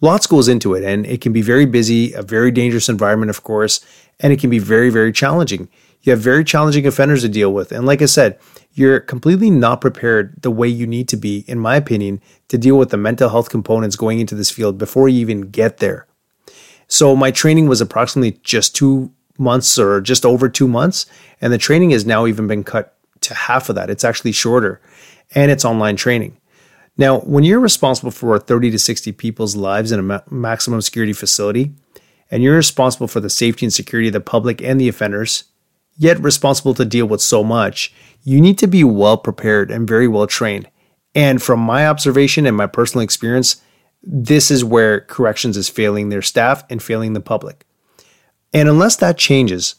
Lots 0.00 0.26
goes 0.26 0.46
into 0.46 0.74
it, 0.74 0.84
and 0.84 1.06
it 1.06 1.20
can 1.20 1.32
be 1.32 1.42
very 1.42 1.64
busy, 1.64 2.12
a 2.12 2.22
very 2.22 2.50
dangerous 2.50 2.88
environment, 2.88 3.30
of 3.30 3.42
course, 3.42 3.84
and 4.20 4.32
it 4.32 4.38
can 4.38 4.50
be 4.50 4.58
very, 4.58 4.90
very 4.90 5.10
challenging. 5.10 5.68
You 6.02 6.12
have 6.12 6.20
very 6.20 6.44
challenging 6.44 6.86
offenders 6.86 7.22
to 7.22 7.28
deal 7.28 7.52
with. 7.52 7.72
And 7.72 7.86
like 7.86 8.02
I 8.02 8.06
said, 8.06 8.38
you're 8.74 9.00
completely 9.00 9.50
not 9.50 9.80
prepared 9.80 10.40
the 10.42 10.50
way 10.50 10.68
you 10.68 10.86
need 10.86 11.08
to 11.08 11.16
be, 11.16 11.44
in 11.48 11.58
my 11.58 11.76
opinion, 11.76 12.20
to 12.48 12.58
deal 12.58 12.76
with 12.76 12.90
the 12.90 12.98
mental 12.98 13.30
health 13.30 13.48
components 13.48 13.96
going 13.96 14.20
into 14.20 14.34
this 14.34 14.50
field 14.50 14.78
before 14.78 15.08
you 15.08 15.18
even 15.20 15.50
get 15.50 15.78
there. 15.78 16.05
So 16.88 17.16
my 17.16 17.30
training 17.30 17.68
was 17.68 17.80
approximately 17.80 18.38
just 18.42 18.74
two 18.74 19.12
months 19.38 19.78
or 19.78 20.00
just 20.00 20.24
over 20.24 20.48
two 20.48 20.68
months. 20.68 21.06
And 21.40 21.52
the 21.52 21.58
training 21.58 21.90
has 21.90 22.06
now 22.06 22.26
even 22.26 22.46
been 22.46 22.64
cut 22.64 22.96
to 23.22 23.34
half 23.34 23.68
of 23.68 23.74
that. 23.76 23.90
It's 23.90 24.04
actually 24.04 24.32
shorter 24.32 24.80
and 25.34 25.50
it's 25.50 25.64
online 25.64 25.96
training. 25.96 26.36
Now, 26.98 27.20
when 27.20 27.44
you're 27.44 27.60
responsible 27.60 28.10
for 28.10 28.38
30 28.38 28.70
to 28.70 28.78
60 28.78 29.12
people's 29.12 29.56
lives 29.56 29.92
in 29.92 30.00
a 30.00 30.02
ma- 30.02 30.20
maximum 30.30 30.80
security 30.80 31.12
facility, 31.12 31.74
and 32.30 32.42
you're 32.42 32.56
responsible 32.56 33.06
for 33.06 33.20
the 33.20 33.30
safety 33.30 33.66
and 33.66 33.72
security 33.72 34.08
of 34.08 34.14
the 34.14 34.20
public 34.20 34.62
and 34.62 34.80
the 34.80 34.88
offenders, 34.88 35.44
yet 35.96 36.18
responsible 36.20 36.74
to 36.74 36.84
deal 36.84 37.06
with 37.06 37.20
so 37.20 37.44
much, 37.44 37.92
you 38.24 38.40
need 38.40 38.58
to 38.58 38.66
be 38.66 38.82
well 38.82 39.16
prepared 39.16 39.70
and 39.70 39.86
very 39.86 40.08
well 40.08 40.26
trained. 40.26 40.68
And 41.14 41.42
from 41.42 41.60
my 41.60 41.86
observation 41.86 42.46
and 42.46 42.56
my 42.56 42.66
personal 42.66 43.04
experience, 43.04 43.62
this 44.06 44.52
is 44.52 44.64
where 44.64 45.00
corrections 45.00 45.56
is 45.56 45.68
failing 45.68 46.08
their 46.08 46.22
staff 46.22 46.64
and 46.70 46.80
failing 46.80 47.12
the 47.12 47.20
public. 47.20 47.66
And 48.54 48.68
unless 48.68 48.94
that 48.96 49.18
changes, 49.18 49.74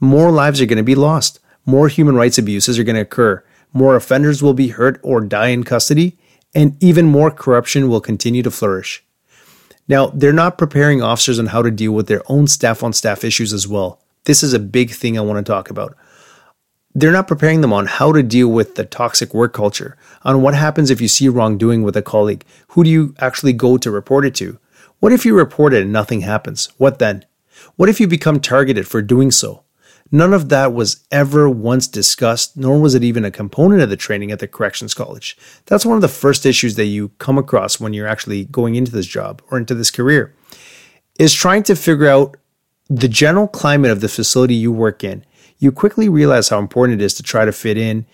more 0.00 0.30
lives 0.30 0.60
are 0.60 0.66
going 0.66 0.78
to 0.78 0.82
be 0.82 0.94
lost, 0.94 1.38
more 1.66 1.88
human 1.88 2.16
rights 2.16 2.38
abuses 2.38 2.78
are 2.78 2.84
going 2.84 2.96
to 2.96 3.02
occur, 3.02 3.44
more 3.74 3.94
offenders 3.94 4.42
will 4.42 4.54
be 4.54 4.68
hurt 4.68 4.98
or 5.02 5.20
die 5.20 5.48
in 5.48 5.62
custody, 5.62 6.16
and 6.54 6.82
even 6.82 7.04
more 7.06 7.30
corruption 7.30 7.88
will 7.88 8.00
continue 8.00 8.42
to 8.42 8.50
flourish. 8.50 9.04
Now, 9.86 10.06
they're 10.06 10.32
not 10.32 10.58
preparing 10.58 11.02
officers 11.02 11.38
on 11.38 11.46
how 11.46 11.60
to 11.62 11.70
deal 11.70 11.92
with 11.92 12.06
their 12.06 12.22
own 12.28 12.46
staff 12.46 12.82
on 12.82 12.94
staff 12.94 13.22
issues 13.22 13.52
as 13.52 13.68
well. 13.68 14.00
This 14.24 14.42
is 14.42 14.54
a 14.54 14.58
big 14.58 14.90
thing 14.90 15.18
I 15.18 15.22
want 15.22 15.44
to 15.44 15.52
talk 15.52 15.68
about 15.68 15.96
they're 16.96 17.12
not 17.12 17.28
preparing 17.28 17.60
them 17.60 17.74
on 17.74 17.84
how 17.84 18.10
to 18.10 18.22
deal 18.22 18.48
with 18.48 18.76
the 18.76 18.84
toxic 18.84 19.34
work 19.34 19.52
culture, 19.52 19.98
on 20.22 20.40
what 20.40 20.54
happens 20.54 20.90
if 20.90 20.98
you 20.98 21.08
see 21.08 21.28
wrongdoing 21.28 21.82
with 21.82 21.94
a 21.94 22.00
colleague. 22.00 22.42
Who 22.68 22.84
do 22.84 22.88
you 22.88 23.14
actually 23.18 23.52
go 23.52 23.76
to 23.76 23.90
report 23.90 24.24
it 24.24 24.34
to? 24.36 24.58
What 24.98 25.12
if 25.12 25.26
you 25.26 25.36
report 25.36 25.74
it 25.74 25.82
and 25.82 25.92
nothing 25.92 26.22
happens? 26.22 26.70
What 26.78 26.98
then? 26.98 27.26
What 27.76 27.90
if 27.90 28.00
you 28.00 28.06
become 28.06 28.40
targeted 28.40 28.88
for 28.88 29.02
doing 29.02 29.30
so? 29.30 29.62
None 30.10 30.32
of 30.32 30.48
that 30.48 30.72
was 30.72 31.04
ever 31.10 31.50
once 31.50 31.86
discussed, 31.86 32.56
nor 32.56 32.80
was 32.80 32.94
it 32.94 33.04
even 33.04 33.26
a 33.26 33.30
component 33.30 33.82
of 33.82 33.90
the 33.90 33.96
training 33.96 34.32
at 34.32 34.38
the 34.38 34.48
Corrections 34.48 34.94
College. 34.94 35.36
That's 35.66 35.84
one 35.84 35.96
of 35.96 36.02
the 36.02 36.08
first 36.08 36.46
issues 36.46 36.76
that 36.76 36.86
you 36.86 37.10
come 37.18 37.36
across 37.36 37.78
when 37.78 37.92
you're 37.92 38.08
actually 38.08 38.46
going 38.46 38.74
into 38.74 38.92
this 38.92 39.06
job 39.06 39.42
or 39.50 39.58
into 39.58 39.74
this 39.74 39.90
career, 39.90 40.32
is 41.18 41.34
trying 41.34 41.62
to 41.64 41.76
figure 41.76 42.08
out 42.08 42.38
the 42.88 43.08
general 43.08 43.48
climate 43.48 43.90
of 43.90 44.00
the 44.00 44.08
facility 44.08 44.54
you 44.54 44.72
work 44.72 45.04
in 45.04 45.26
you 45.58 45.72
quickly 45.72 46.08
realize 46.08 46.48
how 46.48 46.58
important 46.58 47.00
it 47.00 47.04
is 47.04 47.14
to 47.14 47.22
try 47.22 47.44
to 47.44 47.52
fit 47.52 47.76
in. 47.76 48.06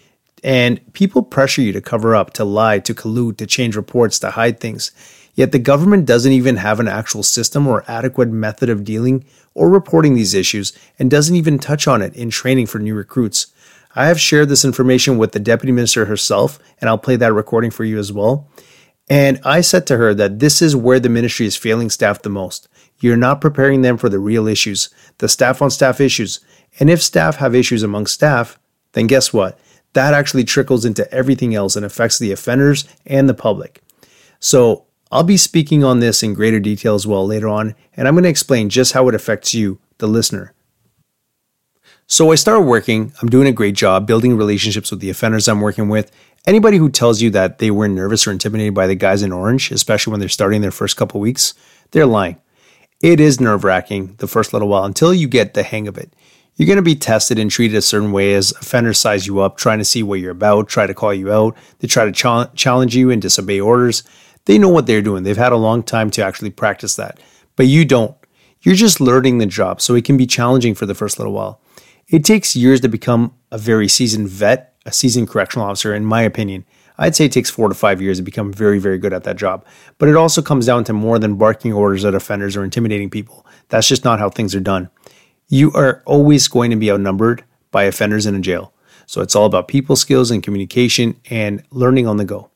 And 0.44 0.92
people 0.92 1.22
pressure 1.22 1.62
you 1.62 1.72
to 1.72 1.80
cover 1.80 2.16
up, 2.16 2.32
to 2.34 2.44
lie, 2.44 2.80
to 2.80 2.94
collude, 2.94 3.36
to 3.38 3.46
change 3.46 3.76
reports, 3.76 4.18
to 4.20 4.32
hide 4.32 4.58
things. 4.58 4.90
Yet 5.34 5.52
the 5.52 5.58
government 5.58 6.04
doesn't 6.04 6.32
even 6.32 6.56
have 6.56 6.80
an 6.80 6.88
actual 6.88 7.22
system 7.22 7.66
or 7.66 7.84
adequate 7.88 8.28
method 8.28 8.68
of 8.68 8.84
dealing 8.84 9.24
or 9.54 9.70
reporting 9.70 10.14
these 10.14 10.34
issues 10.34 10.72
and 10.98 11.10
doesn't 11.10 11.36
even 11.36 11.58
touch 11.58 11.86
on 11.86 12.02
it 12.02 12.14
in 12.14 12.28
training 12.30 12.66
for 12.66 12.78
new 12.78 12.94
recruits. 12.94 13.46
I 13.94 14.06
have 14.06 14.20
shared 14.20 14.48
this 14.48 14.64
information 14.64 15.18
with 15.18 15.32
the 15.32 15.40
deputy 15.40 15.72
minister 15.72 16.06
herself, 16.06 16.58
and 16.80 16.88
I'll 16.88 16.98
play 16.98 17.16
that 17.16 17.32
recording 17.32 17.70
for 17.70 17.84
you 17.84 17.98
as 17.98 18.12
well. 18.12 18.48
And 19.08 19.40
I 19.44 19.60
said 19.60 19.86
to 19.88 19.96
her 19.96 20.14
that 20.14 20.38
this 20.38 20.62
is 20.62 20.74
where 20.74 21.00
the 21.00 21.08
ministry 21.08 21.46
is 21.46 21.56
failing 21.56 21.90
staff 21.90 22.22
the 22.22 22.30
most. 22.30 22.68
You're 23.00 23.16
not 23.16 23.40
preparing 23.40 23.82
them 23.82 23.98
for 23.98 24.08
the 24.08 24.18
real 24.18 24.46
issues, 24.46 24.88
the 25.18 25.28
staff 25.28 25.60
on 25.60 25.70
staff 25.70 26.00
issues. 26.00 26.40
And 26.78 26.90
if 26.90 27.02
staff 27.02 27.36
have 27.36 27.54
issues 27.54 27.82
among 27.82 28.06
staff, 28.06 28.58
then 28.92 29.06
guess 29.06 29.32
what? 29.32 29.58
That 29.92 30.14
actually 30.14 30.44
trickles 30.44 30.84
into 30.84 31.10
everything 31.12 31.54
else 31.54 31.76
and 31.76 31.84
affects 31.84 32.18
the 32.18 32.32
offenders 32.32 32.86
and 33.04 33.28
the 33.28 33.34
public. 33.34 33.82
So 34.40 34.86
I'll 35.10 35.22
be 35.22 35.36
speaking 35.36 35.84
on 35.84 36.00
this 36.00 36.22
in 36.22 36.34
greater 36.34 36.58
detail 36.58 36.94
as 36.94 37.06
well 37.06 37.26
later 37.26 37.48
on, 37.48 37.74
and 37.94 38.08
I'm 38.08 38.14
going 38.14 38.24
to 38.24 38.30
explain 38.30 38.70
just 38.70 38.92
how 38.92 39.08
it 39.08 39.14
affects 39.14 39.52
you, 39.52 39.78
the 39.98 40.06
listener. 40.06 40.54
So 42.06 42.32
I 42.32 42.34
started 42.34 42.62
working. 42.62 43.12
I'm 43.20 43.28
doing 43.28 43.46
a 43.46 43.52
great 43.52 43.74
job 43.74 44.06
building 44.06 44.36
relationships 44.36 44.90
with 44.90 45.00
the 45.00 45.10
offenders 45.10 45.48
I'm 45.48 45.60
working 45.60 45.88
with. 45.88 46.10
Anybody 46.46 46.78
who 46.78 46.90
tells 46.90 47.22
you 47.22 47.30
that 47.30 47.58
they 47.58 47.70
were 47.70 47.88
nervous 47.88 48.26
or 48.26 48.32
intimidated 48.32 48.74
by 48.74 48.86
the 48.86 48.94
guys 48.94 49.22
in 49.22 49.32
orange, 49.32 49.70
especially 49.70 50.10
when 50.10 50.20
they're 50.20 50.28
starting 50.28 50.60
their 50.60 50.70
first 50.70 50.96
couple 50.96 51.20
weeks, 51.20 51.54
they're 51.92 52.06
lying. 52.06 52.38
It 53.02 53.20
is 53.20 53.40
nerve 53.40 53.64
wracking 53.64 54.14
the 54.16 54.26
first 54.26 54.52
little 54.52 54.68
while 54.68 54.84
until 54.84 55.12
you 55.14 55.28
get 55.28 55.54
the 55.54 55.62
hang 55.62 55.88
of 55.88 55.98
it. 55.98 56.12
You're 56.56 56.66
going 56.66 56.76
to 56.76 56.82
be 56.82 56.94
tested 56.94 57.38
and 57.38 57.50
treated 57.50 57.76
a 57.76 57.82
certain 57.82 58.12
way 58.12 58.34
as 58.34 58.52
offenders 58.52 58.98
size 58.98 59.26
you 59.26 59.40
up, 59.40 59.56
trying 59.56 59.78
to 59.78 59.84
see 59.84 60.02
what 60.02 60.20
you're 60.20 60.32
about, 60.32 60.68
try 60.68 60.86
to 60.86 60.94
call 60.94 61.14
you 61.14 61.32
out. 61.32 61.56
They 61.78 61.88
try 61.88 62.04
to 62.04 62.12
ch- 62.12 62.54
challenge 62.54 62.94
you 62.94 63.10
and 63.10 63.22
disobey 63.22 63.58
orders. 63.58 64.02
They 64.44 64.58
know 64.58 64.68
what 64.68 64.86
they're 64.86 65.02
doing. 65.02 65.22
They've 65.22 65.36
had 65.36 65.52
a 65.52 65.56
long 65.56 65.82
time 65.82 66.10
to 66.10 66.24
actually 66.24 66.50
practice 66.50 66.96
that. 66.96 67.20
But 67.56 67.66
you 67.66 67.84
don't. 67.84 68.14
You're 68.60 68.74
just 68.74 69.00
learning 69.00 69.38
the 69.38 69.46
job, 69.46 69.80
so 69.80 69.94
it 69.94 70.04
can 70.04 70.16
be 70.16 70.26
challenging 70.26 70.74
for 70.74 70.86
the 70.86 70.94
first 70.94 71.18
little 71.18 71.32
while. 71.32 71.60
It 72.08 72.24
takes 72.24 72.54
years 72.54 72.80
to 72.82 72.88
become 72.88 73.34
a 73.50 73.58
very 73.58 73.88
seasoned 73.88 74.28
vet, 74.28 74.74
a 74.84 74.92
seasoned 74.92 75.28
correctional 75.28 75.66
officer, 75.66 75.94
in 75.94 76.04
my 76.04 76.22
opinion. 76.22 76.64
I'd 76.98 77.16
say 77.16 77.24
it 77.24 77.32
takes 77.32 77.50
four 77.50 77.68
to 77.68 77.74
five 77.74 78.02
years 78.02 78.18
to 78.18 78.22
become 78.22 78.52
very, 78.52 78.78
very 78.78 78.98
good 78.98 79.12
at 79.12 79.24
that 79.24 79.36
job. 79.36 79.64
But 79.98 80.08
it 80.08 80.16
also 80.16 80.42
comes 80.42 80.66
down 80.66 80.84
to 80.84 80.92
more 80.92 81.18
than 81.18 81.36
barking 81.36 81.72
orders 81.72 82.04
at 82.04 82.14
offenders 82.14 82.56
or 82.56 82.62
intimidating 82.62 83.10
people. 83.10 83.46
That's 83.70 83.88
just 83.88 84.04
not 84.04 84.18
how 84.18 84.28
things 84.28 84.54
are 84.54 84.60
done. 84.60 84.90
You 85.52 85.70
are 85.72 86.02
always 86.06 86.48
going 86.48 86.70
to 86.70 86.78
be 86.78 86.90
outnumbered 86.90 87.44
by 87.70 87.82
offenders 87.82 88.24
in 88.24 88.34
a 88.34 88.40
jail. 88.40 88.72
So 89.04 89.20
it's 89.20 89.36
all 89.36 89.44
about 89.44 89.68
people 89.68 89.96
skills 89.96 90.30
and 90.30 90.42
communication 90.42 91.20
and 91.28 91.62
learning 91.70 92.06
on 92.06 92.16
the 92.16 92.24
go. 92.24 92.50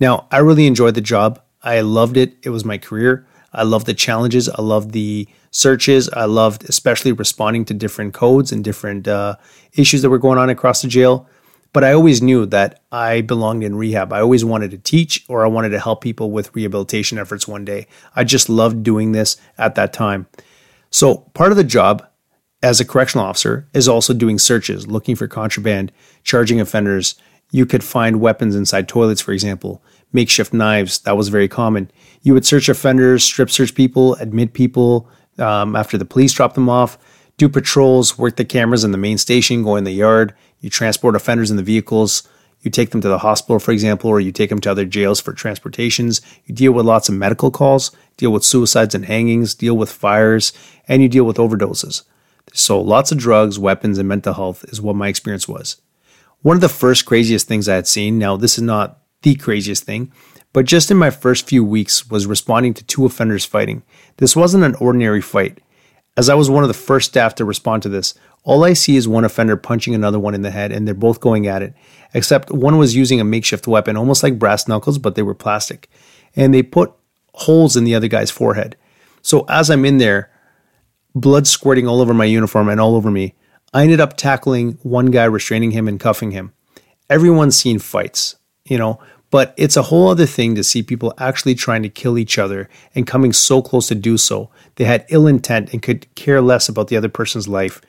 Now, 0.00 0.26
I 0.32 0.38
really 0.38 0.66
enjoyed 0.66 0.96
the 0.96 1.00
job. 1.00 1.40
I 1.62 1.82
loved 1.82 2.16
it. 2.16 2.34
It 2.42 2.50
was 2.50 2.64
my 2.64 2.78
career. 2.78 3.24
I 3.52 3.62
loved 3.62 3.86
the 3.86 3.94
challenges. 3.94 4.48
I 4.48 4.60
loved 4.60 4.90
the 4.90 5.28
searches. 5.52 6.08
I 6.08 6.24
loved 6.24 6.68
especially 6.68 7.12
responding 7.12 7.64
to 7.66 7.74
different 7.74 8.12
codes 8.12 8.50
and 8.50 8.64
different 8.64 9.06
uh, 9.06 9.36
issues 9.74 10.02
that 10.02 10.10
were 10.10 10.18
going 10.18 10.40
on 10.40 10.50
across 10.50 10.82
the 10.82 10.88
jail. 10.88 11.28
But 11.72 11.84
I 11.84 11.92
always 11.92 12.22
knew 12.22 12.44
that 12.46 12.82
I 12.90 13.20
belonged 13.20 13.62
in 13.62 13.76
rehab. 13.76 14.12
I 14.12 14.20
always 14.20 14.44
wanted 14.44 14.72
to 14.72 14.78
teach 14.78 15.24
or 15.28 15.44
I 15.44 15.48
wanted 15.48 15.68
to 15.68 15.78
help 15.78 16.00
people 16.00 16.32
with 16.32 16.52
rehabilitation 16.56 17.18
efforts 17.18 17.46
one 17.46 17.64
day. 17.64 17.86
I 18.16 18.24
just 18.24 18.48
loved 18.48 18.82
doing 18.82 19.12
this 19.12 19.36
at 19.58 19.76
that 19.76 19.92
time. 19.92 20.26
So, 20.90 21.18
part 21.34 21.52
of 21.52 21.56
the 21.56 21.62
job 21.64 22.08
as 22.62 22.80
a 22.80 22.84
correctional 22.84 23.26
officer 23.26 23.66
is 23.74 23.88
also 23.88 24.14
doing 24.14 24.38
searches, 24.38 24.86
looking 24.86 25.16
for 25.16 25.26
contraband, 25.26 25.92
charging 26.22 26.60
offenders. 26.60 27.16
You 27.50 27.66
could 27.66 27.84
find 27.84 28.20
weapons 28.20 28.54
inside 28.54 28.88
toilets, 28.88 29.20
for 29.20 29.32
example 29.32 29.82
makeshift 30.12 30.52
knives. 30.52 31.00
That 31.00 31.16
was 31.16 31.28
very 31.28 31.48
common. 31.48 31.90
You 32.22 32.34
would 32.34 32.46
search 32.46 32.68
offenders, 32.68 33.24
strip 33.24 33.50
search 33.50 33.74
people, 33.74 34.14
admit 34.16 34.52
people 34.52 35.08
um, 35.38 35.74
after 35.74 35.98
the 35.98 36.04
police 36.04 36.32
drop 36.32 36.54
them 36.54 36.68
off, 36.68 36.98
do 37.38 37.48
patrols, 37.48 38.18
work 38.18 38.36
the 38.36 38.44
cameras 38.44 38.84
in 38.84 38.92
the 38.92 38.98
main 38.98 39.18
station, 39.18 39.62
go 39.62 39.76
in 39.76 39.84
the 39.84 39.92
yard. 39.92 40.34
You 40.60 40.70
transport 40.70 41.16
offenders 41.16 41.50
in 41.50 41.56
the 41.56 41.62
vehicles. 41.62 42.28
You 42.60 42.70
take 42.70 42.90
them 42.90 43.00
to 43.00 43.08
the 43.08 43.18
hospital, 43.18 43.58
for 43.58 43.72
example, 43.72 44.08
or 44.08 44.20
you 44.20 44.30
take 44.30 44.50
them 44.50 44.60
to 44.60 44.70
other 44.70 44.84
jails 44.84 45.20
for 45.20 45.32
transportations. 45.32 46.20
You 46.44 46.54
deal 46.54 46.72
with 46.72 46.86
lots 46.86 47.08
of 47.08 47.16
medical 47.16 47.50
calls, 47.50 47.90
deal 48.16 48.30
with 48.30 48.44
suicides 48.44 48.94
and 48.94 49.04
hangings, 49.04 49.54
deal 49.54 49.76
with 49.76 49.90
fires, 49.90 50.52
and 50.86 51.02
you 51.02 51.08
deal 51.08 51.24
with 51.24 51.38
overdoses. 51.38 52.02
So, 52.52 52.80
lots 52.80 53.10
of 53.10 53.18
drugs, 53.18 53.58
weapons, 53.58 53.98
and 53.98 54.08
mental 54.08 54.34
health 54.34 54.64
is 54.68 54.80
what 54.80 54.96
my 54.96 55.08
experience 55.08 55.48
was. 55.48 55.80
One 56.42 56.56
of 56.56 56.60
the 56.60 56.68
first 56.68 57.06
craziest 57.06 57.46
things 57.46 57.68
I 57.68 57.76
had 57.76 57.86
seen, 57.86 58.18
now, 58.18 58.36
this 58.36 58.58
is 58.58 58.62
not 58.62 58.98
the 59.22 59.34
craziest 59.34 59.84
thing, 59.84 60.12
but 60.52 60.66
just 60.66 60.90
in 60.90 60.96
my 60.96 61.10
first 61.10 61.48
few 61.48 61.64
weeks 61.64 62.10
was 62.10 62.26
responding 62.26 62.74
to 62.74 62.84
two 62.84 63.06
offenders 63.06 63.44
fighting. 63.44 63.82
This 64.18 64.36
wasn't 64.36 64.64
an 64.64 64.74
ordinary 64.76 65.22
fight. 65.22 65.58
As 66.16 66.28
I 66.28 66.34
was 66.34 66.50
one 66.50 66.62
of 66.62 66.68
the 66.68 66.74
first 66.74 67.08
staff 67.08 67.34
to 67.36 67.44
respond 67.44 67.82
to 67.84 67.88
this, 67.88 68.14
all 68.44 68.64
I 68.64 68.74
see 68.74 68.96
is 68.96 69.08
one 69.08 69.24
offender 69.24 69.56
punching 69.56 69.94
another 69.94 70.18
one 70.18 70.34
in 70.34 70.42
the 70.42 70.50
head 70.50 70.72
and 70.72 70.86
they're 70.86 70.94
both 70.94 71.20
going 71.20 71.46
at 71.46 71.62
it. 71.62 71.74
Except 72.12 72.50
one 72.50 72.76
was 72.76 72.94
using 72.94 73.18
a 73.18 73.24
makeshift 73.24 73.66
weapon, 73.66 73.96
almost 73.96 74.22
like 74.22 74.38
brass 74.38 74.68
knuckles, 74.68 74.98
but 74.98 75.14
they 75.14 75.22
were 75.22 75.34
plastic. 75.34 75.88
And 76.36 76.52
they 76.52 76.62
put 76.62 76.92
holes 77.34 77.76
in 77.76 77.84
the 77.84 77.94
other 77.94 78.08
guy's 78.08 78.30
forehead. 78.30 78.76
So 79.22 79.46
as 79.48 79.70
I'm 79.70 79.86
in 79.86 79.98
there, 79.98 80.30
blood 81.14 81.46
squirting 81.46 81.86
all 81.86 82.00
over 82.00 82.14
my 82.14 82.24
uniform 82.24 82.68
and 82.68 82.80
all 82.80 82.94
over 82.94 83.10
me, 83.10 83.34
I 83.74 83.82
ended 83.82 84.00
up 84.00 84.16
tackling 84.16 84.78
one 84.82 85.06
guy, 85.06 85.24
restraining 85.24 85.70
him 85.70 85.88
and 85.88 85.98
cuffing 85.98 86.32
him. 86.32 86.52
Everyone's 87.08 87.56
seen 87.56 87.78
fights, 87.78 88.36
you 88.64 88.78
know, 88.78 89.00
but 89.30 89.54
it's 89.56 89.78
a 89.78 89.82
whole 89.82 90.08
other 90.08 90.26
thing 90.26 90.54
to 90.54 90.64
see 90.64 90.82
people 90.82 91.14
actually 91.16 91.54
trying 91.54 91.82
to 91.82 91.88
kill 91.88 92.18
each 92.18 92.38
other 92.38 92.68
and 92.94 93.06
coming 93.06 93.32
so 93.32 93.62
close 93.62 93.88
to 93.88 93.94
do 93.94 94.18
so. 94.18 94.50
They 94.76 94.84
had 94.84 95.06
ill 95.08 95.26
intent 95.26 95.72
and 95.72 95.82
could 95.82 96.14
care 96.14 96.42
less 96.42 96.68
about 96.68 96.88
the 96.88 96.98
other 96.98 97.08
person's 97.08 97.48
life. 97.48 97.80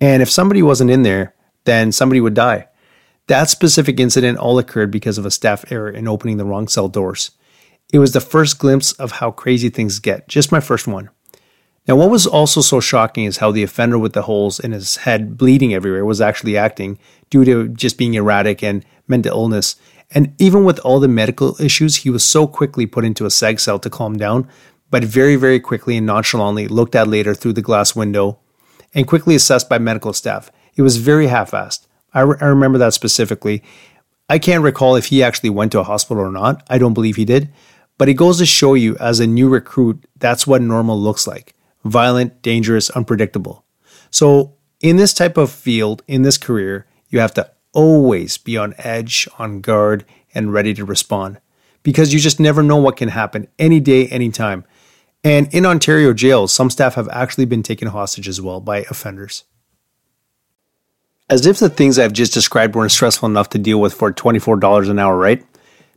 And 0.00 0.22
if 0.22 0.30
somebody 0.30 0.60
wasn't 0.60 0.90
in 0.90 1.04
there, 1.04 1.34
then 1.64 1.92
somebody 1.92 2.20
would 2.20 2.34
die. 2.34 2.66
That 3.28 3.48
specific 3.48 4.00
incident 4.00 4.38
all 4.38 4.58
occurred 4.58 4.90
because 4.90 5.18
of 5.18 5.24
a 5.24 5.30
staff 5.30 5.64
error 5.70 5.88
in 5.88 6.08
opening 6.08 6.36
the 6.36 6.44
wrong 6.44 6.66
cell 6.66 6.88
doors. 6.88 7.30
It 7.92 8.00
was 8.00 8.12
the 8.12 8.20
first 8.20 8.58
glimpse 8.58 8.92
of 8.94 9.12
how 9.12 9.30
crazy 9.30 9.68
things 9.68 10.00
get, 10.00 10.26
just 10.26 10.50
my 10.50 10.58
first 10.60 10.88
one. 10.88 11.10
Now, 11.88 11.96
what 11.96 12.10
was 12.10 12.26
also 12.26 12.60
so 12.60 12.78
shocking 12.78 13.24
is 13.24 13.38
how 13.38 13.50
the 13.50 13.64
offender 13.64 13.98
with 13.98 14.12
the 14.12 14.22
holes 14.22 14.60
in 14.60 14.70
his 14.70 14.96
head 14.96 15.36
bleeding 15.36 15.74
everywhere 15.74 16.04
was 16.04 16.20
actually 16.20 16.56
acting 16.56 16.98
due 17.28 17.44
to 17.44 17.68
just 17.68 17.98
being 17.98 18.14
erratic 18.14 18.62
and 18.62 18.84
mental 19.08 19.32
illness 19.32 19.76
and 20.14 20.34
even 20.38 20.64
with 20.64 20.78
all 20.80 21.00
the 21.00 21.08
medical 21.08 21.60
issues, 21.60 21.96
he 21.96 22.10
was 22.10 22.24
so 22.24 22.46
quickly 22.46 22.86
put 22.86 23.04
into 23.04 23.24
a 23.24 23.28
seg 23.28 23.58
cell 23.58 23.78
to 23.78 23.90
calm 23.90 24.16
down, 24.16 24.46
but 24.90 25.04
very, 25.04 25.36
very 25.36 25.58
quickly 25.58 25.96
and 25.96 26.06
nonchalantly 26.06 26.68
looked 26.68 26.94
at 26.94 27.08
later 27.08 27.34
through 27.34 27.54
the 27.54 27.62
glass 27.62 27.96
window 27.96 28.38
and 28.94 29.06
quickly 29.06 29.34
assessed 29.34 29.70
by 29.70 29.78
medical 29.78 30.12
staff. 30.12 30.52
It 30.76 30.82
was 30.82 30.98
very 30.98 31.28
half 31.28 31.52
assed. 31.52 31.86
I, 32.12 32.20
re- 32.20 32.36
I 32.40 32.46
remember 32.46 32.78
that 32.78 32.92
specifically. 32.92 33.62
I 34.28 34.38
can't 34.38 34.62
recall 34.62 34.96
if 34.96 35.06
he 35.06 35.22
actually 35.22 35.50
went 35.50 35.72
to 35.72 35.80
a 35.80 35.84
hospital 35.84 36.22
or 36.22 36.30
not. 36.30 36.62
I 36.68 36.76
don't 36.76 36.94
believe 36.94 37.16
he 37.16 37.24
did. 37.24 37.48
But 37.96 38.08
it 38.08 38.14
goes 38.14 38.38
to 38.38 38.46
show 38.46 38.74
you, 38.74 38.96
as 38.98 39.20
a 39.20 39.26
new 39.26 39.48
recruit, 39.48 40.04
that's 40.18 40.46
what 40.46 40.60
normal 40.60 41.00
looks 41.00 41.26
like 41.26 41.54
violent, 41.84 42.42
dangerous, 42.42 42.90
unpredictable. 42.90 43.64
So, 44.10 44.54
in 44.80 44.96
this 44.96 45.14
type 45.14 45.36
of 45.36 45.50
field, 45.50 46.02
in 46.08 46.22
this 46.22 46.38
career, 46.38 46.86
you 47.08 47.20
have 47.20 47.34
to 47.34 47.50
always 47.72 48.36
be 48.36 48.56
on 48.56 48.74
edge, 48.78 49.28
on 49.38 49.60
guard, 49.60 50.04
and 50.34 50.52
ready 50.52 50.74
to 50.74 50.84
respond 50.84 51.40
because 51.82 52.12
you 52.12 52.20
just 52.20 52.40
never 52.40 52.62
know 52.62 52.76
what 52.76 52.96
can 52.96 53.08
happen 53.08 53.48
any 53.58 53.80
day, 53.80 54.06
anytime. 54.08 54.64
And 55.24 55.52
in 55.54 55.66
Ontario 55.66 56.12
jails, 56.12 56.52
some 56.52 56.70
staff 56.70 56.94
have 56.94 57.08
actually 57.10 57.44
been 57.44 57.62
taken 57.62 57.88
hostage 57.88 58.28
as 58.28 58.40
well 58.40 58.60
by 58.60 58.78
offenders. 58.90 59.44
As 61.30 61.46
if 61.46 61.58
the 61.58 61.70
things 61.70 61.98
I've 61.98 62.12
just 62.12 62.34
described 62.34 62.74
weren't 62.74 62.92
stressful 62.92 63.28
enough 63.28 63.48
to 63.50 63.58
deal 63.58 63.80
with 63.80 63.94
for 63.94 64.12
$24 64.12 64.90
an 64.90 64.98
hour, 64.98 65.16
right? 65.16 65.44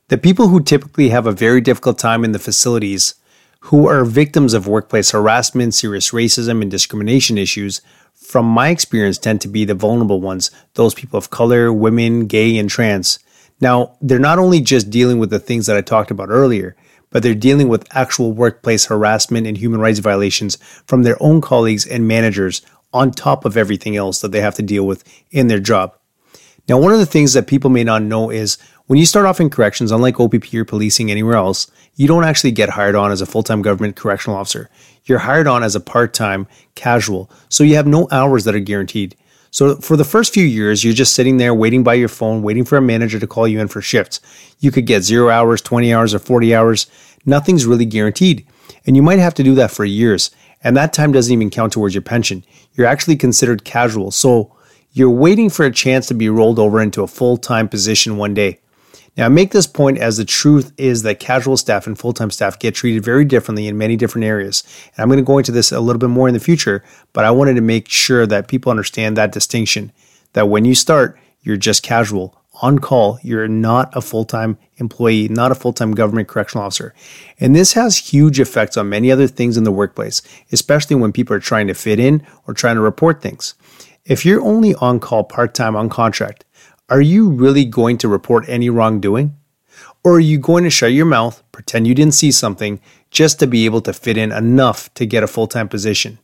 The 0.07 0.17
people 0.17 0.49
who 0.49 0.61
typically 0.61 1.09
have 1.09 1.25
a 1.25 1.31
very 1.31 1.61
difficult 1.61 1.97
time 1.97 2.23
in 2.23 2.31
the 2.31 2.39
facilities, 2.39 3.15
who 3.65 3.87
are 3.87 4.05
victims 4.05 4.53
of 4.53 4.67
workplace 4.67 5.09
harassment, 5.09 5.73
serious 5.73 6.11
racism, 6.11 6.61
and 6.61 6.69
discrimination 6.69 7.35
issues, 7.35 7.81
from 8.13 8.45
my 8.45 8.69
experience, 8.69 9.17
tend 9.17 9.41
to 9.41 9.47
be 9.47 9.65
the 9.65 9.73
vulnerable 9.73 10.21
ones 10.21 10.51
those 10.75 10.93
people 10.93 11.17
of 11.17 11.31
color, 11.31 11.73
women, 11.73 12.27
gay, 12.27 12.59
and 12.59 12.69
trans. 12.69 13.17
Now, 13.59 13.97
they're 14.01 14.19
not 14.19 14.37
only 14.37 14.61
just 14.61 14.91
dealing 14.91 15.17
with 15.17 15.31
the 15.31 15.39
things 15.39 15.65
that 15.65 15.75
I 15.75 15.81
talked 15.81 16.11
about 16.11 16.29
earlier, 16.29 16.75
but 17.09 17.23
they're 17.23 17.33
dealing 17.33 17.67
with 17.67 17.87
actual 17.95 18.33
workplace 18.33 18.85
harassment 18.85 19.47
and 19.47 19.57
human 19.57 19.79
rights 19.79 19.97
violations 19.97 20.57
from 20.85 21.01
their 21.01 21.17
own 21.19 21.41
colleagues 21.41 21.87
and 21.87 22.07
managers 22.07 22.61
on 22.93 23.09
top 23.09 23.45
of 23.45 23.57
everything 23.57 23.95
else 23.95 24.21
that 24.21 24.31
they 24.31 24.41
have 24.41 24.55
to 24.55 24.61
deal 24.61 24.85
with 24.85 25.03
in 25.31 25.47
their 25.47 25.59
job. 25.59 25.95
Now, 26.69 26.77
one 26.77 26.93
of 26.93 26.99
the 26.99 27.05
things 27.07 27.33
that 27.33 27.47
people 27.47 27.71
may 27.71 27.83
not 27.83 28.03
know 28.03 28.29
is 28.29 28.59
when 28.87 28.99
you 28.99 29.05
start 29.05 29.25
off 29.25 29.39
in 29.39 29.49
corrections, 29.49 29.91
unlike 29.91 30.19
OPP 30.19 30.53
or 30.53 30.63
policing 30.63 31.09
anywhere 31.09 31.35
else, 31.35 31.71
you 31.95 32.07
don't 32.07 32.23
actually 32.23 32.51
get 32.51 32.69
hired 32.69 32.95
on 32.95 33.11
as 33.11 33.19
a 33.19 33.25
full 33.25 33.41
time 33.41 33.61
government 33.61 33.95
correctional 33.95 34.37
officer. 34.37 34.69
You're 35.05 35.19
hired 35.19 35.47
on 35.47 35.63
as 35.63 35.75
a 35.75 35.79
part 35.79 36.13
time 36.13 36.47
casual, 36.75 37.29
so 37.49 37.63
you 37.63 37.75
have 37.75 37.87
no 37.87 38.07
hours 38.11 38.43
that 38.43 38.53
are 38.53 38.59
guaranteed. 38.59 39.15
So 39.49 39.77
for 39.77 39.95
the 39.95 40.03
first 40.03 40.33
few 40.33 40.45
years, 40.45 40.83
you're 40.83 40.93
just 40.93 41.15
sitting 41.15 41.37
there 41.37 41.53
waiting 41.53 41.83
by 41.83 41.93
your 41.93 42.09
phone, 42.09 42.43
waiting 42.43 42.65
for 42.65 42.77
a 42.77 42.81
manager 42.81 43.19
to 43.19 43.25
call 43.25 43.47
you 43.47 43.59
in 43.59 43.69
for 43.69 43.81
shifts. 43.81 44.19
You 44.59 44.69
could 44.69 44.85
get 44.85 45.01
zero 45.01 45.29
hours, 45.29 45.61
20 45.61 45.93
hours, 45.93 46.13
or 46.13 46.19
40 46.19 46.53
hours. 46.53 46.87
Nothing's 47.25 47.65
really 47.65 47.85
guaranteed. 47.85 48.45
And 48.85 48.95
you 48.95 49.01
might 49.01 49.19
have 49.19 49.33
to 49.35 49.43
do 49.43 49.55
that 49.55 49.71
for 49.71 49.85
years. 49.85 50.29
And 50.61 50.75
that 50.75 50.93
time 50.93 51.11
doesn't 51.11 51.31
even 51.31 51.49
count 51.49 51.73
towards 51.73 51.95
your 51.95 52.01
pension. 52.01 52.43
You're 52.73 52.87
actually 52.87 53.15
considered 53.15 53.63
casual. 53.63 54.11
So 54.11 54.53
you're 54.91 55.09
waiting 55.09 55.49
for 55.49 55.65
a 55.65 55.71
chance 55.71 56.05
to 56.07 56.13
be 56.13 56.29
rolled 56.29 56.59
over 56.59 56.81
into 56.81 57.01
a 57.01 57.07
full 57.07 57.37
time 57.37 57.69
position 57.69 58.17
one 58.17 58.33
day. 58.33 58.59
Now, 59.17 59.25
I 59.25 59.29
make 59.29 59.51
this 59.51 59.67
point 59.67 59.97
as 59.97 60.17
the 60.17 60.25
truth 60.25 60.73
is 60.77 61.03
that 61.03 61.19
casual 61.19 61.55
staff 61.55 61.87
and 61.87 61.97
full 61.97 62.13
time 62.13 62.31
staff 62.31 62.59
get 62.59 62.75
treated 62.75 63.03
very 63.03 63.23
differently 63.23 63.67
in 63.67 63.77
many 63.77 63.95
different 63.95 64.25
areas. 64.25 64.63
And 64.95 65.03
I'm 65.03 65.07
going 65.07 65.17
to 65.17 65.23
go 65.23 65.37
into 65.37 65.53
this 65.53 65.71
a 65.71 65.79
little 65.79 65.99
bit 65.99 66.09
more 66.09 66.27
in 66.27 66.33
the 66.33 66.39
future, 66.39 66.83
but 67.13 67.23
I 67.23 67.31
wanted 67.31 67.55
to 67.55 67.61
make 67.61 67.89
sure 67.89 68.27
that 68.27 68.47
people 68.47 68.69
understand 68.69 69.15
that 69.15 69.31
distinction 69.31 69.91
that 70.33 70.49
when 70.49 70.65
you 70.65 70.75
start, 70.75 71.17
you're 71.41 71.57
just 71.57 71.83
casual. 71.83 72.41
On 72.61 72.79
call, 72.79 73.19
you're 73.21 73.49
not 73.49 73.95
a 73.95 74.01
full 74.01 74.23
time 74.23 74.57
employee, 74.77 75.27
not 75.27 75.51
a 75.51 75.55
full 75.55 75.73
time 75.73 75.91
government 75.91 76.29
correctional 76.29 76.65
officer. 76.65 76.93
And 77.37 77.53
this 77.53 77.73
has 77.73 77.97
huge 77.97 78.39
effects 78.39 78.77
on 78.77 78.87
many 78.87 79.11
other 79.11 79.27
things 79.27 79.57
in 79.57 79.65
the 79.65 79.73
workplace, 79.73 80.21
especially 80.53 80.95
when 80.95 81.11
people 81.11 81.35
are 81.35 81.41
trying 81.41 81.67
to 81.67 81.73
fit 81.73 81.99
in 81.99 82.25
or 82.47 82.53
trying 82.53 82.75
to 82.75 82.81
report 82.81 83.21
things. 83.21 83.55
If 84.05 84.25
you're 84.25 84.41
only 84.41 84.73
on 84.75 85.01
call 85.01 85.25
part 85.25 85.53
time 85.53 85.75
on 85.75 85.89
contract, 85.89 86.44
are 86.89 87.01
you 87.01 87.29
really 87.29 87.65
going 87.65 87.97
to 87.99 88.07
report 88.07 88.45
any 88.47 88.69
wrongdoing? 88.69 89.35
Or 90.03 90.17
are 90.17 90.19
you 90.19 90.37
going 90.37 90.63
to 90.65 90.69
shut 90.69 90.93
your 90.93 91.05
mouth, 91.05 91.41
pretend 91.51 91.87
you 91.87 91.95
didn't 91.95 92.13
see 92.13 92.31
something, 92.31 92.79
just 93.09 93.39
to 93.39 93.47
be 93.47 93.65
able 93.65 93.81
to 93.81 93.93
fit 93.93 94.17
in 94.17 94.31
enough 94.31 94.93
to 94.93 95.05
get 95.05 95.23
a 95.23 95.27
full 95.27 95.47
time 95.47 95.67
position? 95.67 96.19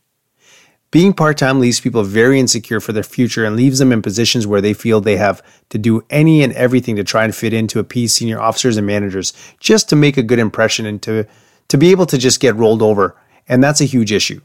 Being 0.92 1.14
part 1.14 1.38
time 1.38 1.58
leaves 1.58 1.80
people 1.80 2.04
very 2.04 2.38
insecure 2.38 2.78
for 2.78 2.92
their 2.92 3.02
future 3.02 3.44
and 3.44 3.56
leaves 3.56 3.78
them 3.78 3.92
in 3.92 4.02
positions 4.02 4.46
where 4.46 4.60
they 4.60 4.74
feel 4.74 5.00
they 5.00 5.16
have 5.16 5.42
to 5.70 5.78
do 5.78 6.04
any 6.10 6.42
and 6.42 6.52
everything 6.52 6.96
to 6.96 7.04
try 7.04 7.24
and 7.24 7.34
fit 7.34 7.54
in 7.54 7.66
to 7.68 7.78
appease 7.78 8.12
senior 8.12 8.38
officers 8.38 8.76
and 8.76 8.86
managers 8.86 9.32
just 9.58 9.88
to 9.88 9.96
make 9.96 10.18
a 10.18 10.22
good 10.22 10.38
impression 10.38 10.84
and 10.84 11.02
to, 11.02 11.26
to 11.68 11.78
be 11.78 11.90
able 11.90 12.06
to 12.06 12.18
just 12.18 12.40
get 12.40 12.54
rolled 12.56 12.82
over. 12.82 13.16
And 13.48 13.64
that's 13.64 13.80
a 13.80 13.86
huge 13.86 14.12
issue. 14.12 14.42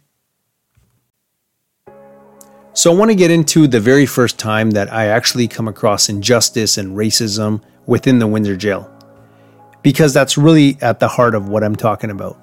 So, 2.77 2.91
I 2.91 2.95
want 2.95 3.09
to 3.09 3.15
get 3.15 3.31
into 3.31 3.65
the 3.65 3.79
very 3.79 4.05
first 4.05 4.37
time 4.37 4.69
that 4.69 4.93
I 4.93 5.07
actually 5.07 5.47
come 5.47 5.67
across 5.67 6.09
injustice 6.09 6.77
and 6.77 6.95
racism 6.95 7.63
within 7.87 8.19
the 8.19 8.27
Windsor 8.27 8.55
jail, 8.55 8.87
because 9.81 10.13
that's 10.13 10.37
really 10.37 10.77
at 10.79 10.99
the 10.99 11.07
heart 11.07 11.33
of 11.33 11.49
what 11.49 11.63
I'm 11.63 11.75
talking 11.75 12.11
about. 12.11 12.37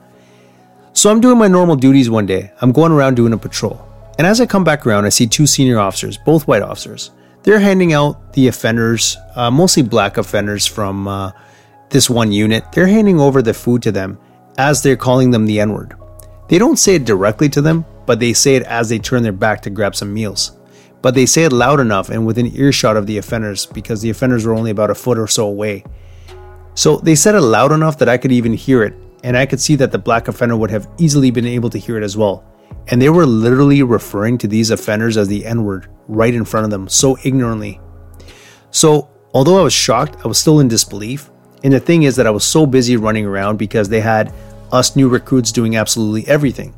So, 0.92 1.08
I'm 1.08 1.20
doing 1.20 1.38
my 1.38 1.46
normal 1.46 1.76
duties 1.76 2.10
one 2.10 2.26
day. 2.26 2.50
I'm 2.60 2.72
going 2.72 2.90
around 2.90 3.14
doing 3.14 3.32
a 3.32 3.38
patrol. 3.38 3.88
And 4.18 4.26
as 4.26 4.40
I 4.40 4.46
come 4.46 4.64
back 4.64 4.84
around, 4.84 5.04
I 5.04 5.10
see 5.10 5.28
two 5.28 5.46
senior 5.46 5.78
officers, 5.78 6.18
both 6.18 6.48
white 6.48 6.62
officers. 6.62 7.12
They're 7.44 7.60
handing 7.60 7.92
out 7.92 8.32
the 8.32 8.48
offenders, 8.48 9.16
uh, 9.36 9.52
mostly 9.52 9.84
black 9.84 10.16
offenders 10.16 10.66
from 10.66 11.06
uh, 11.06 11.30
this 11.90 12.10
one 12.10 12.32
unit. 12.32 12.64
They're 12.72 12.88
handing 12.88 13.20
over 13.20 13.40
the 13.40 13.54
food 13.54 13.82
to 13.82 13.92
them 13.92 14.18
as 14.58 14.82
they're 14.82 14.96
calling 14.96 15.30
them 15.30 15.46
the 15.46 15.60
N 15.60 15.72
word. 15.72 15.94
They 16.48 16.58
don't 16.58 16.76
say 16.76 16.96
it 16.96 17.04
directly 17.04 17.48
to 17.50 17.62
them, 17.62 17.84
but 18.06 18.20
they 18.20 18.32
say 18.32 18.56
it 18.56 18.62
as 18.64 18.88
they 18.88 18.98
turn 18.98 19.22
their 19.22 19.32
back 19.32 19.60
to 19.62 19.70
grab 19.70 19.94
some 19.94 20.12
meals. 20.12 20.58
But 21.02 21.14
they 21.14 21.26
say 21.26 21.44
it 21.44 21.52
loud 21.52 21.80
enough 21.80 22.08
and 22.08 22.26
within 22.26 22.56
earshot 22.56 22.96
of 22.96 23.06
the 23.06 23.18
offenders 23.18 23.66
because 23.66 24.00
the 24.00 24.10
offenders 24.10 24.46
were 24.46 24.54
only 24.54 24.70
about 24.70 24.90
a 24.90 24.94
foot 24.94 25.18
or 25.18 25.26
so 25.26 25.46
away. 25.46 25.84
So 26.74 26.96
they 26.96 27.14
said 27.14 27.34
it 27.34 27.40
loud 27.40 27.72
enough 27.72 27.98
that 27.98 28.08
I 28.08 28.16
could 28.16 28.32
even 28.32 28.52
hear 28.52 28.82
it, 28.82 28.94
and 29.22 29.36
I 29.36 29.46
could 29.46 29.60
see 29.60 29.76
that 29.76 29.92
the 29.92 29.98
black 29.98 30.28
offender 30.28 30.56
would 30.56 30.70
have 30.70 30.88
easily 30.98 31.30
been 31.30 31.46
able 31.46 31.70
to 31.70 31.78
hear 31.78 31.96
it 31.96 32.02
as 32.02 32.16
well. 32.16 32.44
And 32.88 33.00
they 33.00 33.10
were 33.10 33.26
literally 33.26 33.82
referring 33.82 34.38
to 34.38 34.48
these 34.48 34.70
offenders 34.70 35.16
as 35.16 35.28
the 35.28 35.46
N 35.46 35.64
word 35.64 35.88
right 36.08 36.34
in 36.34 36.44
front 36.44 36.64
of 36.64 36.70
them, 36.70 36.88
so 36.88 37.16
ignorantly. 37.24 37.80
So, 38.70 39.08
although 39.32 39.58
I 39.58 39.62
was 39.62 39.72
shocked, 39.72 40.16
I 40.24 40.28
was 40.28 40.38
still 40.38 40.60
in 40.60 40.68
disbelief. 40.68 41.30
And 41.62 41.72
the 41.72 41.80
thing 41.80 42.02
is 42.02 42.16
that 42.16 42.26
I 42.26 42.30
was 42.30 42.44
so 42.44 42.66
busy 42.66 42.96
running 42.96 43.24
around 43.24 43.56
because 43.56 43.88
they 43.88 44.00
had 44.00 44.34
us 44.72 44.96
new 44.96 45.08
recruits 45.08 45.52
doing 45.52 45.76
absolutely 45.76 46.26
everything. 46.28 46.74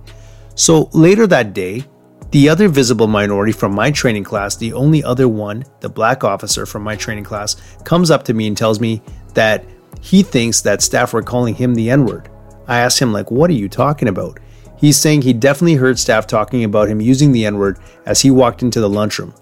So 0.56 0.88
later 0.92 1.26
that 1.28 1.52
day, 1.52 1.84
the 2.30 2.48
other 2.48 2.68
visible 2.68 3.06
minority 3.06 3.52
from 3.52 3.74
my 3.74 3.90
training 3.90 4.24
class, 4.24 4.56
the 4.56 4.72
only 4.72 5.04
other 5.04 5.28
one, 5.28 5.64
the 5.80 5.88
black 5.88 6.24
officer 6.24 6.66
from 6.66 6.82
my 6.82 6.96
training 6.96 7.24
class, 7.24 7.56
comes 7.84 8.10
up 8.10 8.24
to 8.24 8.34
me 8.34 8.48
and 8.48 8.56
tells 8.56 8.80
me 8.80 9.02
that 9.34 9.64
he 10.00 10.22
thinks 10.22 10.62
that 10.62 10.82
staff 10.82 11.12
were 11.12 11.22
calling 11.22 11.54
him 11.54 11.74
the 11.74 11.90
N 11.90 12.06
word. 12.06 12.30
I 12.66 12.78
asked 12.78 12.98
him, 12.98 13.12
like, 13.12 13.30
what 13.30 13.50
are 13.50 13.54
you 13.54 13.68
talking 13.68 14.08
about? 14.08 14.40
He's 14.78 14.98
saying 14.98 15.22
he 15.22 15.32
definitely 15.34 15.74
heard 15.74 15.98
staff 15.98 16.26
talking 16.26 16.64
about 16.64 16.88
him 16.88 17.00
using 17.00 17.32
the 17.32 17.44
N 17.44 17.58
word 17.58 17.78
as 18.06 18.22
he 18.22 18.30
walked 18.30 18.62
into 18.62 18.80
the 18.80 18.88
lunchroom. 18.88 19.34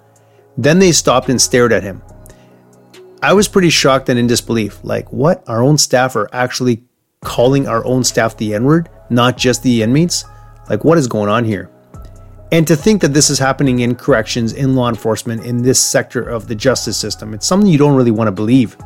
Then 0.58 0.78
they 0.78 0.92
stopped 0.92 1.28
and 1.28 1.40
stared 1.40 1.72
at 1.72 1.82
him. 1.84 2.02
I 3.22 3.32
was 3.32 3.48
pretty 3.48 3.70
shocked 3.70 4.08
and 4.08 4.18
in 4.18 4.26
disbelief. 4.26 4.82
Like, 4.82 5.12
what? 5.12 5.48
Our 5.48 5.62
own 5.62 5.78
staff 5.78 6.16
are 6.16 6.28
actually 6.32 6.82
calling 7.22 7.66
our 7.66 7.84
own 7.86 8.04
staff 8.04 8.36
the 8.36 8.52
N 8.52 8.64
word, 8.64 8.90
not 9.10 9.38
just 9.38 9.62
the 9.62 9.82
inmates? 9.82 10.24
Like, 10.68 10.84
what 10.84 10.98
is 10.98 11.06
going 11.06 11.28
on 11.28 11.44
here? 11.44 11.70
And 12.52 12.66
to 12.66 12.76
think 12.76 13.00
that 13.00 13.12
this 13.12 13.30
is 13.30 13.38
happening 13.38 13.80
in 13.80 13.94
corrections, 13.96 14.52
in 14.52 14.76
law 14.76 14.88
enforcement, 14.88 15.44
in 15.44 15.62
this 15.62 15.82
sector 15.82 16.22
of 16.22 16.46
the 16.46 16.54
justice 16.54 16.96
system, 16.96 17.34
it's 17.34 17.46
something 17.46 17.70
you 17.70 17.78
don't 17.78 17.96
really 17.96 18.10
want 18.10 18.28
to 18.28 18.32
believe. 18.32 18.76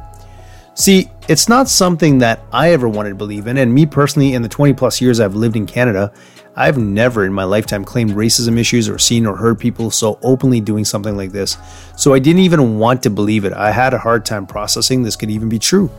See, 0.75 1.11
it's 1.29 1.49
not 1.49 1.69
something 1.69 2.19
that 2.19 2.41
I 2.53 2.73
ever 2.73 2.89
wanted 2.89 3.11
to 3.11 3.15
believe 3.17 3.47
in, 3.47 3.59
and 3.59 3.75
me 3.75 3.85
personally, 3.85 4.35
in 4.35 4.43
the 4.43 4.49
20 4.49 4.75
plus 4.75 5.01
years 5.01 5.19
I've 5.19 5.35
lived 5.35 5.57
in 5.57 5.67
Canada, 5.67 6.13
I've 6.55 6.79
never 6.79 7.25
in 7.25 7.33
my 7.33 7.45
lifetime 7.45 7.85
claimed 7.85 8.13
racism 8.13 8.59
issues 8.59 8.89
or 8.89 8.99
seen 8.99 9.27
or 9.27 9.37
heard 9.37 9.59
people 9.59 9.91
so 9.91 10.19
openly 10.23 10.61
doing 10.61 10.85
something 10.85 11.17
like 11.17 11.33
this. 11.33 11.57
So 11.97 12.15
I 12.15 12.21
didn't 12.21 12.43
even 12.43 12.79
want 12.79 13.03
to 13.03 13.11
believe 13.11 13.45
it. 13.45 13.53
I 13.53 13.71
had 13.71 13.93
a 13.93 13.99
hard 13.99 14.25
time 14.25 14.47
processing 14.47 15.03
this 15.03 15.15
could 15.15 15.31
even 15.31 15.49
be 15.49 15.59
true. 15.59 15.91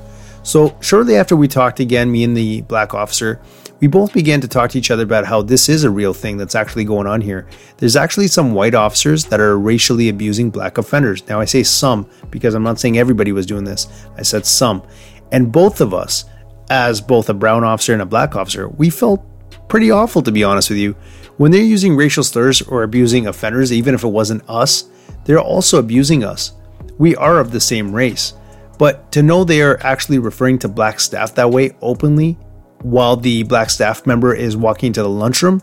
So, 0.43 0.77
shortly 0.81 1.15
after 1.15 1.35
we 1.35 1.47
talked 1.47 1.79
again, 1.79 2.11
me 2.11 2.23
and 2.23 2.35
the 2.35 2.61
black 2.61 2.93
officer, 2.93 3.39
we 3.79 3.87
both 3.87 4.13
began 4.13 4.41
to 4.41 4.47
talk 4.47 4.71
to 4.71 4.77
each 4.77 4.91
other 4.91 5.03
about 5.03 5.25
how 5.25 5.41
this 5.41 5.69
is 5.69 5.83
a 5.83 5.89
real 5.89 6.13
thing 6.13 6.37
that's 6.37 6.55
actually 6.55 6.83
going 6.83 7.07
on 7.07 7.21
here. 7.21 7.47
There's 7.77 7.95
actually 7.95 8.27
some 8.27 8.53
white 8.53 8.75
officers 8.75 9.25
that 9.25 9.39
are 9.39 9.57
racially 9.57 10.09
abusing 10.09 10.49
black 10.49 10.77
offenders. 10.77 11.27
Now, 11.27 11.39
I 11.39 11.45
say 11.45 11.63
some 11.63 12.09
because 12.29 12.53
I'm 12.53 12.63
not 12.63 12.79
saying 12.79 12.97
everybody 12.97 13.31
was 13.31 13.45
doing 13.45 13.63
this, 13.63 13.87
I 14.17 14.23
said 14.23 14.45
some. 14.45 14.83
And 15.31 15.51
both 15.51 15.79
of 15.79 15.93
us, 15.93 16.25
as 16.69 17.01
both 17.01 17.29
a 17.29 17.33
brown 17.33 17.63
officer 17.63 17.93
and 17.93 18.01
a 18.01 18.05
black 18.05 18.35
officer, 18.35 18.67
we 18.67 18.89
felt 18.89 19.25
pretty 19.69 19.91
awful 19.91 20.21
to 20.23 20.31
be 20.31 20.43
honest 20.43 20.69
with 20.69 20.79
you. 20.79 20.95
When 21.37 21.51
they're 21.51 21.61
using 21.61 21.95
racial 21.95 22.23
slurs 22.23 22.61
or 22.61 22.83
abusing 22.83 23.27
offenders, 23.27 23.71
even 23.71 23.95
if 23.95 24.03
it 24.03 24.09
wasn't 24.09 24.47
us, 24.49 24.89
they're 25.23 25.39
also 25.39 25.79
abusing 25.79 26.23
us. 26.23 26.51
We 26.97 27.15
are 27.15 27.39
of 27.39 27.51
the 27.51 27.61
same 27.61 27.93
race. 27.93 28.33
But 28.77 29.11
to 29.13 29.23
know 29.23 29.43
they 29.43 29.61
are 29.61 29.79
actually 29.83 30.19
referring 30.19 30.59
to 30.59 30.67
black 30.67 30.99
staff 30.99 31.35
that 31.35 31.49
way 31.49 31.75
openly 31.81 32.37
while 32.81 33.15
the 33.15 33.43
black 33.43 33.69
staff 33.69 34.05
member 34.05 34.33
is 34.33 34.55
walking 34.55 34.87
into 34.87 35.01
the 35.01 35.09
lunchroom, 35.09 35.61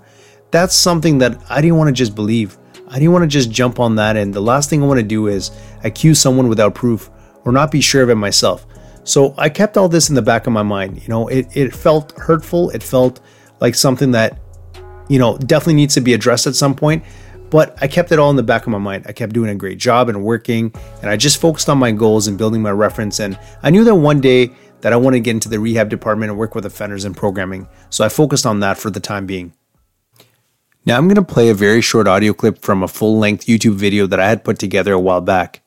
that's 0.51 0.75
something 0.75 1.19
that 1.19 1.41
I 1.49 1.61
didn't 1.61 1.77
want 1.77 1.89
to 1.89 1.93
just 1.93 2.15
believe. 2.15 2.57
I 2.89 2.95
didn't 2.95 3.13
want 3.13 3.25
to 3.25 3.29
just 3.29 3.51
jump 3.51 3.81
on 3.81 3.97
that, 3.97 4.17
and 4.17 4.33
the 4.33 4.41
last 4.41 4.71
thing 4.71 4.83
I 4.83 4.87
want 4.87 5.01
to 5.01 5.07
do 5.07 5.27
is 5.27 5.51
accuse 5.83 6.21
someone 6.21 6.49
without 6.49 6.75
proof 6.75 7.11
or 7.45 7.53
not 7.53 7.71
be 7.71 7.81
sure 7.81 8.03
of 8.03 8.11
it 8.11 8.15
myself. 8.15 8.67
So 9.05 9.35
I 9.39 9.49
kept 9.49 9.77
all 9.77 9.89
this 9.89 10.09
in 10.09 10.15
the 10.15 10.23
back 10.23 10.47
of 10.47 10.53
my 10.53 10.63
mind. 10.65 11.01
You 11.01 11.09
know, 11.09 11.29
it, 11.29 11.57
it 11.57 11.75
felt 11.75 12.13
hurtful. 12.19 12.71
It 12.71 12.83
felt 12.83 13.21
like 13.61 13.75
something 13.77 14.11
that, 14.13 14.39
you 15.09 15.19
know, 15.19 15.39
definitely 15.39 15.75
needs 15.75 15.95
to 15.95 16.01
be 16.01 16.13
addressed 16.13 16.47
at 16.49 16.57
some 16.57 16.75
point. 16.75 17.05
But 17.51 17.79
I 17.81 17.87
kept 17.87 18.11
it 18.11 18.19
all 18.19 18.31
in 18.31 18.37
the 18.37 18.43
back 18.43 18.63
of 18.63 18.69
my 18.69 18.79
mind. 18.79 19.07
I 19.09 19.13
kept 19.13 19.33
doing 19.33 19.51
a 19.51 19.55
great 19.55 19.79
job 19.79 20.09
and 20.09 20.25
working, 20.25 20.75
and 21.01 21.09
I 21.09 21.17
just 21.17 21.41
focused 21.41 21.69
on 21.69 21.79
my 21.79 21.93
goals 21.93 22.27
and 22.27 22.37
building 22.37 22.61
my 22.61 22.73
reference. 22.73 23.21
And 23.21 23.39
I 23.63 23.71
knew 23.71 23.85
that 23.85 23.95
one 23.95 24.21
day 24.21 24.51
that 24.81 24.93
I 24.93 24.97
wanted 24.97 25.19
to 25.19 25.23
get 25.23 25.33
into 25.33 25.49
the 25.49 25.61
rehab 25.61 25.89
department 25.89 26.31
and 26.31 26.39
work 26.39 26.55
with 26.55 26.67
offenders 26.67 27.05
in 27.05 27.15
programming. 27.15 27.69
So 27.91 28.05
I 28.05 28.09
focused 28.09 28.47
on 28.47 28.61
that 28.61 28.79
for 28.79 28.91
the 28.91 29.01
time 29.01 29.27
being. 29.27 29.53
Now 30.85 30.97
I'm 30.97 31.09
going 31.09 31.17
to 31.17 31.23
play 31.23 31.49
a 31.49 31.55
very 31.55 31.81
short 31.81 32.07
audio 32.07 32.33
clip 32.33 32.59
from 32.59 32.83
a 32.83 32.89
full 32.89 33.19
length 33.19 33.47
YouTube 33.47 33.75
video 33.75 34.07
that 34.07 34.21
I 34.21 34.29
had 34.29 34.45
put 34.45 34.59
together 34.59 34.93
a 34.93 35.01
while 35.01 35.21
back. 35.21 35.63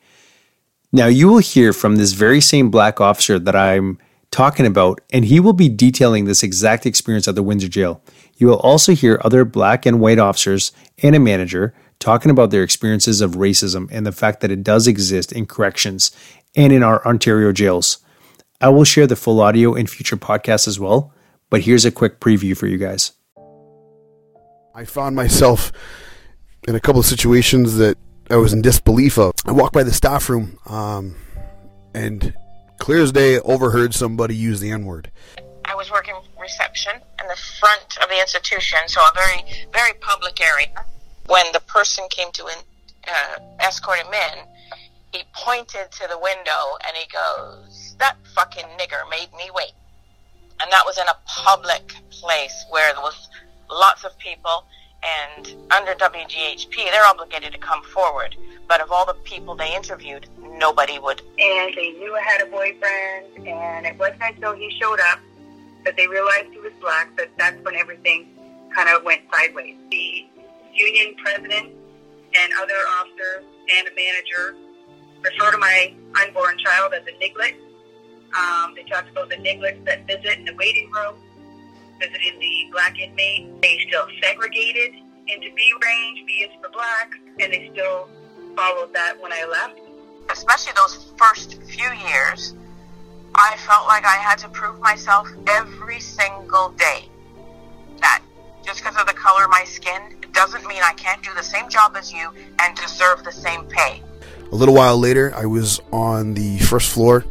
Now 0.92 1.08
you 1.08 1.28
will 1.28 1.40
hear 1.40 1.74
from 1.74 1.98
this 1.98 2.14
very 2.14 2.42
same 2.42 2.72
black 2.72 3.02
officer 3.02 3.38
that 3.38 3.56
I'm 3.56 4.00
talking 4.32 4.66
about, 4.66 5.02
and 5.12 5.26
he 5.26 5.40
will 5.40 5.54
be 5.54 5.70
detailing 5.70 6.26
this 6.26 6.44
exact 6.44 6.86
experience 6.86 7.28
at 7.28 7.36
the 7.36 7.44
Windsor 7.44 7.68
jail. 7.68 8.02
You 8.38 8.48
will 8.48 8.60
also 8.60 8.94
hear 8.94 9.20
other 9.24 9.44
black 9.44 9.86
and 9.86 10.00
white 10.00 10.20
officers 10.20 10.72
and 11.04 11.16
a 11.16 11.20
manager 11.20 11.74
talking 12.00 12.32
about 12.32 12.50
their 12.50 12.64
experiences 12.64 13.22
of 13.22 13.32
racism 13.32 13.90
and 13.92 14.06
the 14.06 14.12
fact 14.12 14.40
that 14.40 14.52
it 14.52 14.64
does 14.64 14.88
exist 14.88 15.32
in 15.32 15.46
corrections 15.46 16.12
and 16.56 16.72
in 16.72 16.82
our 16.82 17.06
Ontario 17.06 17.52
jails. 17.52 17.98
I 18.62 18.68
will 18.68 18.84
share 18.84 19.08
the 19.08 19.16
full 19.16 19.40
audio 19.40 19.74
in 19.74 19.88
future 19.88 20.18
podcasts 20.18 20.68
as 20.68 20.78
well, 20.80 21.14
but 21.50 21.62
here's 21.62 21.86
a 21.86 21.92
quick 21.92 22.20
preview 22.20 22.58
for 22.58 22.68
you 22.68 22.78
guys. 22.78 23.14
I 24.76 24.84
found 24.84 25.16
myself 25.16 25.72
in 26.68 26.76
a 26.76 26.80
couple 26.82 27.00
of 27.00 27.06
situations 27.06 27.78
that 27.78 27.98
I 28.30 28.36
was 28.36 28.52
in 28.52 28.62
disbelief 28.62 29.18
of. 29.18 29.32
I 29.46 29.54
walked 29.54 29.74
by 29.74 29.84
the 29.84 29.94
staff 29.94 30.30
room 30.30 30.60
um, 30.66 31.16
and 31.96 32.34
clear 32.80 33.02
as 33.02 33.14
day 33.14 33.40
overheard 33.40 33.94
somebody 33.94 34.36
use 34.36 34.60
the 34.60 34.72
N 34.72 34.84
word. 34.84 35.10
I 35.64 35.74
was 35.76 35.90
working 35.90 36.16
reception 36.40 36.96
in 36.96 37.28
the 37.30 37.38
front 37.62 37.98
of 38.04 38.10
the 38.10 38.20
institution, 38.20 38.80
so 38.88 39.00
a 39.00 39.12
very, 39.16 39.44
very 39.72 39.94
public 40.02 40.42
area. 40.42 40.86
When 41.28 41.46
the 41.54 41.62
person 41.62 42.06
came 42.10 42.32
to 42.34 42.48
in, 42.48 42.58
uh, 43.08 43.40
escort 43.60 44.00
him 44.00 44.14
in, 44.14 44.40
he 45.12 45.24
pointed 45.34 45.92
to 45.92 46.08
the 46.08 46.18
window 46.20 46.78
and 46.86 46.96
he 46.96 47.08
goes, 47.08 47.96
"That 48.00 48.18
fucking 48.36 48.66
nigger 48.78 49.10
made 49.10 49.34
me 49.34 49.50
wait." 49.52 49.74
And 50.62 50.72
that 50.72 50.86
was 50.86 50.98
in 50.98 51.08
a 51.08 51.18
public 51.26 51.94
place 52.10 52.66
where 52.70 52.94
there 52.94 53.02
was 53.02 53.30
lots 53.70 54.04
of 54.04 54.18
people 54.18 54.66
and 55.02 55.56
under 55.72 55.94
WDHP, 55.96 56.76
they're 56.92 57.06
obligated 57.06 57.54
to 57.54 57.58
come 57.58 57.84
forward. 57.84 58.36
But 58.68 58.82
of 58.82 58.92
all 58.92 59.06
the 59.06 59.14
people 59.14 59.56
they 59.56 59.74
interviewed, 59.74 60.28
nobody 60.38 61.00
would. 61.00 61.22
And 61.40 61.74
they 61.76 61.92
knew 61.92 62.16
I 62.16 62.22
had 62.22 62.42
a 62.42 62.46
boyfriend, 62.46 63.48
and 63.48 63.86
it 63.86 63.98
wasn't 63.98 64.22
until 64.22 64.54
he 64.54 64.70
showed 64.80 65.00
up 65.00 65.20
that 65.86 65.96
they 65.96 66.08
realized 66.08 66.52
he 66.52 66.60
was 66.60 66.74
black 66.82 67.16
that 67.16 67.30
that's 67.38 67.64
when 67.64 67.76
everything 67.76 68.28
kind 68.76 68.90
of 68.90 69.04
went 69.04 69.22
sideways. 69.32 69.76
The 69.90 70.28
union 70.74 71.16
president 71.24 71.72
and 72.36 72.54
other 72.62 72.76
officers 73.00 73.46
and 73.76 73.88
a 73.88 73.92
manager 73.96 74.56
refer 75.24 75.52
to 75.52 75.58
my 75.58 75.94
unborn 76.22 76.58
child 76.60 76.94
as 76.94 77.04
a 77.08 77.24
niglet. 77.24 77.56
Um, 78.38 78.76
they 78.76 78.84
talked 78.84 79.10
about 79.10 79.30
the 79.30 79.38
niglets 79.38 79.84
that 79.86 80.06
visit 80.08 80.38
in 80.38 80.46
the 80.46 80.56
waiting 80.56 80.90
room 80.92 81.16
visiting 82.00 82.40
the 82.40 82.68
black 82.72 82.98
inmates. 83.00 83.52
They 83.62 83.84
still 83.88 84.08
segregated 84.22 84.96
into 85.28 85.50
B 85.56 85.74
range, 85.84 86.26
B 86.26 86.34
is 86.48 86.52
for 86.62 86.70
black, 86.70 87.12
and 87.40 87.54
they 87.54 87.70
still 87.74 88.10
followed 88.56 88.94
that 88.94 89.22
when 89.22 89.32
I 89.32 89.46
left. 89.46 89.80
Especially 90.32 90.74
those 90.76 91.12
first 91.18 91.62
few 91.64 91.92
years, 92.10 92.54
I 93.36 93.58
felt 93.58 93.88
like 93.88 94.06
I 94.06 94.16
had 94.16 94.38
to 94.40 94.50
prove 94.50 94.80
myself 94.80 95.30
every 95.48 96.00
single 96.00 96.70
day. 96.70 97.10
That 98.00 98.24
just 98.64 98.84
because 98.84 98.98
of 99.00 99.08
the 99.08 99.14
color 99.14 99.46
of 99.46 99.50
my 99.50 99.64
skin, 99.66 100.16
doesn't 100.34 100.66
mean 100.68 100.82
I 100.84 100.94
can't 100.94 101.22
do 101.24 101.32
the 101.36 101.44
same 101.44 101.70
job 101.70 101.96
as 101.98 102.14
you 102.14 102.32
and 102.60 102.76
deserve 102.76 103.24
the 103.24 103.32
same 103.32 103.66
pay. 103.66 104.02
A 104.52 104.56
little 104.56 104.74
while 104.74 104.98
later, 104.98 105.34
I 105.36 105.46
was 105.46 105.80
on 105.92 106.34
the 106.34 106.58
first 106.60 106.92
floor 106.92 107.26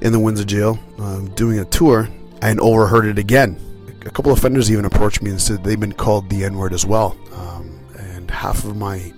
in 0.00 0.12
the 0.12 0.20
Windsor 0.20 0.44
jail 0.44 0.78
um, 0.98 1.28
doing 1.34 1.58
a 1.58 1.64
tour 1.64 2.08
and 2.42 2.60
overheard 2.60 3.06
it 3.06 3.18
again 3.18 3.58
a 4.06 4.10
couple 4.10 4.30
of 4.30 4.38
offenders 4.38 4.70
even 4.70 4.84
approached 4.84 5.22
me 5.22 5.30
and 5.30 5.40
said 5.40 5.64
they've 5.64 5.80
been 5.80 5.92
called 5.92 6.28
the 6.28 6.44
N 6.44 6.56
word 6.56 6.72
as 6.72 6.84
well. 6.84 7.16
Um, 7.32 7.78
and 7.98 8.30
half 8.30 8.64
of 8.64 8.76
my 8.76 9.12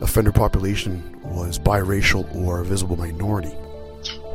offender 0.00 0.32
population 0.32 1.18
was 1.22 1.58
biracial 1.58 2.32
or 2.34 2.60
a 2.60 2.64
visible 2.64 2.96
minority. 2.96 3.52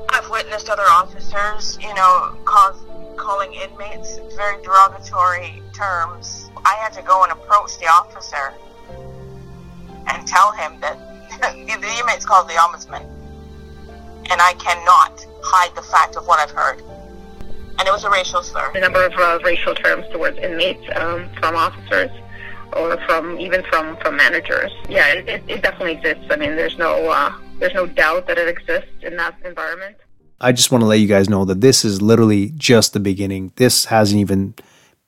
I've 0.10 0.30
witnessed 0.30 0.70
other 0.70 0.84
officers, 0.84 1.78
you 1.80 1.94
know, 1.94 2.38
cause, 2.44 2.76
calling 3.18 3.54
inmates 3.54 4.20
very 4.36 4.62
derogatory 4.64 5.62
terms. 5.74 6.50
I 6.66 6.76
had 6.76 6.92
to 6.94 7.02
go 7.04 7.24
and 7.24 7.32
approach 7.32 7.78
the 7.80 7.88
officer 7.88 8.54
and 10.08 10.28
tell 10.28 10.52
him 10.52 10.80
that 10.82 10.98
the 11.42 11.98
inmate's 12.00 12.26
called 12.26 12.48
the 12.48 12.54
ombudsman. 12.54 13.04
And 14.32 14.40
I 14.42 14.54
cannot 14.60 15.26
hide 15.44 15.76
the 15.76 15.82
fact 15.82 16.16
of 16.16 16.26
what 16.28 16.40
I've 16.40 16.52
heard 16.52 16.82
and 17.82 17.88
it 17.88 17.92
was 17.92 18.04
a 18.04 18.12
racial 18.12 18.44
slur. 18.44 18.72
A 18.76 18.80
number 18.80 19.04
of 19.04 19.14
uh, 19.14 19.40
racial 19.44 19.74
terms 19.74 20.06
towards 20.12 20.38
inmates 20.38 20.84
um, 20.98 21.28
from 21.40 21.56
officers 21.56 22.12
or 22.74 22.96
from 23.08 23.40
even 23.40 23.64
from 23.64 23.98
from 23.98 24.16
managers. 24.16 24.72
Yeah, 24.88 25.08
it, 25.08 25.28
it, 25.28 25.44
it 25.48 25.64
definitely 25.64 25.94
exists. 25.94 26.26
I 26.30 26.36
mean, 26.36 26.56
there's 26.56 26.78
no 26.78 27.10
uh, 27.10 27.34
there's 27.60 27.74
no 27.74 27.88
doubt 27.88 28.28
that 28.28 28.38
it 28.38 28.48
exists 28.48 28.92
in 29.02 29.18
that 29.18 29.36
environment. 29.44 29.98
I 30.40 30.52
just 30.52 30.72
want 30.72 30.84
to 30.84 30.86
let 30.86 31.00
you 31.00 31.08
guys 31.08 31.28
know 31.28 31.44
that 31.46 31.62
this 31.62 31.84
is 31.84 32.04
literally 32.04 32.52
just 32.56 32.94
the 32.94 33.00
beginning. 33.00 33.52
This 33.56 33.86
hasn't 33.86 34.20
even 34.20 34.54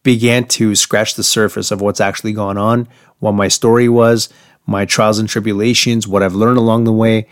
began 0.02 0.46
to 0.46 0.74
scratch 0.74 1.14
the 1.14 1.24
surface 1.24 1.70
of 1.70 1.80
what's 1.80 2.02
actually 2.02 2.34
gone 2.34 2.58
on, 2.58 2.88
what 3.20 3.34
my 3.34 3.50
story 3.50 3.88
was, 3.88 4.30
my 4.66 4.86
trials 4.86 5.20
and 5.20 5.28
tribulations, 5.28 6.08
what 6.08 6.24
I've 6.24 6.36
learned 6.36 6.58
along 6.58 6.84
the 6.84 6.94
way. 6.94 7.28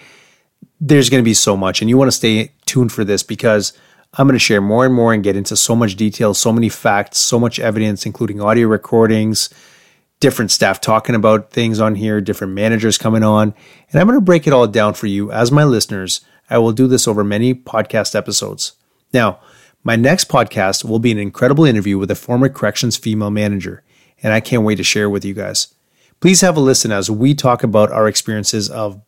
There's 0.80 1.10
going 1.10 1.24
to 1.24 1.26
be 1.26 1.34
so 1.34 1.56
much, 1.56 1.82
and 1.82 1.90
you 1.90 1.98
want 1.98 2.08
to 2.08 2.16
stay 2.16 2.52
tuned 2.66 2.92
for 2.92 3.04
this 3.04 3.24
because 3.24 3.74
I'm 4.14 4.28
going 4.28 4.36
to 4.36 4.40
share 4.40 4.62
more 4.62 4.86
and 4.86 4.94
more 4.94 5.14
and 5.14 5.24
get 5.24 5.36
into 5.36 5.56
so 5.56 5.76
much 5.76 5.96
detail, 5.96 6.34
so 6.34 6.52
many 6.52 6.70
facts, 6.70 7.18
so 7.18 7.40
much 7.40 7.60
evidence, 7.60 8.06
including 8.06 8.42
audio 8.42 8.68
recordings, 8.68 9.50
different 10.20 10.52
staff 10.52 10.82
talking 10.82 11.16
about 11.16 11.52
things 11.52 11.80
on 11.80 11.96
here, 11.96 12.20
different 12.20 12.54
managers 12.54 12.98
coming 12.98 13.24
on. 13.24 13.54
And 13.90 14.00
I'm 14.00 14.08
going 14.08 14.18
to 14.18 14.26
break 14.26 14.48
it 14.48 14.54
all 14.54 14.68
down 14.68 14.94
for 14.96 15.08
you 15.08 15.32
as 15.32 15.52
my 15.52 15.64
listeners. 15.64 16.22
I 16.50 16.58
will 16.58 16.74
do 16.74 16.88
this 16.88 17.08
over 17.08 17.24
many 17.24 17.54
podcast 17.54 18.14
episodes. 18.14 18.74
Now, 19.14 19.40
my 19.84 19.96
next 19.96 20.28
podcast 20.28 20.84
will 20.84 21.00
be 21.00 21.12
an 21.12 21.18
incredible 21.18 21.66
interview 21.66 21.98
with 21.98 22.12
a 22.12 22.16
former 22.16 22.50
corrections 22.50 22.98
female 22.98 23.32
manager, 23.32 23.84
and 24.22 24.32
I 24.34 24.42
can't 24.42 24.64
wait 24.64 24.76
to 24.76 24.84
share 24.84 25.10
with 25.10 25.26
you 25.26 25.34
guys. 25.34 25.74
Please 26.22 26.42
have 26.42 26.56
a 26.56 26.60
listen 26.60 26.92
as 26.92 27.10
we 27.10 27.34
talk 27.34 27.64
about 27.64 27.92
our 27.92 28.08
experiences 28.08 28.70
of 28.70 29.02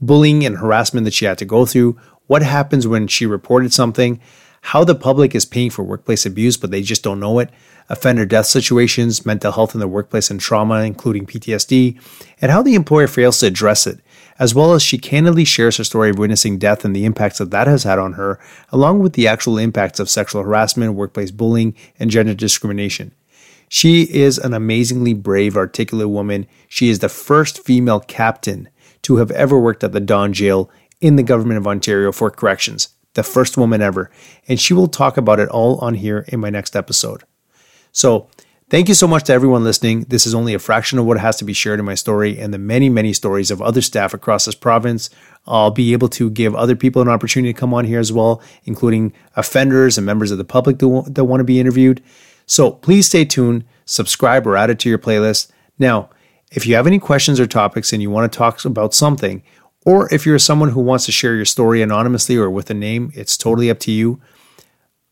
bullying 0.00 0.44
and 0.44 0.58
harassment 0.58 1.04
that 1.04 1.14
she 1.14 1.24
had 1.24 1.38
to 1.38 1.44
go 1.44 1.64
through, 1.64 1.96
what 2.26 2.42
happens 2.42 2.88
when 2.88 3.06
she 3.06 3.24
reported 3.24 3.72
something, 3.72 4.20
how 4.62 4.82
the 4.82 4.96
public 4.96 5.32
is 5.32 5.44
paying 5.44 5.70
for 5.70 5.84
workplace 5.84 6.26
abuse, 6.26 6.56
but 6.56 6.72
they 6.72 6.82
just 6.82 7.04
don't 7.04 7.20
know 7.20 7.38
it, 7.38 7.50
offender 7.88 8.26
death 8.26 8.46
situations, 8.46 9.24
mental 9.24 9.52
health 9.52 9.74
in 9.74 9.80
the 9.80 9.86
workplace 9.86 10.28
and 10.28 10.40
trauma, 10.40 10.82
including 10.82 11.24
PTSD, 11.24 12.00
and 12.40 12.50
how 12.50 12.62
the 12.62 12.74
employer 12.74 13.06
fails 13.06 13.38
to 13.38 13.46
address 13.46 13.86
it, 13.86 14.00
as 14.40 14.52
well 14.52 14.72
as 14.72 14.82
she 14.82 14.98
candidly 14.98 15.44
shares 15.44 15.76
her 15.76 15.84
story 15.84 16.10
of 16.10 16.18
witnessing 16.18 16.58
death 16.58 16.84
and 16.84 16.96
the 16.96 17.04
impacts 17.04 17.38
that 17.38 17.52
that 17.52 17.68
has 17.68 17.84
had 17.84 18.00
on 18.00 18.14
her, 18.14 18.40
along 18.70 18.98
with 18.98 19.12
the 19.12 19.28
actual 19.28 19.56
impacts 19.56 20.00
of 20.00 20.10
sexual 20.10 20.42
harassment, 20.42 20.94
workplace 20.94 21.30
bullying, 21.30 21.76
and 22.00 22.10
gender 22.10 22.34
discrimination. 22.34 23.12
She 23.72 24.02
is 24.02 24.36
an 24.36 24.52
amazingly 24.52 25.14
brave, 25.14 25.56
articulate 25.56 26.08
woman. 26.08 26.48
She 26.68 26.88
is 26.88 26.98
the 26.98 27.08
first 27.08 27.64
female 27.64 28.00
captain 28.00 28.68
to 29.02 29.18
have 29.18 29.30
ever 29.30 29.60
worked 29.60 29.84
at 29.84 29.92
the 29.92 30.00
Don 30.00 30.32
Jail 30.32 30.68
in 31.00 31.14
the 31.14 31.22
government 31.22 31.56
of 31.56 31.68
Ontario 31.68 32.10
for 32.10 32.32
corrections, 32.32 32.88
the 33.14 33.22
first 33.22 33.56
woman 33.56 33.80
ever. 33.80 34.10
And 34.48 34.58
she 34.58 34.74
will 34.74 34.88
talk 34.88 35.16
about 35.16 35.38
it 35.38 35.48
all 35.50 35.78
on 35.78 35.94
here 35.94 36.24
in 36.26 36.40
my 36.40 36.50
next 36.50 36.74
episode. 36.74 37.22
So, 37.92 38.28
thank 38.70 38.88
you 38.88 38.94
so 38.94 39.06
much 39.06 39.22
to 39.24 39.32
everyone 39.32 39.62
listening. 39.62 40.00
This 40.08 40.26
is 40.26 40.34
only 40.34 40.52
a 40.52 40.58
fraction 40.58 40.98
of 40.98 41.06
what 41.06 41.20
has 41.20 41.36
to 41.36 41.44
be 41.44 41.52
shared 41.52 41.78
in 41.78 41.86
my 41.86 41.94
story 41.94 42.40
and 42.40 42.52
the 42.52 42.58
many, 42.58 42.88
many 42.88 43.12
stories 43.12 43.52
of 43.52 43.62
other 43.62 43.82
staff 43.82 44.12
across 44.12 44.46
this 44.46 44.56
province. 44.56 45.10
I'll 45.46 45.70
be 45.70 45.92
able 45.92 46.08
to 46.08 46.28
give 46.28 46.56
other 46.56 46.74
people 46.74 47.02
an 47.02 47.08
opportunity 47.08 47.52
to 47.52 47.58
come 47.58 47.72
on 47.72 47.84
here 47.84 48.00
as 48.00 48.12
well, 48.12 48.42
including 48.64 49.12
offenders 49.36 49.96
and 49.96 50.04
members 50.04 50.32
of 50.32 50.38
the 50.38 50.44
public 50.44 50.80
that, 50.80 50.88
want 50.88 51.38
to 51.38 51.44
be 51.44 51.60
interviewed. 51.60 52.02
So, 52.50 52.72
please 52.72 53.06
stay 53.06 53.24
tuned, 53.24 53.64
subscribe, 53.84 54.44
or 54.44 54.56
add 54.56 54.70
it 54.70 54.80
to 54.80 54.88
your 54.88 54.98
playlist. 54.98 55.52
Now, 55.78 56.10
if 56.50 56.66
you 56.66 56.74
have 56.74 56.88
any 56.88 56.98
questions 56.98 57.38
or 57.38 57.46
topics 57.46 57.92
and 57.92 58.02
you 58.02 58.10
want 58.10 58.30
to 58.30 58.36
talk 58.36 58.64
about 58.64 58.92
something, 58.92 59.44
or 59.86 60.12
if 60.12 60.26
you're 60.26 60.36
someone 60.40 60.70
who 60.70 60.80
wants 60.80 61.06
to 61.06 61.12
share 61.12 61.36
your 61.36 61.44
story 61.44 61.80
anonymously 61.80 62.36
or 62.36 62.50
with 62.50 62.68
a 62.68 62.74
name, 62.74 63.12
it's 63.14 63.36
totally 63.36 63.70
up 63.70 63.78
to 63.78 63.92
you. 63.92 64.20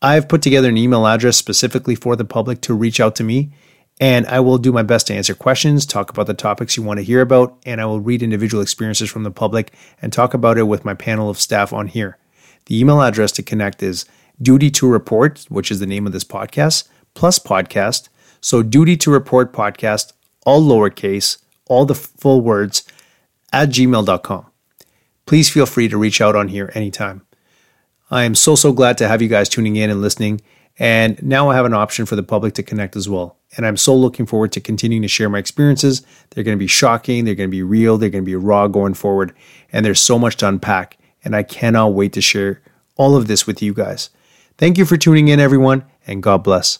I've 0.01 0.27
put 0.27 0.41
together 0.41 0.67
an 0.67 0.75
email 0.75 1.07
address 1.07 1.37
specifically 1.37 1.95
for 1.95 2.17
the 2.17 2.25
public 2.25 2.59
to 2.63 2.73
reach 2.73 2.99
out 2.99 3.15
to 3.15 3.23
me, 3.23 3.53
and 4.01 4.27
I 4.27 4.41
will 4.41 4.57
do 4.57 4.73
my 4.73 4.83
best 4.83 5.07
to 5.07 5.13
answer 5.13 5.33
questions, 5.33 5.85
talk 5.85 6.09
about 6.09 6.27
the 6.27 6.33
topics 6.33 6.75
you 6.75 6.83
want 6.83 6.97
to 6.97 7.05
hear 7.05 7.21
about, 7.21 7.57
and 7.65 7.79
I 7.79 7.85
will 7.85 8.01
read 8.01 8.21
individual 8.21 8.61
experiences 8.61 9.09
from 9.09 9.23
the 9.23 9.31
public 9.31 9.73
and 10.01 10.11
talk 10.11 10.33
about 10.33 10.57
it 10.57 10.63
with 10.63 10.83
my 10.83 10.93
panel 10.93 11.29
of 11.29 11.39
staff 11.39 11.71
on 11.71 11.87
here. 11.87 12.17
The 12.65 12.77
email 12.77 13.01
address 13.01 13.31
to 13.33 13.43
connect 13.43 13.81
is 13.81 14.03
duty 14.41 14.69
to 14.71 14.89
report, 14.89 15.45
which 15.47 15.71
is 15.71 15.79
the 15.79 15.87
name 15.87 16.05
of 16.05 16.11
this 16.11 16.25
podcast, 16.25 16.89
plus 17.13 17.39
podcast. 17.39 18.09
So 18.41 18.63
duty 18.63 18.97
to 18.97 19.11
report 19.11 19.53
podcast, 19.53 20.13
all 20.45 20.61
lowercase, 20.61 21.37
all 21.67 21.85
the 21.85 21.95
full 21.95 22.41
words 22.41 22.83
at 23.51 23.69
gmail.com 23.69 24.49
please 25.29 25.47
feel 25.47 25.67
free 25.67 25.87
to 25.87 25.95
reach 25.95 26.21
out 26.21 26.35
on 26.35 26.47
here 26.47 26.71
anytime. 26.73 27.21
I 28.09 28.23
am 28.23 28.33
so, 28.33 28.55
so 28.55 28.73
glad 28.73 28.97
to 28.97 29.07
have 29.07 29.21
you 29.21 29.27
guys 29.27 29.47
tuning 29.47 29.75
in 29.75 29.91
and 29.91 30.01
listening. 30.01 30.41
And 30.79 31.21
now 31.21 31.51
I 31.51 31.55
have 31.55 31.65
an 31.65 31.73
option 31.75 32.07
for 32.07 32.15
the 32.15 32.23
public 32.23 32.55
to 32.55 32.63
connect 32.63 32.95
as 32.95 33.07
well. 33.07 33.37
And 33.55 33.63
I'm 33.63 33.77
so 33.77 33.95
looking 33.95 34.25
forward 34.25 34.51
to 34.53 34.59
continuing 34.59 35.03
to 35.03 35.07
share 35.07 35.29
my 35.29 35.37
experiences. 35.37 36.01
They're 36.31 36.43
going 36.43 36.57
to 36.57 36.59
be 36.59 36.65
shocking, 36.65 37.25
they're 37.25 37.35
going 37.35 37.49
to 37.49 37.55
be 37.55 37.61
real, 37.61 37.99
they're 37.99 38.09
going 38.09 38.23
to 38.23 38.25
be 38.25 38.35
raw 38.35 38.65
going 38.65 38.95
forward. 38.95 39.31
And 39.71 39.85
there's 39.85 40.01
so 40.01 40.17
much 40.17 40.37
to 40.37 40.47
unpack. 40.47 40.97
And 41.23 41.35
I 41.35 41.43
cannot 41.43 41.93
wait 41.93 42.13
to 42.13 42.21
share 42.21 42.63
all 42.95 43.15
of 43.15 43.27
this 43.27 43.45
with 43.45 43.61
you 43.61 43.75
guys. 43.75 44.09
Thank 44.57 44.79
you 44.79 44.85
for 44.85 44.97
tuning 44.97 45.27
in, 45.27 45.39
everyone, 45.39 45.85
and 46.07 46.23
God 46.23 46.43
bless. 46.43 46.79